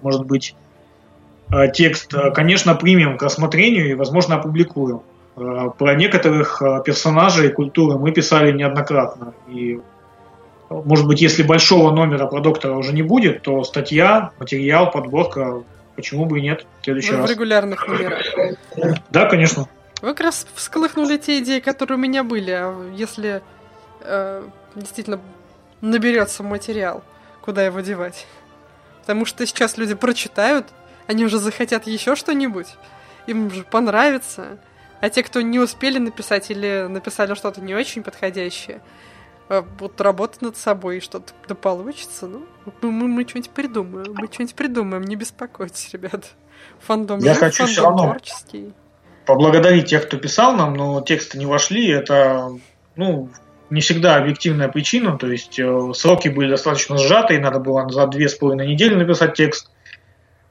может 0.03 0.27
быть, 0.27 0.55
а, 1.49 1.67
текст, 1.69 2.15
а, 2.15 2.31
конечно, 2.31 2.75
примем 2.75 3.17
к 3.19 3.23
рассмотрению 3.23 3.91
и, 3.91 3.95
возможно, 3.95 4.37
опубликуем. 4.37 5.03
А, 5.37 5.71
Про 5.71 5.95
некоторых 5.95 6.63
персонажей 6.85 7.51
культуры 7.51 7.99
мы 7.99 8.13
писали 8.13 8.53
неоднократно. 8.53 9.35
И, 9.49 9.81
может 10.69 11.07
быть, 11.07 11.21
если 11.21 11.43
большого 11.43 11.91
номера 11.93 12.27
про 12.27 12.41
доктора 12.41 12.75
уже 12.75 12.93
не 12.93 13.03
будет, 13.03 13.43
то 13.43 13.65
статья, 13.65 14.31
материал, 14.39 14.91
подборка, 14.91 15.63
почему 15.97 16.25
бы 16.27 16.39
и 16.39 16.43
нет 16.43 16.67
в 16.81 16.85
следующий 16.85 17.13
В 17.13 17.19
раз. 17.19 17.31
регулярных 17.31 17.87
номерах. 17.89 18.27
Да, 19.11 19.27
конечно. 19.27 19.67
Вы 20.03 20.09
как 20.09 20.21
раз 20.21 20.47
всколыхнули 20.55 21.19
те 21.19 21.41
идеи, 21.41 21.61
которые 21.61 21.99
у 21.99 22.01
меня 22.01 22.25
были. 22.25 22.53
А 22.53 22.75
если 22.95 23.43
э, 24.01 24.43
действительно 24.75 25.21
наберется 25.81 26.43
материал, 26.43 27.03
куда 27.43 27.65
его 27.65 27.81
девать? 27.81 28.27
Потому 29.11 29.27
что 29.27 29.45
сейчас 29.45 29.77
люди 29.77 29.95
прочитают, 29.95 30.69
они 31.09 31.25
уже 31.25 31.41
захотят 31.41 31.89
еще 31.89 32.15
что-нибудь, 32.15 32.69
им 33.27 33.51
же 33.51 33.65
понравится. 33.65 34.59
А 35.01 35.11
те, 35.11 35.25
кто 35.25 35.41
не 35.41 35.59
успели 35.59 35.99
написать 35.99 36.49
или 36.53 36.87
написали 36.89 37.35
что-то 37.35 37.61
не 37.61 37.75
очень 37.75 38.05
подходящее, 38.05 38.81
э, 39.49 39.63
будут 39.63 40.01
работать 40.01 40.43
над 40.43 40.57
собой, 40.57 40.99
и 40.99 41.01
что-то 41.01 41.33
да 41.49 41.57
получится. 41.57 42.29
Ну, 42.29 42.47
мы, 42.83 42.93
мы, 42.93 43.09
мы 43.09 43.29
что-нибудь 43.29 43.51
придумаем. 43.51 44.15
Мы 44.17 44.29
что-нибудь 44.29 44.55
придумаем, 44.55 45.03
не 45.03 45.17
беспокойтесь, 45.17 45.93
ребят. 45.93 46.27
Фандом 46.79 47.19
Я 47.19 47.35
хочу 47.35 47.67
фандом 47.67 47.85
равно. 47.85 48.03
творческий. 48.05 48.73
поблагодарить 49.27 49.89
тех, 49.89 50.07
кто 50.07 50.19
писал 50.19 50.53
нам, 50.55 50.75
но 50.75 51.01
тексты 51.01 51.37
не 51.37 51.47
вошли. 51.47 51.89
Это, 51.89 52.53
ну, 52.95 53.29
не 53.71 53.81
всегда 53.81 54.17
объективная 54.17 54.69
причина. 54.69 55.17
То 55.17 55.29
есть 55.29 55.59
э, 55.59 55.93
сроки 55.95 56.29
были 56.29 56.51
достаточно 56.51 56.99
сжаты, 56.99 57.37
и 57.37 57.39
надо 57.39 57.61
было 57.61 57.89
за 57.89 58.07
две 58.07 58.29
с 58.29 58.35
половиной 58.35 58.69
недели 58.69 58.95
написать 58.95 59.35
текст. 59.35 59.71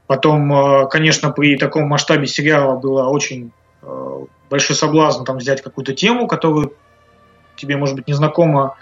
Потом, 0.07 0.51
э, 0.51 0.88
конечно, 0.89 1.32
при 1.32 1.57
таком 1.57 1.88
масштабе 1.88 2.28
сериала 2.28 2.78
было 2.78 3.07
очень 3.07 3.51
э, 3.82 4.17
большой 4.49 4.76
соблазн 4.76 5.24
там 5.26 5.38
взять 5.38 5.61
какую-то 5.61 5.93
тему, 5.93 6.28
которую 6.28 6.74
тебе, 7.55 7.78
может 7.78 7.95
быть, 7.95 8.07
не 8.07 8.13
знакома, 8.13 8.78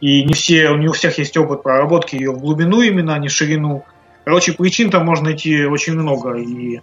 и 0.00 0.24
не 0.24 0.34
все, 0.34 0.74
не 0.76 0.88
у 0.88 0.92
всех 0.92 1.18
есть 1.18 1.36
опыт 1.36 1.62
проработки 1.62 2.16
ее 2.16 2.32
в 2.32 2.38
глубину 2.38 2.82
именно, 2.82 3.14
а 3.14 3.18
не 3.18 3.28
в 3.28 3.32
ширину. 3.32 3.84
Короче, 4.24 4.52
причин 4.52 4.90
там 4.90 5.06
можно 5.06 5.26
найти 5.26 5.64
очень 5.64 5.94
много, 5.94 6.34
и 6.34 6.80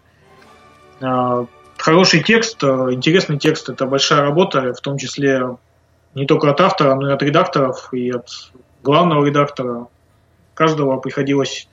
хороший 1.78 2.24
текст, 2.24 2.64
интересный 2.64 3.38
текст– 3.38 3.70
это 3.70 3.86
большая 3.86 4.22
работа, 4.22 4.74
в 4.74 4.82
том 4.82 4.98
числе 4.98 5.58
не 6.14 6.26
только 6.26 6.50
от 6.50 6.62
автора, 6.62 6.96
но 6.96 7.10
и 7.10 7.14
от 7.14 7.22
редакторов, 7.22 7.94
и 7.94 8.10
от 8.12 8.52
главного 8.84 9.26
редактора. 9.26 9.88
Каждого 10.54 11.00
приходилось 11.00 11.68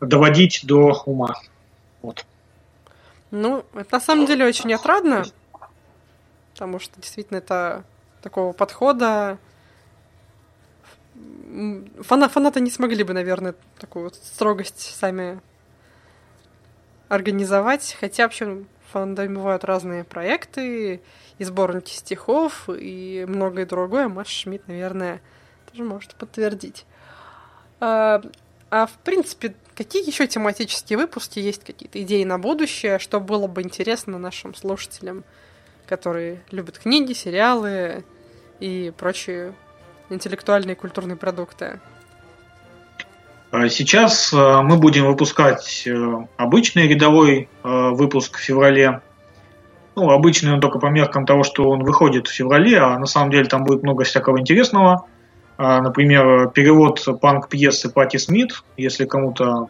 доводить 0.00 0.60
до 0.64 1.02
ума. 1.06 1.34
Вот. 2.02 2.24
Ну, 3.30 3.64
это 3.74 3.94
на 3.94 4.00
самом 4.00 4.26
деле 4.26 4.46
очень 4.46 4.72
отрадно, 4.74 5.24
потому 6.52 6.80
что 6.80 7.00
действительно 7.00 7.38
это 7.38 7.84
такого 8.22 8.52
подхода 8.52 9.38
фана- 12.00 12.28
фанаты 12.28 12.60
не 12.60 12.70
смогли 12.70 13.04
бы, 13.04 13.12
наверное, 13.12 13.54
такую 13.78 14.04
вот 14.04 14.14
строгость 14.14 14.80
сами 14.80 15.40
организовать, 17.08 17.96
хотя 17.98 18.28
в 18.28 18.34
фандоме 18.90 19.36
бывают 19.36 19.64
разные 19.64 20.04
проекты, 20.04 21.00
и 21.38 21.44
сборники 21.44 21.92
стихов, 21.92 22.68
и 22.68 23.24
многое 23.26 23.66
другое. 23.66 24.08
Маша 24.08 24.30
Шмидт, 24.30 24.68
наверное, 24.68 25.20
тоже 25.70 25.84
может 25.84 26.14
подтвердить. 26.14 26.84
А, 27.80 28.22
а 28.70 28.86
в 28.86 28.92
принципе, 28.98 29.54
какие 29.74 30.06
еще 30.06 30.26
тематические 30.26 30.98
выпуски 30.98 31.38
есть 31.38 31.64
какие-то 31.64 32.02
идеи 32.02 32.24
на 32.24 32.38
будущее, 32.38 32.98
что 32.98 33.20
было 33.20 33.46
бы 33.46 33.62
интересно 33.62 34.18
нашим 34.18 34.54
слушателям, 34.54 35.24
которые 35.86 36.42
любят 36.50 36.78
книги, 36.78 37.14
сериалы 37.14 38.04
и 38.60 38.92
прочие 38.96 39.54
интеллектуальные 40.10 40.74
и 40.74 40.78
культурные 40.78 41.16
продукты? 41.16 41.80
А 43.50 43.68
Сейчас 43.68 44.32
э, 44.32 44.60
мы 44.62 44.76
будем 44.76 45.06
выпускать 45.06 45.82
э, 45.84 46.24
обычный 46.36 46.86
рядовой 46.86 47.48
э, 47.64 47.88
выпуск 47.90 48.38
в 48.38 48.40
феврале. 48.40 49.00
Ну, 49.96 50.10
обычный 50.10 50.52
он 50.52 50.60
только 50.60 50.78
по 50.78 50.86
меркам 50.86 51.26
того, 51.26 51.42
что 51.42 51.68
он 51.68 51.82
выходит 51.82 52.28
в 52.28 52.32
феврале, 52.32 52.78
а 52.78 52.96
на 52.98 53.06
самом 53.06 53.32
деле 53.32 53.46
там 53.46 53.64
будет 53.64 53.82
много 53.82 54.04
всякого 54.04 54.38
интересного. 54.38 55.04
А, 55.58 55.80
Например, 55.82 56.48
перевод 56.50 57.04
панк-пьесы 57.20 57.90
Пати 57.90 58.18
Смит, 58.18 58.62
если 58.76 59.04
кому-то 59.04 59.68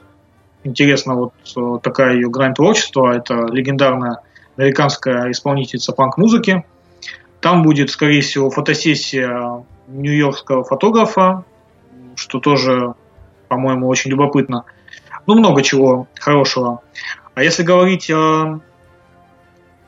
интересна 0.62 1.14
вот 1.14 1.82
такая 1.82 2.14
ее 2.14 2.28
грань 2.28 2.52
творчества, 2.52 3.16
это 3.16 3.46
легендарная 3.50 4.20
американская 4.58 5.30
исполнительница 5.30 5.92
панк-музыки. 5.92 6.64
Там 7.40 7.62
будет, 7.62 7.90
скорее 7.90 8.20
всего, 8.20 8.50
фотосессия 8.50 9.64
нью-йоркского 9.88 10.64
фотографа, 10.64 11.44
что 12.14 12.40
тоже, 12.40 12.94
по-моему, 13.50 13.88
очень 13.88 14.12
любопытно. 14.12 14.64
Ну, 15.26 15.34
много 15.34 15.62
чего 15.62 16.06
хорошего. 16.18 16.80
А 17.34 17.42
если 17.42 17.64
говорить 17.64 18.08
о 18.10 18.60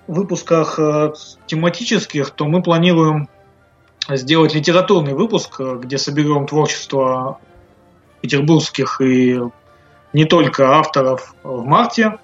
выпусках 0.08 0.78
э, 0.78 1.12
тематических, 1.46 2.30
то 2.30 2.44
мы 2.46 2.60
планируем 2.60 3.28
сделать 4.08 4.54
литературный 4.54 5.14
выпуск, 5.14 5.60
э, 5.60 5.78
где 5.80 5.96
соберем 5.96 6.46
творчество 6.46 7.38
петербургских 8.20 9.00
и 9.00 9.40
не 10.12 10.24
только 10.24 10.76
авторов 10.76 11.34
в 11.44 11.64
марте. 11.64 12.18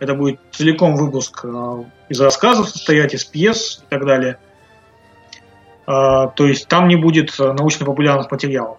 Это 0.00 0.14
будет 0.14 0.38
целиком 0.52 0.96
выпуск 0.96 1.40
э, 1.44 1.84
из 2.10 2.20
рассказов 2.20 2.68
состоять, 2.68 3.14
из 3.14 3.24
пьес 3.24 3.82
и 3.86 3.90
так 3.90 4.04
далее. 4.04 4.38
То 5.86 6.32
есть 6.38 6.66
там 6.68 6.88
не 6.88 6.96
будет 6.96 7.38
научно-популярных 7.38 8.30
материалов. 8.30 8.78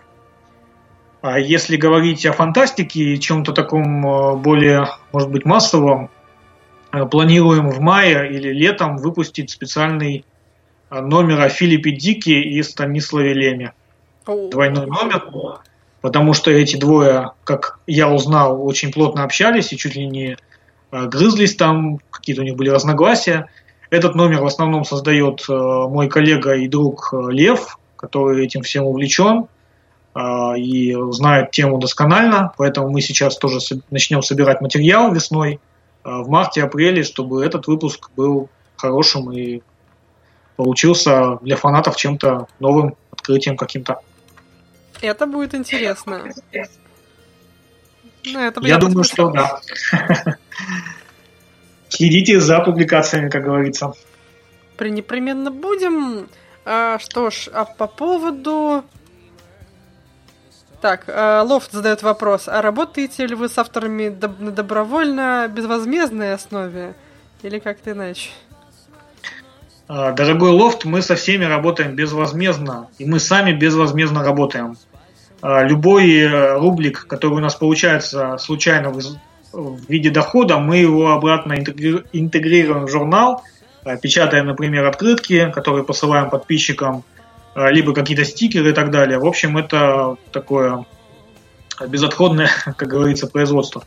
А 1.28 1.40
если 1.40 1.76
говорить 1.76 2.24
о 2.28 2.34
фантастике 2.34 3.00
и 3.00 3.20
чем-то 3.20 3.52
таком 3.52 4.08
э, 4.08 4.36
более, 4.36 4.90
может 5.12 5.32
быть, 5.32 5.44
массовом, 5.44 6.12
э, 6.92 7.04
планируем 7.08 7.72
в 7.72 7.80
мае 7.80 8.32
или 8.32 8.50
летом 8.54 8.98
выпустить 8.98 9.50
специальный 9.50 10.24
э, 10.92 11.02
номер 11.02 11.42
о 11.42 11.50
Филиппе 11.50 11.94
Дике 11.94 12.42
и 12.42 12.62
Станиславе 12.62 13.34
Леме. 13.34 13.74
Двойной 14.28 14.86
номер, 14.86 15.24
потому 16.02 16.34
что 16.34 16.52
эти 16.52 16.76
двое, 16.76 17.32
как 17.44 17.80
я 17.88 18.08
узнал, 18.08 18.64
очень 18.64 18.94
плотно 18.94 19.24
общались 19.24 19.74
и 19.74 19.78
чуть 19.78 19.96
ли 19.96 20.06
не 20.06 20.38
грызлись 20.92 21.56
там, 21.56 21.98
какие-то 22.12 22.44
у 22.44 22.46
них 22.46 22.56
были 22.56 22.70
разногласия. 22.70 23.48
Этот 23.90 24.14
номер 24.14 24.42
в 24.42 24.46
основном 24.46 24.86
создает 24.86 25.44
мой 25.48 26.08
коллега 26.08 26.54
и 26.54 26.68
друг 26.68 27.16
Лев, 27.30 27.80
который 27.96 28.46
этим 28.46 28.62
всем 28.62 28.86
увлечен 28.86 29.48
и 30.18 30.96
знает 31.12 31.52
тему 31.52 31.78
досконально, 31.78 32.54
поэтому 32.58 32.90
мы 32.90 33.02
сейчас 33.02 33.38
тоже 33.38 33.60
начнем 33.92 34.22
собирать 34.22 34.62
материал 34.62 35.14
весной, 35.14 35.56
э, 35.56 36.10
в 36.10 36.30
марте-апреле, 36.30 37.04
чтобы 37.04 37.46
этот 37.46 37.68
выпуск 37.68 38.10
был 38.16 38.50
хорошим 38.78 39.32
и 39.32 39.62
получился 40.56 41.38
для 41.42 41.58
фанатов 41.58 41.98
чем-то 41.98 42.48
новым, 42.60 42.96
открытием 43.12 43.58
каким-то. 43.58 44.00
Это 45.02 45.28
будет 45.28 45.54
интересно. 45.54 46.24
Ну, 48.26 48.40
это 48.40 48.62
Я 48.62 48.78
думаю, 48.78 49.04
что 49.04 49.30
да. 49.32 49.60
Следите 51.90 52.40
за 52.40 52.60
публикациями, 52.62 53.30
как 53.30 53.44
говорится. 53.44 53.94
пренепременно 54.78 55.52
будем. 55.52 56.28
А, 56.66 56.98
что 57.00 57.30
ж, 57.30 57.50
а 57.54 57.66
по 57.66 57.88
поводу... 57.88 58.84
Так, 60.86 61.06
а, 61.08 61.42
Лофт 61.42 61.72
задает 61.72 62.04
вопрос. 62.04 62.48
А 62.48 62.62
работаете 62.62 63.26
ли 63.26 63.34
вы 63.34 63.50
с 63.50 63.58
авторами 63.58 64.04
доб- 64.04 64.40
на 64.40 64.52
добровольно-безвозмездной 64.52 66.36
основе? 66.36 66.94
Или 67.42 67.58
как-то 67.58 67.94
иначе? 67.94 68.30
А, 69.88 70.12
Дорогой 70.12 70.52
лофт, 70.52 70.86
мы 70.86 71.02
со 71.02 71.16
всеми 71.16 71.44
работаем 71.44 71.96
безвозмездно, 71.96 72.90
и 73.00 73.06
мы 73.06 73.20
сами 73.20 73.52
безвозмездно 73.52 74.24
работаем. 74.24 74.78
А, 75.42 75.64
Любой 75.64 76.20
э, 76.20 76.54
рублик, 76.60 77.08
который 77.08 77.34
у 77.34 77.40
нас 77.40 77.56
получается 77.56 78.38
случайно 78.38 78.92
в, 78.92 79.02
виде 79.90 80.12
дохода, 80.12 80.60
мы 80.60 80.78
его 80.78 81.14
обратно 81.14 81.54
интегри- 81.54 82.06
интегрируем 82.14 82.86
в 82.86 82.92
журнал, 82.92 83.42
а, 83.84 83.98
печатаем, 83.98 84.46
например, 84.46 84.86
открытки, 84.86 85.50
которые 85.50 85.84
посылаем 85.84 86.30
подписчикам, 86.30 87.04
либо 87.56 87.94
какие-то 87.94 88.26
стикеры 88.26 88.72
и 88.72 88.74
так 88.74 88.92
далее. 88.92 89.18
В 89.18 89.26
общем, 89.26 89.58
это 89.58 90.18
такое 90.32 90.86
безотходное, 91.88 92.50
как 92.66 92.88
говорится, 92.88 93.28
производство. 93.28 93.84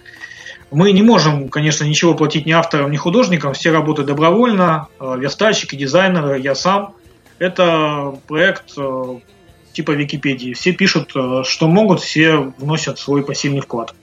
Мы 0.70 0.92
не 0.92 1.02
можем, 1.02 1.48
конечно, 1.48 1.84
ничего 1.84 2.14
платить 2.14 2.44
ни 2.44 2.52
авторам, 2.52 2.90
ни 2.90 2.96
художникам. 2.96 3.54
Все 3.54 3.70
работают 3.70 4.06
добровольно. 4.08 4.88
Верстальщики, 5.00 5.76
дизайнеры, 5.76 6.38
я 6.40 6.54
сам. 6.54 6.94
Это 7.38 8.18
проект 8.26 8.72
э, 8.76 9.20
типа 9.72 9.92
Википедии. 9.92 10.52
Все 10.52 10.72
пишут, 10.72 11.10
что 11.44 11.68
могут, 11.68 12.00
все 12.00 12.52
вносят 12.58 12.98
свой 12.98 13.24
пассивный 13.24 13.60
вклад. 13.60 13.94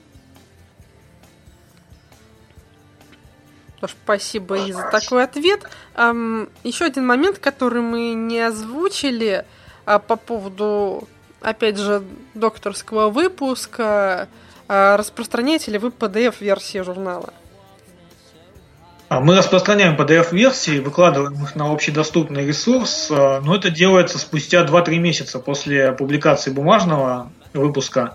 Спасибо 3.86 4.56
и 4.56 4.72
за 4.72 4.88
такой 4.90 5.22
ответ. 5.22 5.68
Еще 5.94 6.84
один 6.84 7.06
момент, 7.06 7.38
который 7.38 7.82
мы 7.82 8.14
не 8.14 8.40
озвучили 8.40 9.44
а, 9.44 9.55
по 9.86 10.16
поводу, 10.16 11.08
опять 11.40 11.78
же, 11.78 12.02
докторского 12.34 13.08
выпуска. 13.08 14.28
А, 14.68 14.96
распространяете 14.96 15.70
ли 15.70 15.78
вы 15.78 15.90
PDF-версии 15.90 16.80
журнала? 16.80 17.32
А 19.08 19.20
Мы 19.20 19.36
распространяем 19.36 19.94
PDF-версии, 19.94 20.80
выкладываем 20.80 21.40
их 21.40 21.54
на 21.54 21.72
общедоступный 21.72 22.44
ресурс, 22.44 23.08
э, 23.08 23.40
но 23.40 23.54
это 23.54 23.70
делается 23.70 24.18
спустя 24.18 24.64
2-3 24.64 24.98
месяца 24.98 25.38
после 25.38 25.92
публикации 25.92 26.50
бумажного 26.50 27.30
выпуска, 27.54 28.14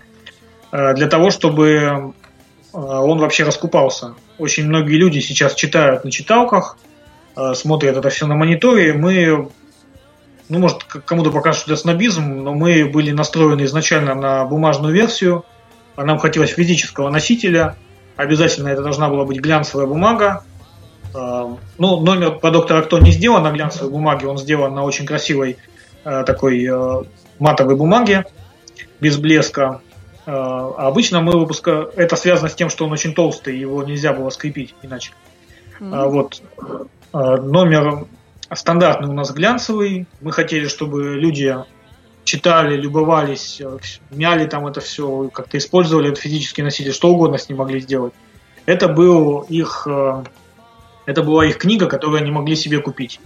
для 0.70 1.06
того, 1.06 1.30
чтобы 1.30 2.14
он 2.72 3.18
вообще 3.18 3.44
раскупался. 3.44 4.14
Очень 4.38 4.68
многие 4.68 4.96
люди 4.96 5.18
сейчас 5.18 5.54
читают 5.54 6.04
на 6.04 6.10
читалках, 6.10 6.78
смотрят 7.54 7.96
это 7.96 8.08
все 8.08 8.26
на 8.26 8.36
мониторе. 8.36 8.94
Мы, 8.94 9.50
ну, 10.52 10.58
может, 10.60 10.84
кому-то 10.84 11.30
покажется, 11.30 11.64
что 11.64 11.72
это 11.72 11.82
снобизм, 11.82 12.42
но 12.42 12.54
мы 12.54 12.84
были 12.84 13.10
настроены 13.10 13.64
изначально 13.64 14.14
на 14.14 14.44
бумажную 14.44 14.94
версию, 14.94 15.44
а 15.96 16.04
нам 16.04 16.18
хотелось 16.18 16.50
физического 16.50 17.10
носителя. 17.10 17.76
Обязательно 18.16 18.68
это 18.68 18.82
должна 18.82 19.08
была 19.08 19.24
быть 19.24 19.40
глянцевая 19.40 19.86
бумага, 19.86 20.44
Э, 21.14 21.56
Ну, 21.78 22.00
номер 22.00 22.38
по 22.38 22.50
доктора 22.50 22.82
Кто 22.82 22.98
не 22.98 23.10
сделан 23.10 23.42
на 23.42 23.50
глянцевой 23.50 23.90
бумаге, 23.90 24.26
он 24.26 24.38
сделан 24.38 24.74
на 24.74 24.84
очень 24.84 25.06
красивой 25.06 25.58
э, 26.04 26.24
такой 26.24 26.64
э, 26.64 27.02
матовой 27.38 27.76
бумаге, 27.76 28.24
без 29.00 29.16
блеска. 29.16 29.80
А 30.24 30.86
обычно 30.86 31.20
мы 31.20 31.32
выпускаем... 31.32 31.88
Это 31.96 32.14
связано 32.14 32.48
с 32.48 32.54
тем, 32.54 32.70
что 32.70 32.84
он 32.84 32.92
очень 32.92 33.12
толстый, 33.12 33.58
его 33.58 33.82
нельзя 33.82 34.12
было 34.12 34.30
скрепить 34.30 34.72
иначе. 34.80 35.10
А, 35.80 36.06
вот. 36.06 36.40
Номер 37.12 38.04
стандартный 38.54 39.08
у 39.08 39.12
нас 39.12 39.32
глянцевый. 39.32 40.06
Мы 40.20 40.32
хотели, 40.32 40.66
чтобы 40.66 41.14
люди 41.14 41.56
читали, 42.24 42.76
любовались, 42.76 43.60
э, 43.60 43.78
мяли 44.10 44.46
там 44.46 44.66
это 44.66 44.80
все, 44.80 45.28
как-то 45.32 45.58
использовали 45.58 46.10
этот 46.10 46.22
физический 46.22 46.62
носитель, 46.62 46.92
что 46.92 47.08
угодно 47.08 47.38
с 47.38 47.48
ним 47.48 47.58
могли 47.58 47.80
сделать. 47.80 48.12
Это 48.64 48.88
был 48.88 49.40
их 49.48 49.86
э, 49.90 50.22
это 51.06 51.22
была 51.22 51.46
их 51.46 51.58
книга, 51.58 51.86
которую 51.86 52.22
они 52.22 52.30
могли 52.30 52.56
себе 52.56 52.78
купить. 52.78 53.20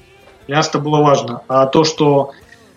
Для 0.47 0.57
нас 0.57 0.69
это 0.69 0.79
было 0.79 1.03
важно. 1.03 1.43
А 1.49 1.67
то, 1.67 1.85
что 1.85 2.33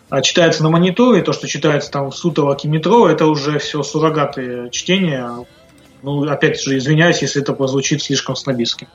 а, 0.09 0.21
читается 0.21 0.63
на 0.63 0.69
мониторе, 0.69 1.21
то, 1.21 1.33
что 1.33 1.47
читается 1.47 1.91
там 1.91 2.11
в 2.11 2.15
сутолоке 2.15 2.67
метро, 2.67 3.07
это 3.07 3.25
уже 3.27 3.59
все 3.59 3.83
суррогаты 3.83 4.69
чтения. 4.71 5.45
Ну, 6.01 6.23
опять 6.29 6.61
же, 6.61 6.77
извиняюсь, 6.77 7.21
если 7.21 7.41
это 7.41 7.53
прозвучит 7.53 8.01
слишком 8.01 8.35
снобистски. 8.35 8.87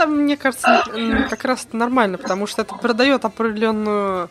Там, 0.00 0.16
мне 0.16 0.38
кажется, 0.38 0.82
как 1.28 1.44
раз 1.44 1.66
это 1.66 1.76
нормально, 1.76 2.16
потому 2.16 2.46
что 2.46 2.62
это 2.62 2.74
продает 2.74 3.26
определенную 3.26 4.30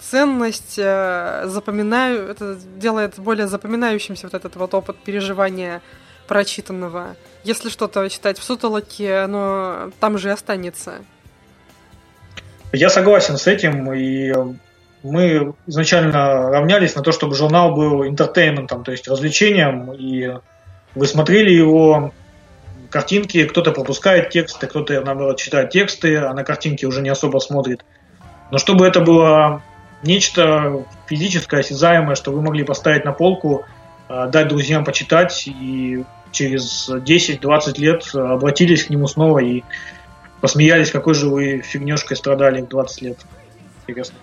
ценность, 0.00 0.78
э, 0.78 1.42
запоминаю, 1.48 2.30
это 2.30 2.56
делает 2.78 3.18
более 3.18 3.46
запоминающимся 3.46 4.28
вот 4.28 4.32
этот 4.32 4.56
вот 4.56 4.72
опыт 4.72 4.96
переживания 4.96 5.82
прочитанного. 6.28 7.14
Если 7.44 7.68
что-то 7.68 8.08
читать 8.08 8.38
в 8.38 8.42
сутолоке, 8.42 9.16
оно 9.16 9.90
там 10.00 10.16
же 10.16 10.30
и 10.30 10.32
останется. 10.32 10.94
Я 12.72 12.88
согласен 12.88 13.36
с 13.36 13.46
этим, 13.46 13.92
и 13.92 14.32
мы 15.02 15.52
изначально 15.66 16.48
равнялись 16.50 16.94
на 16.94 17.02
то, 17.02 17.12
чтобы 17.12 17.34
журнал 17.34 17.74
был 17.74 18.06
интертейментом, 18.06 18.82
то 18.82 18.92
есть 18.92 19.06
развлечением, 19.08 19.92
и 19.92 20.38
вы 20.94 21.06
смотрели 21.06 21.50
его, 21.50 22.14
картинки, 22.92 23.44
кто-то 23.46 23.72
пропускает 23.72 24.30
тексты, 24.30 24.66
кто-то, 24.68 25.00
наоборот, 25.00 25.38
читает 25.38 25.70
тексты, 25.70 26.16
а 26.16 26.32
на 26.32 26.44
картинке 26.44 26.86
уже 26.86 27.00
не 27.00 27.08
особо 27.08 27.38
смотрит. 27.38 27.84
Но 28.52 28.58
чтобы 28.58 28.86
это 28.86 29.00
было 29.00 29.62
нечто 30.02 30.84
физическое, 31.06 31.60
осязаемое, 31.60 32.14
что 32.14 32.30
вы 32.30 32.42
могли 32.42 32.64
поставить 32.64 33.04
на 33.04 33.12
полку, 33.12 33.64
э, 34.08 34.28
дать 34.30 34.48
друзьям 34.48 34.84
почитать, 34.84 35.44
и 35.46 36.04
через 36.30 36.88
10-20 36.88 37.78
лет 37.78 38.14
обратились 38.14 38.84
к 38.84 38.90
нему 38.90 39.08
снова 39.08 39.40
и 39.40 39.62
посмеялись, 40.40 40.90
какой 40.90 41.14
же 41.14 41.28
вы 41.28 41.60
фигнешкой 41.60 42.16
страдали 42.16 42.60
в 42.60 42.68
20 42.68 43.02
лет. 43.02 43.18
Интересно. 43.86 44.16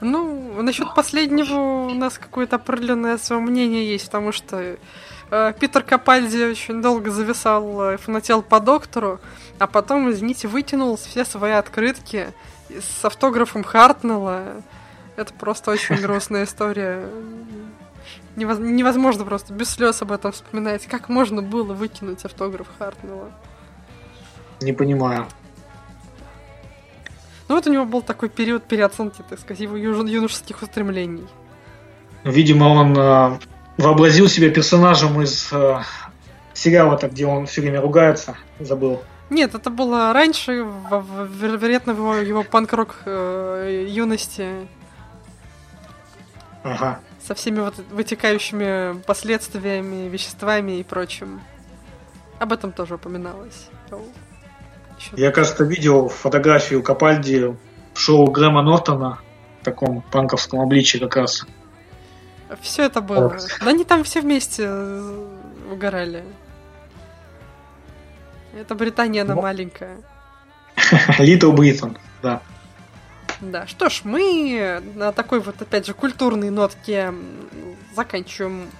Ну, 0.00 0.62
насчет 0.62 0.94
последнего 0.94 1.54
у 1.54 1.94
нас 1.94 2.18
какое-то 2.18 2.56
определенное 2.56 3.16
свое 3.16 3.40
мнение 3.40 3.86
есть, 3.88 4.06
потому 4.06 4.32
что 4.32 4.76
Питер 5.28 5.82
Капальди 5.82 6.44
очень 6.44 6.80
долго 6.80 7.10
зависал 7.10 7.82
э, 7.82 7.96
фанател 7.96 8.42
по 8.42 8.60
доктору, 8.60 9.18
а 9.58 9.66
потом, 9.66 10.10
извините, 10.10 10.46
вытянул 10.46 10.96
все 10.96 11.24
свои 11.24 11.52
открытки 11.52 12.28
с 12.68 13.04
автографом 13.04 13.64
Хартнелла. 13.64 14.62
Это 15.16 15.34
просто 15.34 15.72
очень 15.72 15.96
грустная 16.00 16.44
история. 16.44 17.08
Невоз- 18.36 18.60
невозможно 18.60 19.24
просто 19.24 19.52
без 19.52 19.70
слез 19.70 20.00
об 20.00 20.12
этом 20.12 20.30
вспоминать. 20.30 20.86
Как 20.86 21.08
можно 21.08 21.42
было 21.42 21.72
выкинуть 21.74 22.24
автограф 22.24 22.68
Хартнелла? 22.78 23.32
Не 24.60 24.72
понимаю. 24.72 25.26
Ну 27.48 27.54
вот 27.56 27.66
у 27.66 27.72
него 27.72 27.84
был 27.84 28.02
такой 28.02 28.28
период 28.28 28.64
переоценки, 28.64 29.24
так 29.28 29.40
сказать, 29.40 29.60
его 29.60 29.76
юношеских 29.76 30.62
устремлений. 30.62 31.26
Видимо, 32.24 32.64
он 32.66 32.96
э, 32.96 33.38
вообразил 33.78 34.28
себя 34.28 34.50
персонажем 34.50 35.20
из 35.22 35.48
э, 35.52 35.80
сериала, 36.54 36.96
так, 36.96 37.12
где 37.12 37.26
он 37.26 37.46
все 37.46 37.60
время 37.60 37.80
ругается. 37.80 38.36
Забыл. 38.58 39.02
Нет, 39.28 39.54
это 39.54 39.70
было 39.70 40.12
раньше, 40.12 40.52
вероятно, 40.52 41.94
в 41.94 41.96
его, 41.96 42.14
его 42.16 42.42
панк-рок 42.44 42.96
э, 43.06 43.86
юности, 43.88 44.68
Ага. 46.62 47.00
со 47.26 47.34
всеми 47.34 47.60
вот 47.60 47.74
вытекающими 47.90 49.00
последствиями, 49.02 50.08
веществами 50.08 50.78
и 50.78 50.84
прочим. 50.84 51.40
Об 52.38 52.52
этом 52.52 52.72
тоже 52.72 52.94
упоминалось. 52.94 53.68
Я, 55.12 55.30
кажется, 55.30 55.64
видел 55.64 56.08
фотографию 56.08 56.82
Капальди 56.82 57.54
в 57.94 57.98
шоу 57.98 58.30
Грэма 58.30 58.62
Нортона 58.62 59.18
в 59.60 59.64
таком 59.64 60.02
панковском 60.02 60.60
обличии 60.60 60.98
как 60.98 61.16
раз. 61.16 61.46
Все 62.60 62.84
это 62.84 63.00
было. 63.00 63.36
Да 63.60 63.70
они 63.70 63.84
там 63.84 64.04
все 64.04 64.20
вместе 64.20 64.64
э, 64.66 65.26
угорали. 65.72 66.24
Это 68.54 68.74
Британия, 68.74 69.22
она 69.22 69.34
Ну. 69.34 69.42
маленькая. 69.42 69.98
Little 71.18 71.52
Britain, 71.52 71.98
да. 72.22 72.40
Да, 73.40 73.66
что 73.66 73.90
ж, 73.90 74.00
мы 74.04 74.80
на 74.94 75.12
такой 75.12 75.40
вот, 75.40 75.60
опять 75.60 75.86
же, 75.86 75.92
культурной 75.92 76.48
нотке 76.50 77.12
заканчиваем 77.94 78.70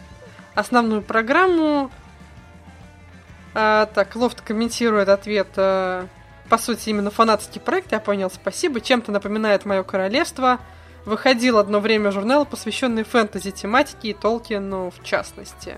основную 0.54 1.02
программу. 1.02 1.90
А, 3.54 3.86
так, 3.86 4.14
Лофт 4.16 4.40
комментирует 4.40 5.08
ответ. 5.08 5.48
а, 5.56 6.06
по 6.48 6.56
сути, 6.58 6.90
именно 6.90 7.10
фанатский 7.10 7.60
проект, 7.60 7.92
я 7.92 8.00
понял, 8.00 8.30
спасибо. 8.30 8.80
Чем-то 8.80 9.12
напоминает 9.12 9.64
мое 9.66 9.82
королевство. 9.82 10.58
Выходил 11.06 11.56
одно 11.56 11.80
время 11.80 12.10
журнал, 12.10 12.44
посвященный 12.44 13.04
фэнтези 13.04 13.52
тематике 13.52 14.10
и 14.10 14.14
Толкину 14.14 14.90
в 14.90 15.02
частности. 15.02 15.76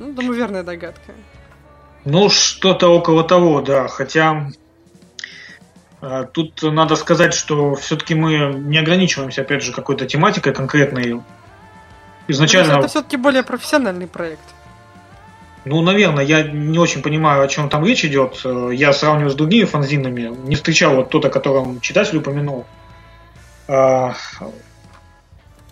Ну, 0.00 0.12
думаю, 0.12 0.32
верная 0.32 0.64
догадка. 0.64 1.12
Ну, 2.04 2.28
что-то 2.28 2.88
около 2.88 3.22
того, 3.22 3.60
да. 3.60 3.86
Хотя 3.86 4.50
Э, 6.04 6.26
Тут 6.30 6.62
надо 6.62 6.96
сказать, 6.96 7.34
что 7.34 7.74
все-таки 7.74 8.14
мы 8.14 8.52
не 8.54 8.78
ограничиваемся, 8.78 9.40
опять 9.40 9.62
же, 9.62 9.72
какой-то 9.72 10.06
тематикой 10.06 10.52
конкретной. 10.52 11.22
Изначально, 12.28 12.78
Это 12.78 12.88
все-таки 12.88 13.16
более 13.16 13.42
профессиональный 13.42 14.06
проект. 14.06 14.53
Ну, 15.64 15.80
наверное, 15.80 16.24
я 16.24 16.42
не 16.42 16.78
очень 16.78 17.02
понимаю, 17.02 17.42
о 17.42 17.48
чем 17.48 17.70
там 17.70 17.84
речь 17.84 18.04
идет. 18.04 18.40
Э, 18.44 18.70
Я 18.72 18.92
сравниваю 18.92 19.30
с 19.30 19.34
другими 19.34 19.64
фанзинами. 19.64 20.30
Не 20.46 20.56
встречал 20.56 20.96
вот 20.96 21.08
тот, 21.08 21.24
о 21.24 21.30
котором 21.30 21.80
читатель 21.80 22.18
упомянул. 22.18 22.66
А, 23.66 24.14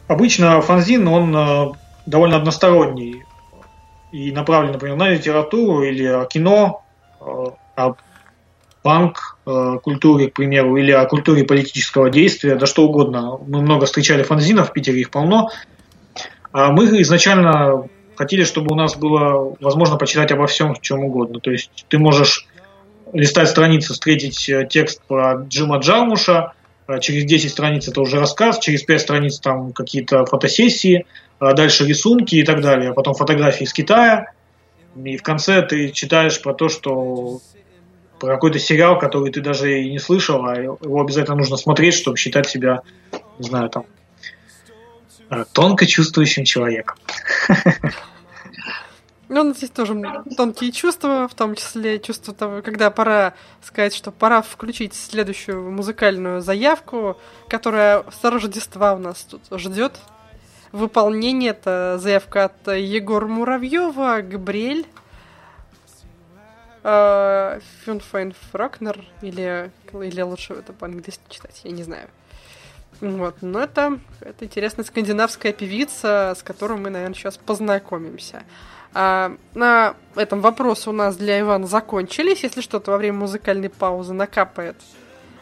Обычно 0.09 0.61
фанзин, 0.63 1.07
он 1.09 1.35
э, 1.37 1.73
довольно 2.07 2.37
односторонний 2.37 3.25
и 4.13 4.33
направлен, 4.33 4.73
например, 4.73 4.97
на 4.97 5.09
литературу 5.11 5.83
или 5.83 6.27
кино, 6.29 6.83
э, 7.21 7.25
о 7.77 7.95
банк 8.85 9.39
культуре, 9.45 10.29
к 10.29 10.35
примеру, 10.35 10.77
или 10.77 10.91
о 10.91 11.05
культуре 11.05 11.45
политического 11.45 12.11
действия, 12.11 12.57
да 12.57 12.67
что 12.67 12.85
угодно. 12.85 13.39
Мы 13.47 13.63
много 13.63 13.87
встречали 13.87 14.25
фанзинов 14.25 14.71
в 14.71 14.73
Питере, 14.73 15.01
их 15.01 15.11
полно. 15.11 15.51
А 16.51 16.73
мы 16.73 16.87
изначально 17.03 17.89
хотели, 18.17 18.45
чтобы 18.45 18.73
у 18.73 18.77
нас 18.77 18.97
было 18.97 19.57
возможно 19.61 19.97
почитать 19.97 20.33
обо 20.33 20.47
всем, 20.47 20.75
чем 20.81 21.05
угодно. 21.05 21.41
То 21.41 21.51
есть 21.51 21.85
ты 21.89 21.99
можешь 21.99 22.47
листать 23.13 23.49
страницы, 23.49 23.93
встретить 23.93 24.49
э, 24.49 24.67
текст 24.69 25.03
про 25.07 25.45
Джима 25.49 25.79
Джармуша, 25.79 26.53
а 26.87 26.99
через 26.99 27.25
10 27.25 27.51
страниц 27.51 27.89
это 27.89 28.01
уже 28.01 28.19
рассказ, 28.19 28.59
через 28.59 28.83
5 28.83 29.01
страниц 29.01 29.39
там 29.39 29.73
какие-то 29.73 30.25
фотосессии, 30.27 31.07
а 31.39 31.53
дальше 31.53 31.87
рисунки 31.87 32.37
и 32.37 32.43
так 32.43 32.61
далее, 32.61 32.91
а 32.91 32.95
потом 32.95 33.15
фотографии 33.15 33.65
из 33.65 33.73
Китая, 33.73 34.33
и 34.97 35.17
в 35.17 35.23
конце 35.23 35.63
ты 35.63 35.91
читаешь 35.91 36.41
про 36.41 36.55
то, 36.55 36.69
что 36.69 37.41
про 38.19 38.35
какой-то 38.35 38.59
сериал, 38.59 38.99
который 38.99 39.33
ты 39.33 39.41
даже 39.41 39.81
и 39.81 39.91
не 39.91 39.99
слышал, 39.99 40.45
а 40.45 40.57
его 40.57 41.01
обязательно 41.01 41.37
нужно 41.37 41.57
смотреть, 41.57 41.95
чтобы 41.95 42.17
считать 42.17 42.49
себя, 42.49 42.83
не 43.39 43.49
знаю, 43.49 43.69
там, 43.69 43.83
э, 43.83 44.02
тонко 45.53 45.87
чувствующим 45.87 46.45
человеком. 46.45 46.97
Ну, 49.29 49.41
у 49.41 49.45
нас 49.45 49.63
есть 49.63 49.73
тоже 49.73 49.99
тонкие 50.37 50.73
чувства, 50.73 51.27
в 51.27 51.35
том 51.35 51.55
числе 51.55 51.99
чувство 51.99 52.35
того, 52.35 52.61
когда 52.61 52.91
пора 52.91 53.33
сказать, 53.63 53.95
что 53.95 54.11
пора 54.11 54.43
включить 54.43 54.93
следующую 54.93 55.71
музыкальную 55.71 56.43
заявку, 56.43 57.17
которая 57.49 58.05
с 58.11 58.23
Рождества 58.23 58.93
у 58.93 58.99
нас 58.99 59.23
тут 59.23 59.41
ждет. 59.59 59.99
Выполнение 60.71 61.53
это 61.53 61.99
заявка 61.99 62.45
от 62.45 62.77
Егора 62.77 63.27
Муравьева, 63.27 64.21
Габриэль, 64.21 64.85
э, 66.83 67.61
Фюнфайн 67.87 68.35
Фрокнер, 68.51 69.03
или, 69.23 69.71
или 69.95 70.21
лучше 70.21 70.53
это 70.53 70.75
по-английски 70.75 71.23
читать, 71.31 71.63
я 71.65 71.71
не 71.71 71.85
знаю. 71.85 72.09
Вот, 73.03 73.39
но 73.41 73.59
это, 73.59 73.99
это 74.21 74.45
интересная 74.45 74.85
скандинавская 74.85 75.53
певица, 75.53 76.37
с 76.39 76.43
которой 76.45 76.79
мы, 76.79 76.89
наверное, 76.89 77.17
сейчас 77.17 77.37
познакомимся. 77.37 78.45
А, 78.95 79.37
на 79.55 79.97
этом 80.15 80.41
вопросы 80.41 80.89
у 80.89 80.93
нас 80.93 81.17
для 81.17 81.41
Ивана 81.41 81.67
закончились. 81.67 82.45
Если 82.45 82.61
что-то 82.61 82.93
во 82.93 82.99
время 82.99 83.19
музыкальной 83.19 83.71
паузы 83.71 84.13
накапает, 84.13 84.77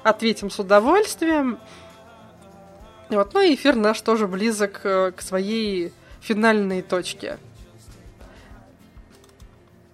ответим 0.03 0.49
с 0.49 0.59
удовольствием. 0.59 1.59
Вот, 3.11 3.35
ну 3.35 3.43
и 3.43 3.55
эфир 3.55 3.77
наш 3.77 4.01
тоже 4.01 4.27
близок 4.27 4.81
э, 4.85 5.13
к 5.13 5.21
своей 5.21 5.93
финальной 6.23 6.81
точке. 6.81 7.37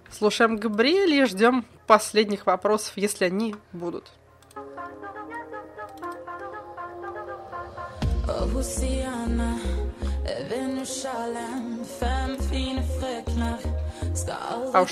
Слушаем 0.09 0.55
Габриэля 0.55 1.23
и 1.23 1.25
ждем 1.25 1.65
последних 1.85 2.45
вопросов, 2.45 2.93
если 2.95 3.25
они 3.25 3.55
будут. 3.73 4.09
Hosianna 8.27 9.59
över 10.25 10.77
Jerusalem 10.87 11.85
Fem 11.99 12.37
А 14.73 14.85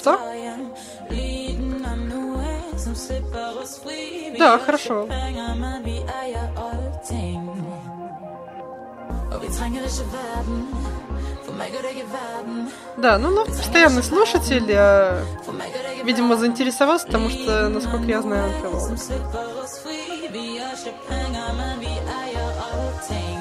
Lyden 1.09 1.85
av 1.91 1.97
Noe 1.97 2.59
som 2.77 2.95
slipper 2.95 3.61
oss 3.61 3.79
fri 3.83 4.29
Vi 4.33 4.39
Да, 4.39 4.45
har 4.49 4.57
хорошо. 4.57 5.03
ikke 5.03 5.13
penger, 5.13 5.55
men 5.59 5.83
vi 5.83 5.97
eier 6.23 6.49
allting 6.57 7.49
Og 9.33 9.41
vi 9.41 9.47
trenger 9.47 9.81
ikke 9.81 10.05
verden 10.11 10.67
For 11.45 11.53
meg 11.53 11.71
og 11.77 11.83
deg 11.83 11.97
er 12.03 12.09
verden 12.19 12.69
Да, 12.97 13.17
ну, 13.17 13.29
ну 13.29 13.45
постоянный 13.45 14.03
слушатель, 14.03 14.69
э, 14.69 14.75
er 14.75 16.03
видимо, 16.05 16.37
заинтересовался, 16.37 17.05
потому 17.07 17.29
что, 17.29 17.69
насколько 17.69 18.05
я 18.05 18.21
знаю, 18.21 18.51
он 18.63 18.97
take 23.07 23.34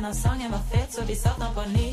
and 0.00 0.06
I 0.06 0.12
sung 0.12 0.40
in 0.40 0.50
my 0.50 0.56
fit 0.56 0.88
to 0.92 1.02
be 1.02 1.14
something 1.14 1.52
for 1.52 1.68
me. 1.68 1.89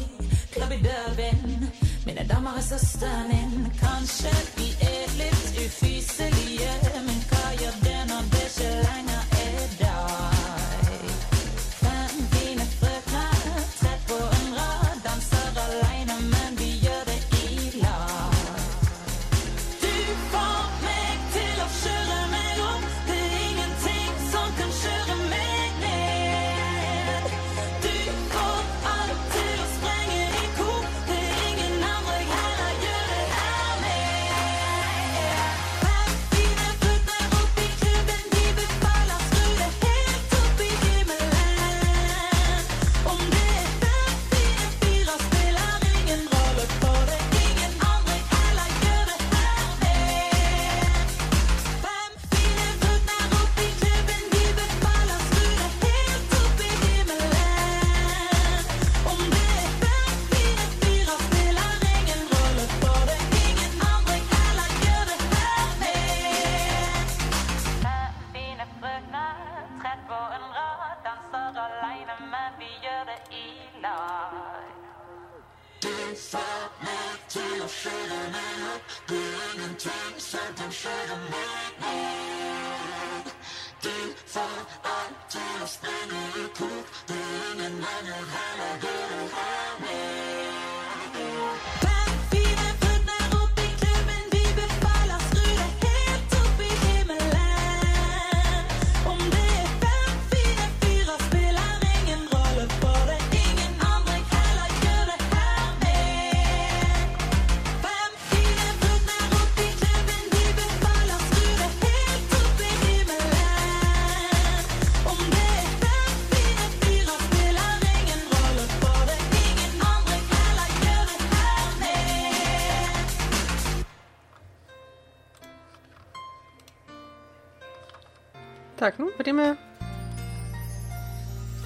Так, 128.77 128.99
ну, 128.99 129.11
время 129.17 129.57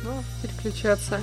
ну, 0.02 0.24
переключаться. 0.42 1.20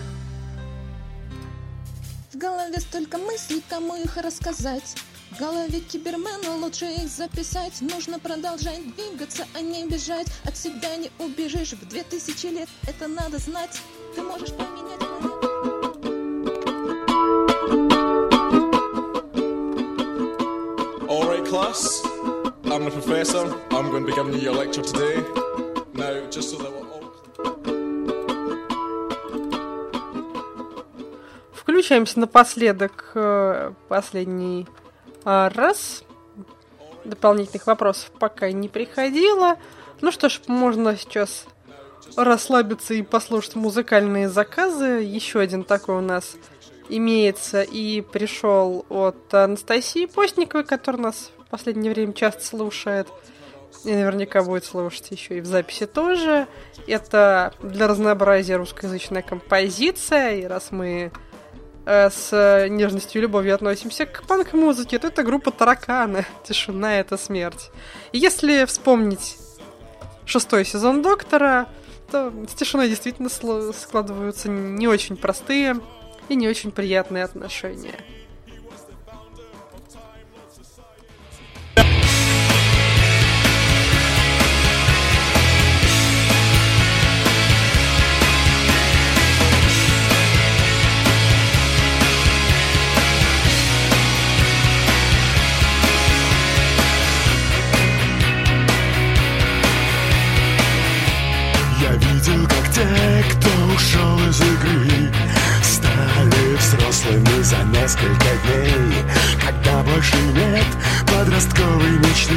В 2.31 2.37
голове 2.37 2.79
столько 2.79 3.17
мыслей, 3.17 3.65
кому 3.71 3.97
их 3.97 4.19
рассказать. 4.19 4.97
В 5.31 5.39
голове 5.39 5.81
кибермена 5.81 6.57
лучше 6.57 6.85
их 6.85 7.09
записать. 7.09 7.81
Нужно 7.81 8.19
продолжать 8.19 8.83
двигаться, 8.97 9.47
а 9.55 9.63
не 9.63 9.87
бежать. 9.87 10.27
От 10.45 10.59
себя 10.59 10.95
не 10.97 11.11
убежишь 11.19 11.73
в 11.73 11.89
две 11.89 12.03
тысячи 12.03 12.47
лет. 12.47 12.69
Это 12.87 13.09
надо 13.09 13.39
знать. 13.39 13.81
Ты 14.15 14.21
можешь 14.21 14.53
поменять. 14.53 15.01
Alright, 21.09 21.47
class. 21.47 22.03
I'm 22.65 22.85
the 22.85 22.91
professor. 22.91 23.55
I'm 23.71 23.91
going 23.91 24.05
to 24.05 24.07
be 24.07 24.13
giving 24.13 24.35
you 24.35 24.41
your 24.41 24.55
lecture 24.55 24.83
today. 24.83 25.48
Now, 25.99 26.31
just 26.31 26.51
so 26.51 26.59
that 26.59 26.71
we're 26.71 26.89
all. 26.93 26.99
Включаемся 31.53 32.21
напоследок 32.21 33.11
э, 33.17 33.73
последний 33.89 34.69
а, 35.25 35.51
раз. 35.51 36.05
Дополнительных 37.05 37.67
вопросов 37.67 38.13
пока 38.17 38.53
не 38.53 38.69
приходило. 38.69 39.59
Ну 40.01 40.13
что 40.13 40.29
ж, 40.29 40.41
можно 40.47 40.97
сейчас 40.97 41.47
расслабиться 42.17 42.95
и 42.95 43.03
послушать 43.03 43.57
музыкальные 43.57 44.29
заказы. 44.29 45.03
Еще 45.03 45.41
один 45.41 45.65
такой 45.65 45.97
у 45.97 46.01
нас 46.01 46.37
имеется 46.89 47.63
и 47.63 48.03
пришел 48.03 48.87
от 48.89 49.35
Анастасии 49.35 50.07
Постниковой, 50.07 50.65
которая 50.65 51.03
нас 51.03 51.33
в 51.39 51.51
последнее 51.51 51.93
время 51.93 52.13
часто 52.13 52.45
слушает. 52.45 53.09
И 53.85 53.95
наверняка 53.95 54.43
будет 54.43 54.65
слушать 54.65 55.11
еще 55.11 55.39
и 55.39 55.41
в 55.41 55.47
записи 55.47 55.87
тоже. 55.87 56.47
Это 56.87 57.55
для 57.63 57.87
разнообразия 57.87 58.57
русскоязычная 58.57 59.23
композиция. 59.23 60.37
И 60.37 60.45
раз 60.45 60.73
мы 60.73 61.13
э, 61.87 62.11
с 62.11 62.67
нежностью 62.69 63.21
и 63.21 63.23
любовью 63.23 63.55
относимся 63.55 64.07
к 64.07 64.27
панк-музыке, 64.27 64.99
то 64.99 65.09
это 65.09 65.23
группа 65.23 65.51
Тараканы. 65.51 66.27
Тишина— 66.45 66.99
это 67.01 67.17
смерть. 67.17 67.71
И 68.13 68.19
если 68.19 68.65
вспомнить 68.65 69.37
шестой 70.25 70.65
сезон 70.65 71.03
Доктора, 71.03 71.69
то 72.11 72.33
с 72.49 72.55
тишиной 72.55 72.89
действительно 72.89 73.29
складываются 73.29 74.49
не 74.49 74.89
очень 74.89 75.17
простые 75.17 75.77
и 76.29 76.35
не 76.35 76.49
очень 76.49 76.71
приятные 76.71 77.25
отношения. 77.25 77.95
Несколько 107.89 108.29
дней, 108.45 108.93
когда 109.43 109.83
больше 109.83 110.17
нет 110.17 110.67
подростковой 111.07 111.93
мечты, 111.93 112.35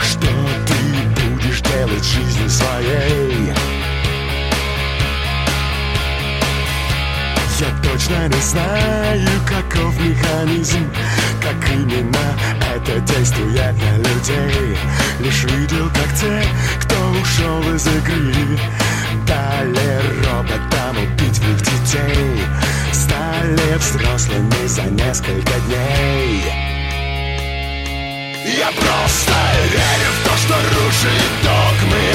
что 0.00 0.26
ты 0.66 1.20
будешь 1.20 1.60
делать 1.60 2.02
жизнью 2.02 2.48
своей. 2.48 3.52
Я 7.60 7.66
точно 7.82 8.28
не 8.28 8.40
знаю, 8.40 9.28
каков 9.46 10.00
механизм, 10.00 10.90
как 11.42 11.70
именно 11.70 12.34
это 12.74 13.00
действует 13.00 13.74
на 13.74 13.98
людей. 13.98 14.78
Лишь 15.20 15.44
видел, 15.44 15.90
как 15.90 16.14
те, 16.18 16.42
кто 16.80 16.94
ушел 17.10 17.74
из 17.74 17.86
игры, 17.86 18.58
дали 19.26 20.00
роботам 20.26 20.96
убить 21.02 21.38
в 21.38 21.48
них 21.48 21.58
детей, 21.58 22.40
стали 23.04 23.76
взрослыми 23.76 24.66
за 24.66 24.82
несколько 24.82 25.52
дней. 25.66 26.42
Я 28.58 28.70
просто 28.72 29.34
верю 29.72 30.10
в 30.16 30.28
то, 30.28 30.36
что 30.42 30.54
рушит 30.54 31.32
догмы. 31.42 32.06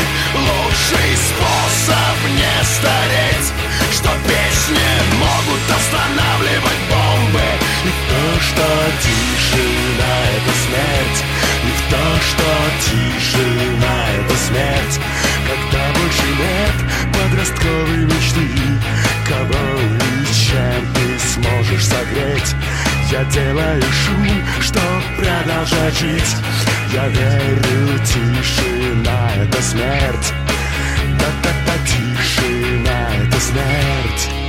Лучший 0.48 1.12
способ 1.28 2.18
не 2.38 2.56
стареть 2.64 3.50
Что 3.92 4.10
песни 4.30 4.92
могут 5.18 5.64
останавливать 5.80 6.84
бомбы. 6.90 7.48
И 7.86 7.92
в 7.98 8.02
то, 8.10 8.24
что 8.48 8.66
тишина— 9.04 10.14
это 10.38 10.54
смерть. 10.66 11.22
И 11.66 11.72
в 11.78 11.82
то, 11.92 12.04
что 12.30 12.48
тишина— 12.86 13.98
это 14.20 14.36
смерть. 14.38 15.00
Когда 15.50 15.82
больше 16.00 16.28
нет 16.44 16.90
подростковой 17.14 18.06
мечты 18.06 18.48
Кого 19.28 19.80
и 19.82 20.29
чем 20.50 20.94
ты 20.94 21.20
сможешь 21.20 21.86
согреть? 21.86 22.56
Я 23.12 23.24
делаю 23.26 23.82
шум, 23.82 24.28
чтоб 24.62 24.82
продолжать 25.18 25.98
жить. 25.98 26.36
Я 26.94 27.08
верю, 27.08 28.00
тишина— 28.06 29.32
это 29.38 29.62
смерть. 29.62 30.34
Да-да-да, 31.20 31.74
тишина— 31.86 33.10
это 33.28 33.40
смерть 33.40 34.49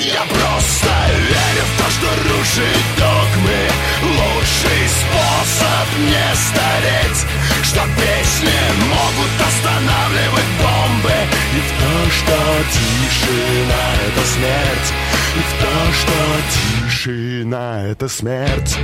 я 0.00 0.22
просто 0.22 0.90
верю 1.10 1.64
в 1.64 1.82
то, 1.82 1.90
что 1.90 2.06
рушит 2.28 2.84
догмы 2.98 3.68
Лучший 4.02 4.88
способ 4.88 5.88
не 5.98 6.34
стареть. 6.34 7.26
Что 7.62 7.80
песни 7.96 8.60
могут 8.88 9.32
останавливать 9.46 10.50
бомбы. 10.62 11.12
И 11.54 11.60
в 11.60 11.70
то, 11.80 12.10
что 12.10 12.36
тишина— 12.72 13.84
это 14.08 14.26
смерть. 14.26 14.92
И 15.36 15.40
в 15.40 15.52
то, 15.62 15.92
что 15.92 16.86
тишина— 16.86 17.82
это 17.86 18.08
смерть 18.08 18.78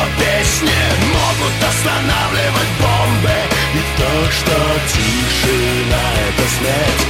Что 0.00 0.08
песни 0.16 0.80
могут 1.12 1.52
останавливать 1.62 2.72
бомбы. 2.80 3.36
И 3.74 3.82
то, 4.00 4.30
что 4.32 4.56
тишина— 4.88 6.04
это 6.28 6.48
смерть. 6.56 7.04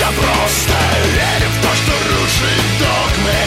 Я 0.00 0.08
просто 0.08 0.72
верю 1.04 1.50
в 1.50 1.60
то, 1.60 1.74
что 1.76 1.92
рушит 2.08 2.64
догмы. 2.80 3.40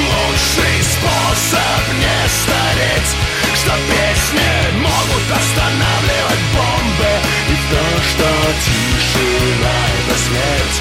Лучший 0.00 0.80
способ 0.80 1.82
не 2.00 2.20
стареть. 2.40 3.12
Что 3.52 3.72
песни 3.92 4.80
могут 4.80 5.26
останавливать 5.28 6.44
бомбы. 6.56 7.12
И 7.52 7.56
то, 7.68 7.84
что 8.08 8.28
тишина— 8.64 9.76
это 10.00 10.18
смерть. 10.24 10.78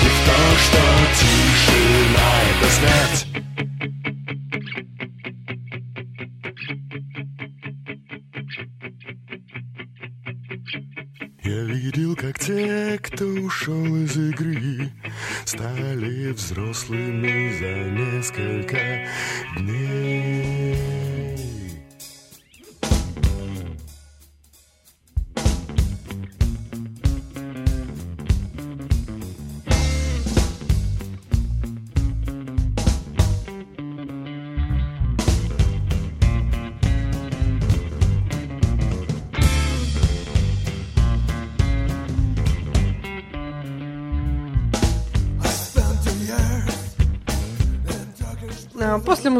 И 0.00 0.08
в 0.08 0.18
то, 0.24 0.38
что 0.64 0.80
тишина— 1.20 2.30
это 2.50 2.70
смерть 2.72 3.79
Я 11.60 11.66
видел, 11.66 12.16
как 12.16 12.38
те, 12.38 12.98
кто 13.02 13.26
ушел 13.26 13.84
из 13.96 14.16
игры, 14.16 14.90
стали 15.44 16.32
взрослыми 16.32 17.52
за 17.58 17.90
несколько 17.90 18.78
дней. 19.58 19.89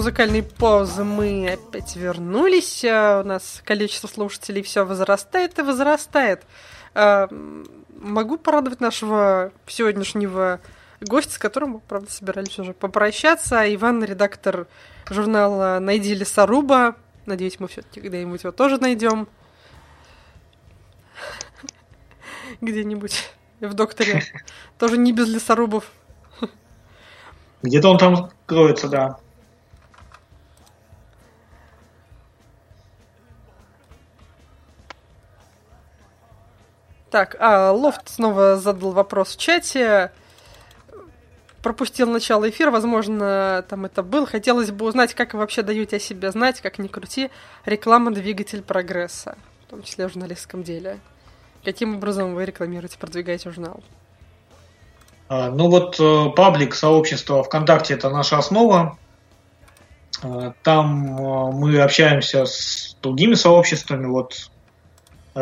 Музыкальной 0.00 0.42
паузы 0.42 1.04
мы 1.04 1.46
опять 1.46 1.94
вернулись. 1.94 2.82
А, 2.86 3.20
У 3.20 3.26
нас 3.26 3.60
количество 3.66 4.08
слушателей 4.08 4.62
все 4.62 4.86
возрастает 4.86 5.58
и 5.58 5.62
возрастает. 5.62 6.44
М, 6.94 7.66
Могу 7.98 8.38
порадовать 8.38 8.80
нашего 8.80 9.52
сегодняшнего 9.66 10.60
гостя, 11.02 11.34
с 11.34 11.38
которым 11.38 11.70
мы, 11.72 11.80
правда, 11.80 12.10
собирались 12.10 12.58
уже 12.58 12.72
попрощаться. 12.72 13.62
Иван, 13.74 14.02
редактор 14.02 14.68
журнала 15.10 15.78
«Найди 15.80 16.14
лесоруба». 16.14 16.96
Надеюсь, 17.26 17.60
мы 17.60 17.68
все-таки 17.68 18.00
когда-нибудь 18.00 18.42
его 18.42 18.52
тоже 18.52 18.78
найдем. 18.78 19.28
Где-нибудь 22.62 23.30
в 23.60 23.74
докторе. 23.74 24.22
Тоже 24.78 24.96
не 24.96 25.12
без 25.12 25.28
лесорубов. 25.28 25.92
Где-то 27.62 27.90
он 27.90 27.98
там 27.98 28.30
кроется, 28.46 28.88
да. 28.88 29.18
Так, 37.10 37.36
а 37.40 37.72
Лофт 37.72 38.08
снова 38.08 38.56
задал 38.56 38.92
вопрос 38.92 39.34
в 39.34 39.40
чате. 39.40 40.12
Пропустил 41.62 42.08
начало 42.08 42.48
эфира, 42.48 42.70
возможно, 42.70 43.64
там 43.68 43.84
это 43.84 44.02
был. 44.02 44.26
Хотелось 44.26 44.70
бы 44.70 44.86
узнать, 44.86 45.14
как 45.14 45.34
вы 45.34 45.40
вообще 45.40 45.62
даете 45.62 45.96
о 45.96 46.00
себе 46.00 46.30
знать, 46.30 46.60
как 46.60 46.78
ни 46.78 46.86
крути, 46.86 47.30
реклама 47.66 48.12
двигатель 48.12 48.62
прогресса, 48.62 49.36
в 49.66 49.70
том 49.70 49.82
числе 49.82 50.08
в 50.08 50.12
журналистском 50.12 50.62
деле. 50.62 51.00
Каким 51.64 51.96
образом 51.96 52.34
вы 52.34 52.46
рекламируете, 52.46 52.96
продвигаете 52.96 53.50
журнал? 53.50 53.82
А, 55.28 55.50
Ну 55.50 55.68
вот 55.68 56.00
э, 56.00 56.30
паблик 56.34 56.74
сообщества 56.74 57.42
ВКонтакте 57.42 57.94
это 57.94 58.08
наша 58.08 58.38
основа. 58.38 58.96
Э, 60.22 60.52
Там 60.62 61.18
э, 61.18 61.52
мы 61.52 61.78
общаемся 61.80 62.46
с 62.46 62.96
другими 63.02 63.34
сообществами. 63.34 64.06
Вот 64.06 64.50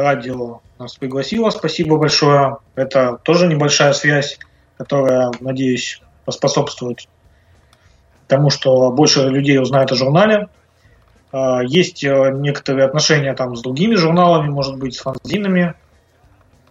радио 0.02 0.60
нас 0.78 0.96
пригласило, 0.96 1.50
спасибо 1.50 1.96
большое. 1.96 2.58
Это 2.74 3.18
тоже 3.22 3.46
небольшая 3.48 3.92
связь, 3.92 4.38
которая, 4.76 5.30
надеюсь, 5.40 6.00
поспособствует 6.24 7.08
тому, 8.28 8.50
что 8.50 8.90
больше 8.92 9.28
людей 9.28 9.58
узнает 9.58 9.90
о 9.90 9.96
журнале. 9.96 10.48
А, 11.32 11.62
Есть 11.62 12.04
э, 12.04 12.30
некоторые 12.34 12.86
отношения 12.86 13.34
там 13.34 13.56
с 13.56 13.62
другими 13.62 13.94
журналами, 13.94 14.48
может 14.48 14.78
быть, 14.78 14.94
с 14.94 15.00
фанзинами. 15.00 15.74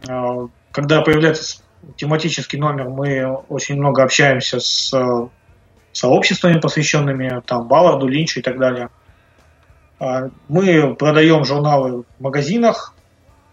А, 0.07 0.47
Когда 0.71 1.01
появляется 1.01 1.61
тематический 1.95 2.59
номер, 2.59 2.89
мы 2.89 3.25
очень 3.49 3.75
много 3.75 4.03
общаемся 4.03 4.59
с 4.59 4.93
э, 4.93 5.27
сообществами, 5.91 6.59
посвященными 6.59 7.41
там 7.45 7.67
Балларду, 7.67 8.07
Линчу 8.07 8.39
и 8.39 8.43
так 8.43 8.57
далее. 8.57 8.89
А, 9.99 10.29
Мы 10.47 10.95
продаем 10.95 11.43
журналы 11.43 12.03
в 12.03 12.23
магазинах. 12.23 12.93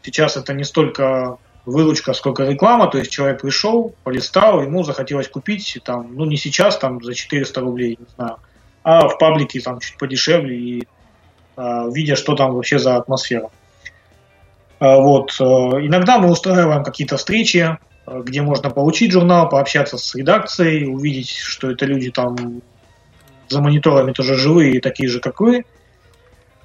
Сейчас 0.05 0.36
это 0.36 0.52
не 0.52 0.64
столько 0.64 1.39
выручка, 1.66 2.12
сколько 2.12 2.44
реклама. 2.44 2.89
То 2.89 2.98
есть 2.98 3.10
человек 3.10 3.40
пришел, 3.40 3.94
полистал, 4.05 4.62
ему 4.62 4.82
захотелось 4.85 5.28
купить, 5.28 5.78
там, 5.85 6.14
ну 6.14 6.24
не 6.26 6.36
сейчас, 6.36 6.76
там 6.76 7.02
за 7.02 7.14
400 7.14 7.60
рублей, 7.60 7.97
не 7.98 8.06
знаю, 8.14 8.36
а 8.82 9.09
в 9.09 9.18
паблике 9.18 9.60
там 9.60 9.81
чуть 9.81 9.97
подешевле 9.97 10.56
и 10.56 10.89
а, 11.56 11.89
видя, 11.89 12.16
что 12.16 12.35
там 12.35 12.52
вообще 12.55 12.78
за 12.78 12.97
атмосфера. 12.97 13.51
А, 14.81 14.97
Вот. 14.98 15.36
э, 15.40 15.44
Иногда 15.44 16.18
мы 16.18 16.31
устраиваем 16.31 16.82
какие-то 16.82 17.16
встречи, 17.16 17.78
э, 18.06 18.22
где 18.24 18.43
можно 18.43 18.70
получить 18.70 19.12
журнал, 19.12 19.48
пообщаться 19.48 19.97
с 19.97 20.14
редакцией, 20.14 20.86
увидеть, 20.86 21.31
что 21.31 21.70
это 21.70 21.86
люди 21.86 22.10
там 22.10 22.60
за 23.48 23.60
мониторами 23.60 24.12
тоже 24.12 24.35
живые, 24.35 24.81
такие 24.81 25.09
же, 25.09 25.20
как 25.20 25.40
вы. 25.40 25.64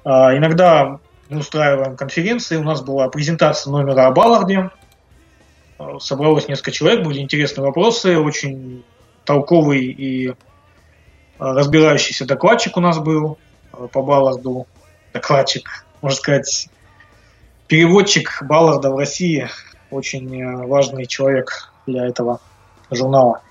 А, 0.04 0.36
Иногда 0.36 0.98
мы 1.30 1.38
устраиваем 1.38 1.96
конференции. 1.96 2.56
У 2.56 2.64
нас 2.64 2.82
была 2.82 3.08
презентация 3.08 3.70
номера 3.70 4.08
о 4.08 4.10
Балларде. 4.10 4.70
Э, 5.78 5.98
Собралось 6.00 6.48
несколько 6.48 6.72
человек, 6.72 7.04
были 7.04 7.20
интересные 7.20 7.64
вопросы, 7.64 8.18
очень 8.18 8.84
толковый 9.24 9.84
и 9.84 10.30
э, 10.30 10.34
разбирающийся 11.38 12.26
докладчик 12.26 12.76
у 12.76 12.80
нас 12.80 12.98
был 12.98 13.38
э, 13.72 13.86
по 13.92 14.02
Балларду. 14.02 14.66
Докладчик, 15.14 15.86
можно 16.02 16.16
сказать, 16.16 16.68
переводчик 17.68 18.42
Балларда 18.42 18.90
в 18.90 18.98
России. 18.98 19.48
Очень 19.90 20.66
важный 20.68 21.06
человек 21.06 21.72
для 21.86 22.06
этого 22.06 22.40
журнала. 22.90 23.42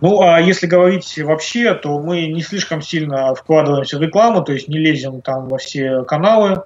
Ну, 0.00 0.22
а 0.22 0.40
если 0.40 0.66
говорить 0.66 1.18
вообще, 1.18 1.74
то 1.74 2.00
мы 2.00 2.26
не 2.26 2.42
слишком 2.42 2.82
сильно 2.82 3.34
вкладываемся 3.34 3.98
в 3.98 4.02
рекламу, 4.02 4.42
то 4.42 4.52
есть 4.52 4.68
не 4.68 4.78
лезем 4.78 5.20
там 5.22 5.48
во 5.48 5.58
все 5.58 6.02
каналы, 6.02 6.64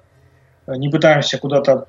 не 0.67 0.89
пытаемся 0.89 1.37
куда-то, 1.37 1.87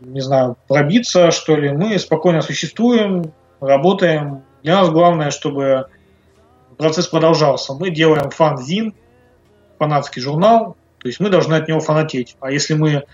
не 0.00 0.20
знаю, 0.20 0.56
пробиться, 0.68 1.30
что 1.30 1.56
ли. 1.56 1.70
Мы 1.70 1.98
спокойно 1.98 2.42
существуем, 2.42 3.32
работаем. 3.60 4.42
Для 4.62 4.76
нас 4.76 4.90
главное, 4.90 5.30
чтобы 5.30 5.86
процесс 6.76 7.06
продолжался. 7.06 7.74
Мы 7.74 7.90
делаем 7.90 8.30
фан-зин, 8.30 8.94
фанатский 9.78 10.22
журнал, 10.22 10.76
то 10.98 11.08
есть 11.08 11.20
мы 11.20 11.30
должны 11.30 11.54
от 11.54 11.68
него 11.68 11.80
фанатеть. 11.80 12.36
А 12.40 12.50
если 12.50 12.74
мы 12.74 13.04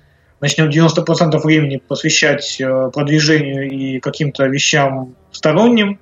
начнем 0.40 0.68
90% 0.68 1.38
времени 1.38 1.76
посвящать 1.76 2.60
э, 2.60 2.90
продвижению 2.92 3.70
и 3.70 4.00
каким-то 4.00 4.46
вещам 4.46 5.14
сторонним, 5.30 6.00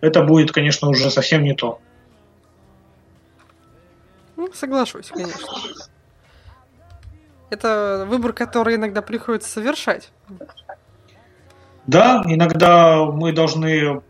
это 0.00 0.22
будет, 0.22 0.52
конечно, 0.52 0.88
уже 0.88 1.10
совсем 1.10 1.42
не 1.44 1.54
то. 1.54 1.80
Ну, 4.36 4.52
соглашусь, 4.52 5.08
конечно. 5.08 5.46
Это 7.50 8.04
выбор, 8.08 8.32
который 8.32 8.76
иногда 8.76 9.02
приходится 9.02 9.48
совершать. 9.48 10.10
Да, 11.86 12.22
иногда 12.26 13.04
мы 13.04 13.32
должны 13.32 14.00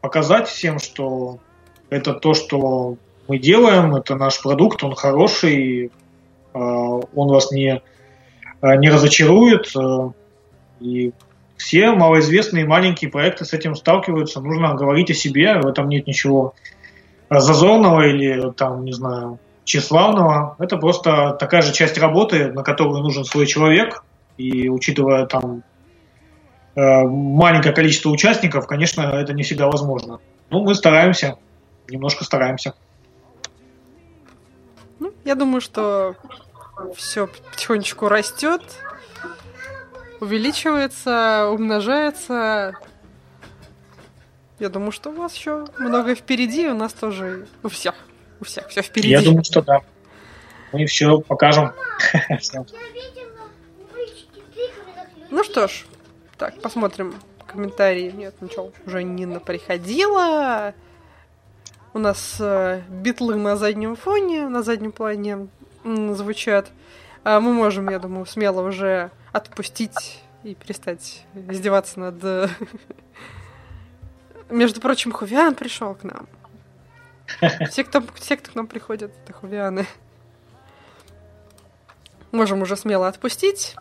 показать 0.00 0.48
всем, 0.48 0.78
что 0.78 1.38
это 1.88 2.12
то, 2.12 2.34
что 2.34 2.96
мы 3.28 3.38
делаем, 3.38 3.94
это 3.94 4.16
наш 4.16 4.42
продукт, 4.42 4.84
он 4.84 4.94
хороший, 4.94 5.86
э, 5.86 5.90
он 6.52 7.28
вас 7.28 7.50
не, 7.50 7.80
э, 8.60 8.76
не 8.76 8.90
разочарует. 8.90 9.74
э, 9.74 10.10
И 10.80 11.12
все 11.56 11.92
малоизвестные 11.92 12.66
маленькие 12.66 13.10
проекты 13.10 13.46
с 13.46 13.54
этим 13.54 13.74
сталкиваются. 13.74 14.40
Нужно 14.40 14.74
говорить 14.74 15.10
о 15.10 15.14
себе, 15.14 15.58
в 15.60 15.66
этом 15.66 15.88
нет 15.88 16.06
ничего 16.06 16.54
зазорного 17.30 18.06
или 18.06 18.52
там, 18.52 18.84
не 18.84 18.92
знаю, 18.92 19.38
тщеславного. 19.64 20.56
Это 20.58 20.76
просто 20.76 21.36
такая 21.40 21.62
же 21.62 21.72
часть 21.72 21.98
работы, 21.98 22.52
на 22.52 22.62
которую 22.62 23.02
нужен 23.02 23.24
свой 23.24 23.46
человек. 23.46 24.04
И 24.36 24.68
учитывая 24.68 25.26
там 25.26 25.62
э, 26.74 27.02
маленькое 27.04 27.74
количество 27.74 28.10
участников, 28.10 28.66
конечно, 28.66 29.02
это 29.02 29.32
не 29.32 29.42
всегда 29.42 29.66
возможно. 29.66 30.20
Ну, 30.50 30.62
мы 30.62 30.74
стараемся, 30.74 31.36
немножко 31.88 32.24
стараемся. 32.24 32.74
Ну, 34.98 35.12
я 35.24 35.34
думаю, 35.34 35.60
что 35.60 36.16
все 36.94 37.26
потихонечку 37.26 38.08
растет, 38.08 38.62
увеличивается, 40.20 41.48
умножается. 41.52 42.74
Я 44.58 44.68
думаю, 44.68 44.92
что 44.92 45.10
у 45.10 45.14
вас 45.14 45.34
еще 45.34 45.66
много 45.78 46.14
впереди, 46.14 46.68
у 46.68 46.74
нас 46.74 46.92
тоже 46.92 47.46
у 47.62 47.68
всех, 47.68 47.94
у 48.44 48.46
всех 48.46 48.68
все 48.68 48.82
впереди. 48.82 49.08
Я 49.08 49.22
думаю, 49.22 49.42
что 49.42 49.62
да. 49.62 49.80
Мы 50.72 50.86
все 50.86 51.20
покажем. 51.20 51.72
Ну 55.30 55.42
что 55.42 55.66
ж, 55.66 55.84
так, 56.38 56.60
посмотрим 56.60 57.14
комментарии. 57.48 58.12
Нет, 58.12 58.40
ничего, 58.40 58.70
уже 58.86 59.02
Нина 59.02 59.40
приходила. 59.40 60.74
У 61.92 61.98
нас 61.98 62.36
э, 62.38 62.82
битлы 62.88 63.34
на 63.34 63.56
заднем 63.56 63.96
фоне, 63.96 64.48
на 64.48 64.62
заднем 64.62 64.92
плане 64.92 65.48
м, 65.82 66.14
звучат. 66.14 66.70
А 67.24 67.40
мы 67.40 67.52
можем, 67.52 67.88
я 67.88 67.98
думаю, 67.98 68.26
смело 68.26 68.62
уже 68.62 69.10
отпустить 69.32 70.22
и 70.44 70.54
перестать 70.54 71.24
издеваться 71.34 71.98
над 71.98 72.22
э, 72.22 72.48
Между 74.50 74.80
прочим, 74.80 75.10
Хувиан 75.10 75.56
пришел 75.56 75.96
к 75.96 76.04
нам. 76.04 76.28
Все, 77.70 77.84
кто, 77.84 78.02
все, 78.14 78.36
кто 78.36 78.52
к 78.52 78.54
нам 78.54 78.66
приходят, 78.66 79.12
это 79.24 79.32
Хувианы. 79.32 79.86
Можем 82.32 82.62
уже 82.62 82.76
смело 82.76 83.08
отпустить. 83.08 83.76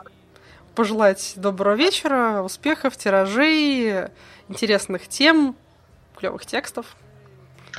Пожелать 0.76 1.34
доброго 1.36 1.76
вечера, 1.76 2.42
успехов, 2.42 2.98
тиражей, 2.98 4.08
интересных 4.50 5.08
тем, 5.08 5.56
клевых 6.18 6.46
текстов, 6.48 6.96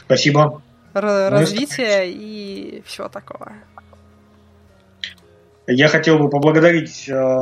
Спасибо. 0.04 0.62
ра- 0.92 1.30
Ну 1.30 1.36
развития 1.38 2.04
и 2.08 2.82
всего 2.86 3.08
такого. 3.08 3.52
Я 5.66 5.88
хотел 5.88 6.18
бы 6.18 6.28
поблагодарить 6.28 7.08
э, 7.08 7.40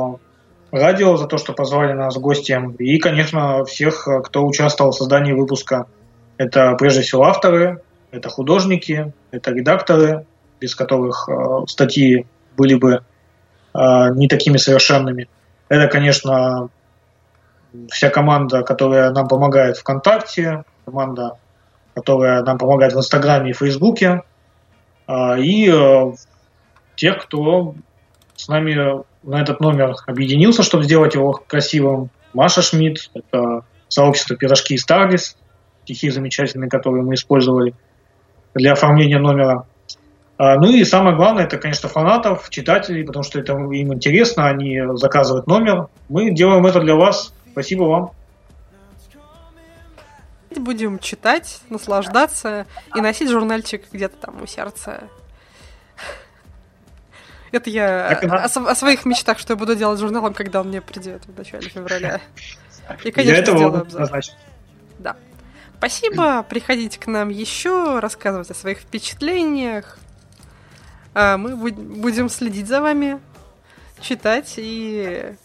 радио 0.71 1.17
за 1.17 1.27
то, 1.27 1.37
что 1.37 1.53
позвали 1.53 1.93
нас 1.93 2.17
гостем, 2.17 2.71
и, 2.71 2.97
конечно, 2.97 3.63
всех, 3.65 4.07
э, 4.07 4.21
кто 4.21 4.45
участвовал 4.45 4.91
в 4.91 4.95
создании 4.95 5.33
выпуска. 5.33 5.87
Это 6.37 6.73
прежде 6.79 7.01
всего 7.01 7.25
авторы, 7.25 7.83
это 8.13 8.29
художники, 8.29 9.11
это 9.31 9.51
редакторы, 9.51 10.25
без 10.61 10.75
которых 10.75 11.27
э, 11.27 11.65
статьи 11.67 12.27
были 12.55 12.75
бы 12.75 13.01
э, 13.73 13.79
не 14.15 14.27
такими 14.27 14.57
совершенными. 14.57 15.27
Это, 15.67 15.87
конечно, 15.87 16.69
вся 17.89 18.09
команда, 18.09 18.61
которая 18.61 19.09
нам 19.11 19.27
помогает 19.27 19.77
ВКонтакте, 19.77 20.63
команда, 20.85 21.39
которая 21.95 22.43
нам 22.43 22.59
помогает 22.59 22.93
в 22.93 22.99
Инстаграме 22.99 23.49
и 23.49 23.53
Фейсбуке, 23.53 24.21
а, 25.07 25.37
и 25.37 25.69
э, 25.69 26.11
тех, 26.95 27.23
кто 27.23 27.73
с 28.35 28.47
нами 28.47 29.03
на 29.23 29.41
этот 29.41 29.59
номер 29.59 29.95
объединился, 30.05 30.61
чтобы 30.61 30.83
сделать 30.83 31.15
его 31.15 31.31
красивым. 31.31 32.11
Маша 32.33 32.61
Шмидт, 32.61 33.09
это 33.15 33.65
сообщество 33.87 34.35
«Пирожки 34.35 34.75
и 34.75 34.77
Старлис», 34.77 35.35
стихи 35.83 36.09
замечательные, 36.09 36.69
которые 36.69 37.03
мы 37.03 37.15
использовали 37.15 37.73
для 38.55 38.73
оформления 38.73 39.19
номера. 39.19 39.65
А, 40.37 40.55
Ну 40.57 40.71
и 40.71 40.83
самое 40.83 41.15
главное, 41.15 41.45
это, 41.45 41.57
конечно, 41.57 41.89
фанатов, 41.89 42.49
читателей, 42.49 43.03
потому 43.05 43.23
что 43.23 43.39
это 43.39 43.53
им 43.53 43.93
интересно, 43.93 44.47
они 44.47 44.79
заказывают 44.95 45.47
номер. 45.47 45.87
Мы 46.09 46.31
делаем 46.31 46.65
это 46.65 46.79
для 46.79 46.95
вас. 46.95 47.33
Спасибо 47.51 47.83
вам. 47.83 48.11
Будем 50.55 50.99
читать, 50.99 51.61
наслаждаться 51.69 52.67
и 52.95 53.01
носить 53.01 53.29
журнальчик 53.29 53.85
где-то 53.91 54.15
там 54.17 54.41
у 54.41 54.45
сердца. 54.45 55.03
Это 57.51 57.69
я 57.69 58.07
о, 58.07 58.47
св- 58.49 58.67
о 58.67 58.75
своих 58.75 59.05
мечтах, 59.05 59.39
что 59.39 59.53
я 59.53 59.57
буду 59.57 59.75
делать 59.75 59.97
с 59.97 60.01
журналом, 60.01 60.33
когда 60.33 60.61
он 60.61 60.67
мне 60.69 60.81
придет 60.81 61.23
в 61.25 61.37
начале 61.37 61.69
февраля. 61.69 62.19
И, 63.03 63.11
конечно, 63.11 63.35
этого 63.39 63.57
сделаю 63.57 63.81
обзор. 63.81 64.21
Спасибо. 65.87 66.43
Приходите 66.43 66.97
к 66.97 67.07
нам 67.07 67.27
еще, 67.27 67.99
рассказывать 67.99 68.49
о 68.49 68.53
своих 68.53 68.79
впечатлениях. 68.79 69.97
А 71.13 71.35
мы 71.37 71.57
буд- 71.57 71.75
будем 71.75 72.29
следить 72.29 72.67
за 72.67 72.79
вами, 72.79 73.19
читать 73.99 74.53
и 74.55 75.35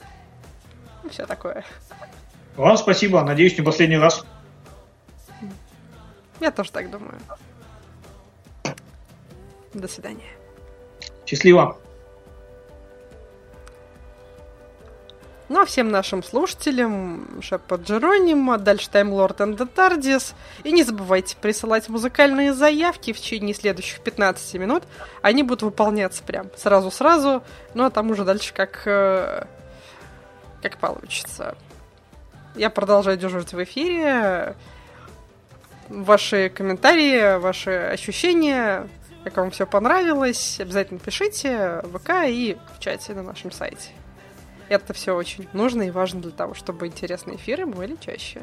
все 1.11 1.27
такое. 1.27 1.65
Вам 2.57 2.77
спасибо. 2.77 3.21
Надеюсь, 3.25 3.59
не 3.59 3.65
последний 3.65 3.99
раз. 3.99 4.25
Я 6.39 6.53
тоже 6.53 6.71
так 6.71 6.89
думаю. 6.89 7.19
До 9.75 9.89
свидания. 9.89 10.31
Счастливо. 11.27 11.79
Ну 15.49 15.63
а 15.63 15.65
всем 15.65 15.89
нашим 15.89 16.23
слушателям 16.23 17.41
Шепа 17.41 17.77
Джеронима, 17.77 18.59
дальше 18.59 18.91
Таймлорд 18.91 19.41
and 19.41 19.57
the. 19.57 20.35
И 20.63 20.73
не 20.73 20.85
забывайте 20.85 21.37
присылать 21.37 21.89
музыкальные 21.89 22.53
заявки 22.53 23.15
в 23.15 23.19
течение 23.19 23.55
следующих 23.55 24.01
15 24.01 24.55
минут. 24.55 24.85
Они 25.23 25.43
будут 25.43 25.63
выполняться 25.63 26.23
прям 26.23 26.49
сразу-сразу. 26.57 27.43
Ну 27.73 27.85
а 27.85 27.91
там 27.91 28.11
уже 28.11 28.25
дальше 28.25 28.53
как, 28.53 28.83
э, 28.85 29.47
как 30.63 30.77
получится. 30.77 31.57
Я 32.55 32.69
продолжаю 32.69 33.17
дежурить 33.17 33.53
в 33.53 33.63
эфире. 33.65 34.55
Ваши 35.89 36.51
комментарии, 36.51 37.39
ваши 37.39 37.71
ощущения, 37.71 38.87
как 39.25 39.39
вам 39.39 39.51
все 39.51 39.67
понравилось, 39.67 40.61
обязательно 40.61 41.01
пишите 41.01 41.81
в 41.85 41.99
ВК 41.99 42.27
и 42.27 42.59
в 42.77 42.81
чате 42.81 43.15
на 43.15 43.23
нашем 43.23 43.51
сайте. 43.51 43.98
Это 44.69 44.93
все 44.93 45.15
очень 45.15 45.49
нужно 45.53 45.83
и 45.83 45.91
важно 45.91 46.21
для 46.21 46.31
того, 46.31 46.55
чтобы 46.55 46.87
интересные 46.87 47.37
эфиры 47.37 47.67
были 47.67 47.97
чаще. 48.01 48.43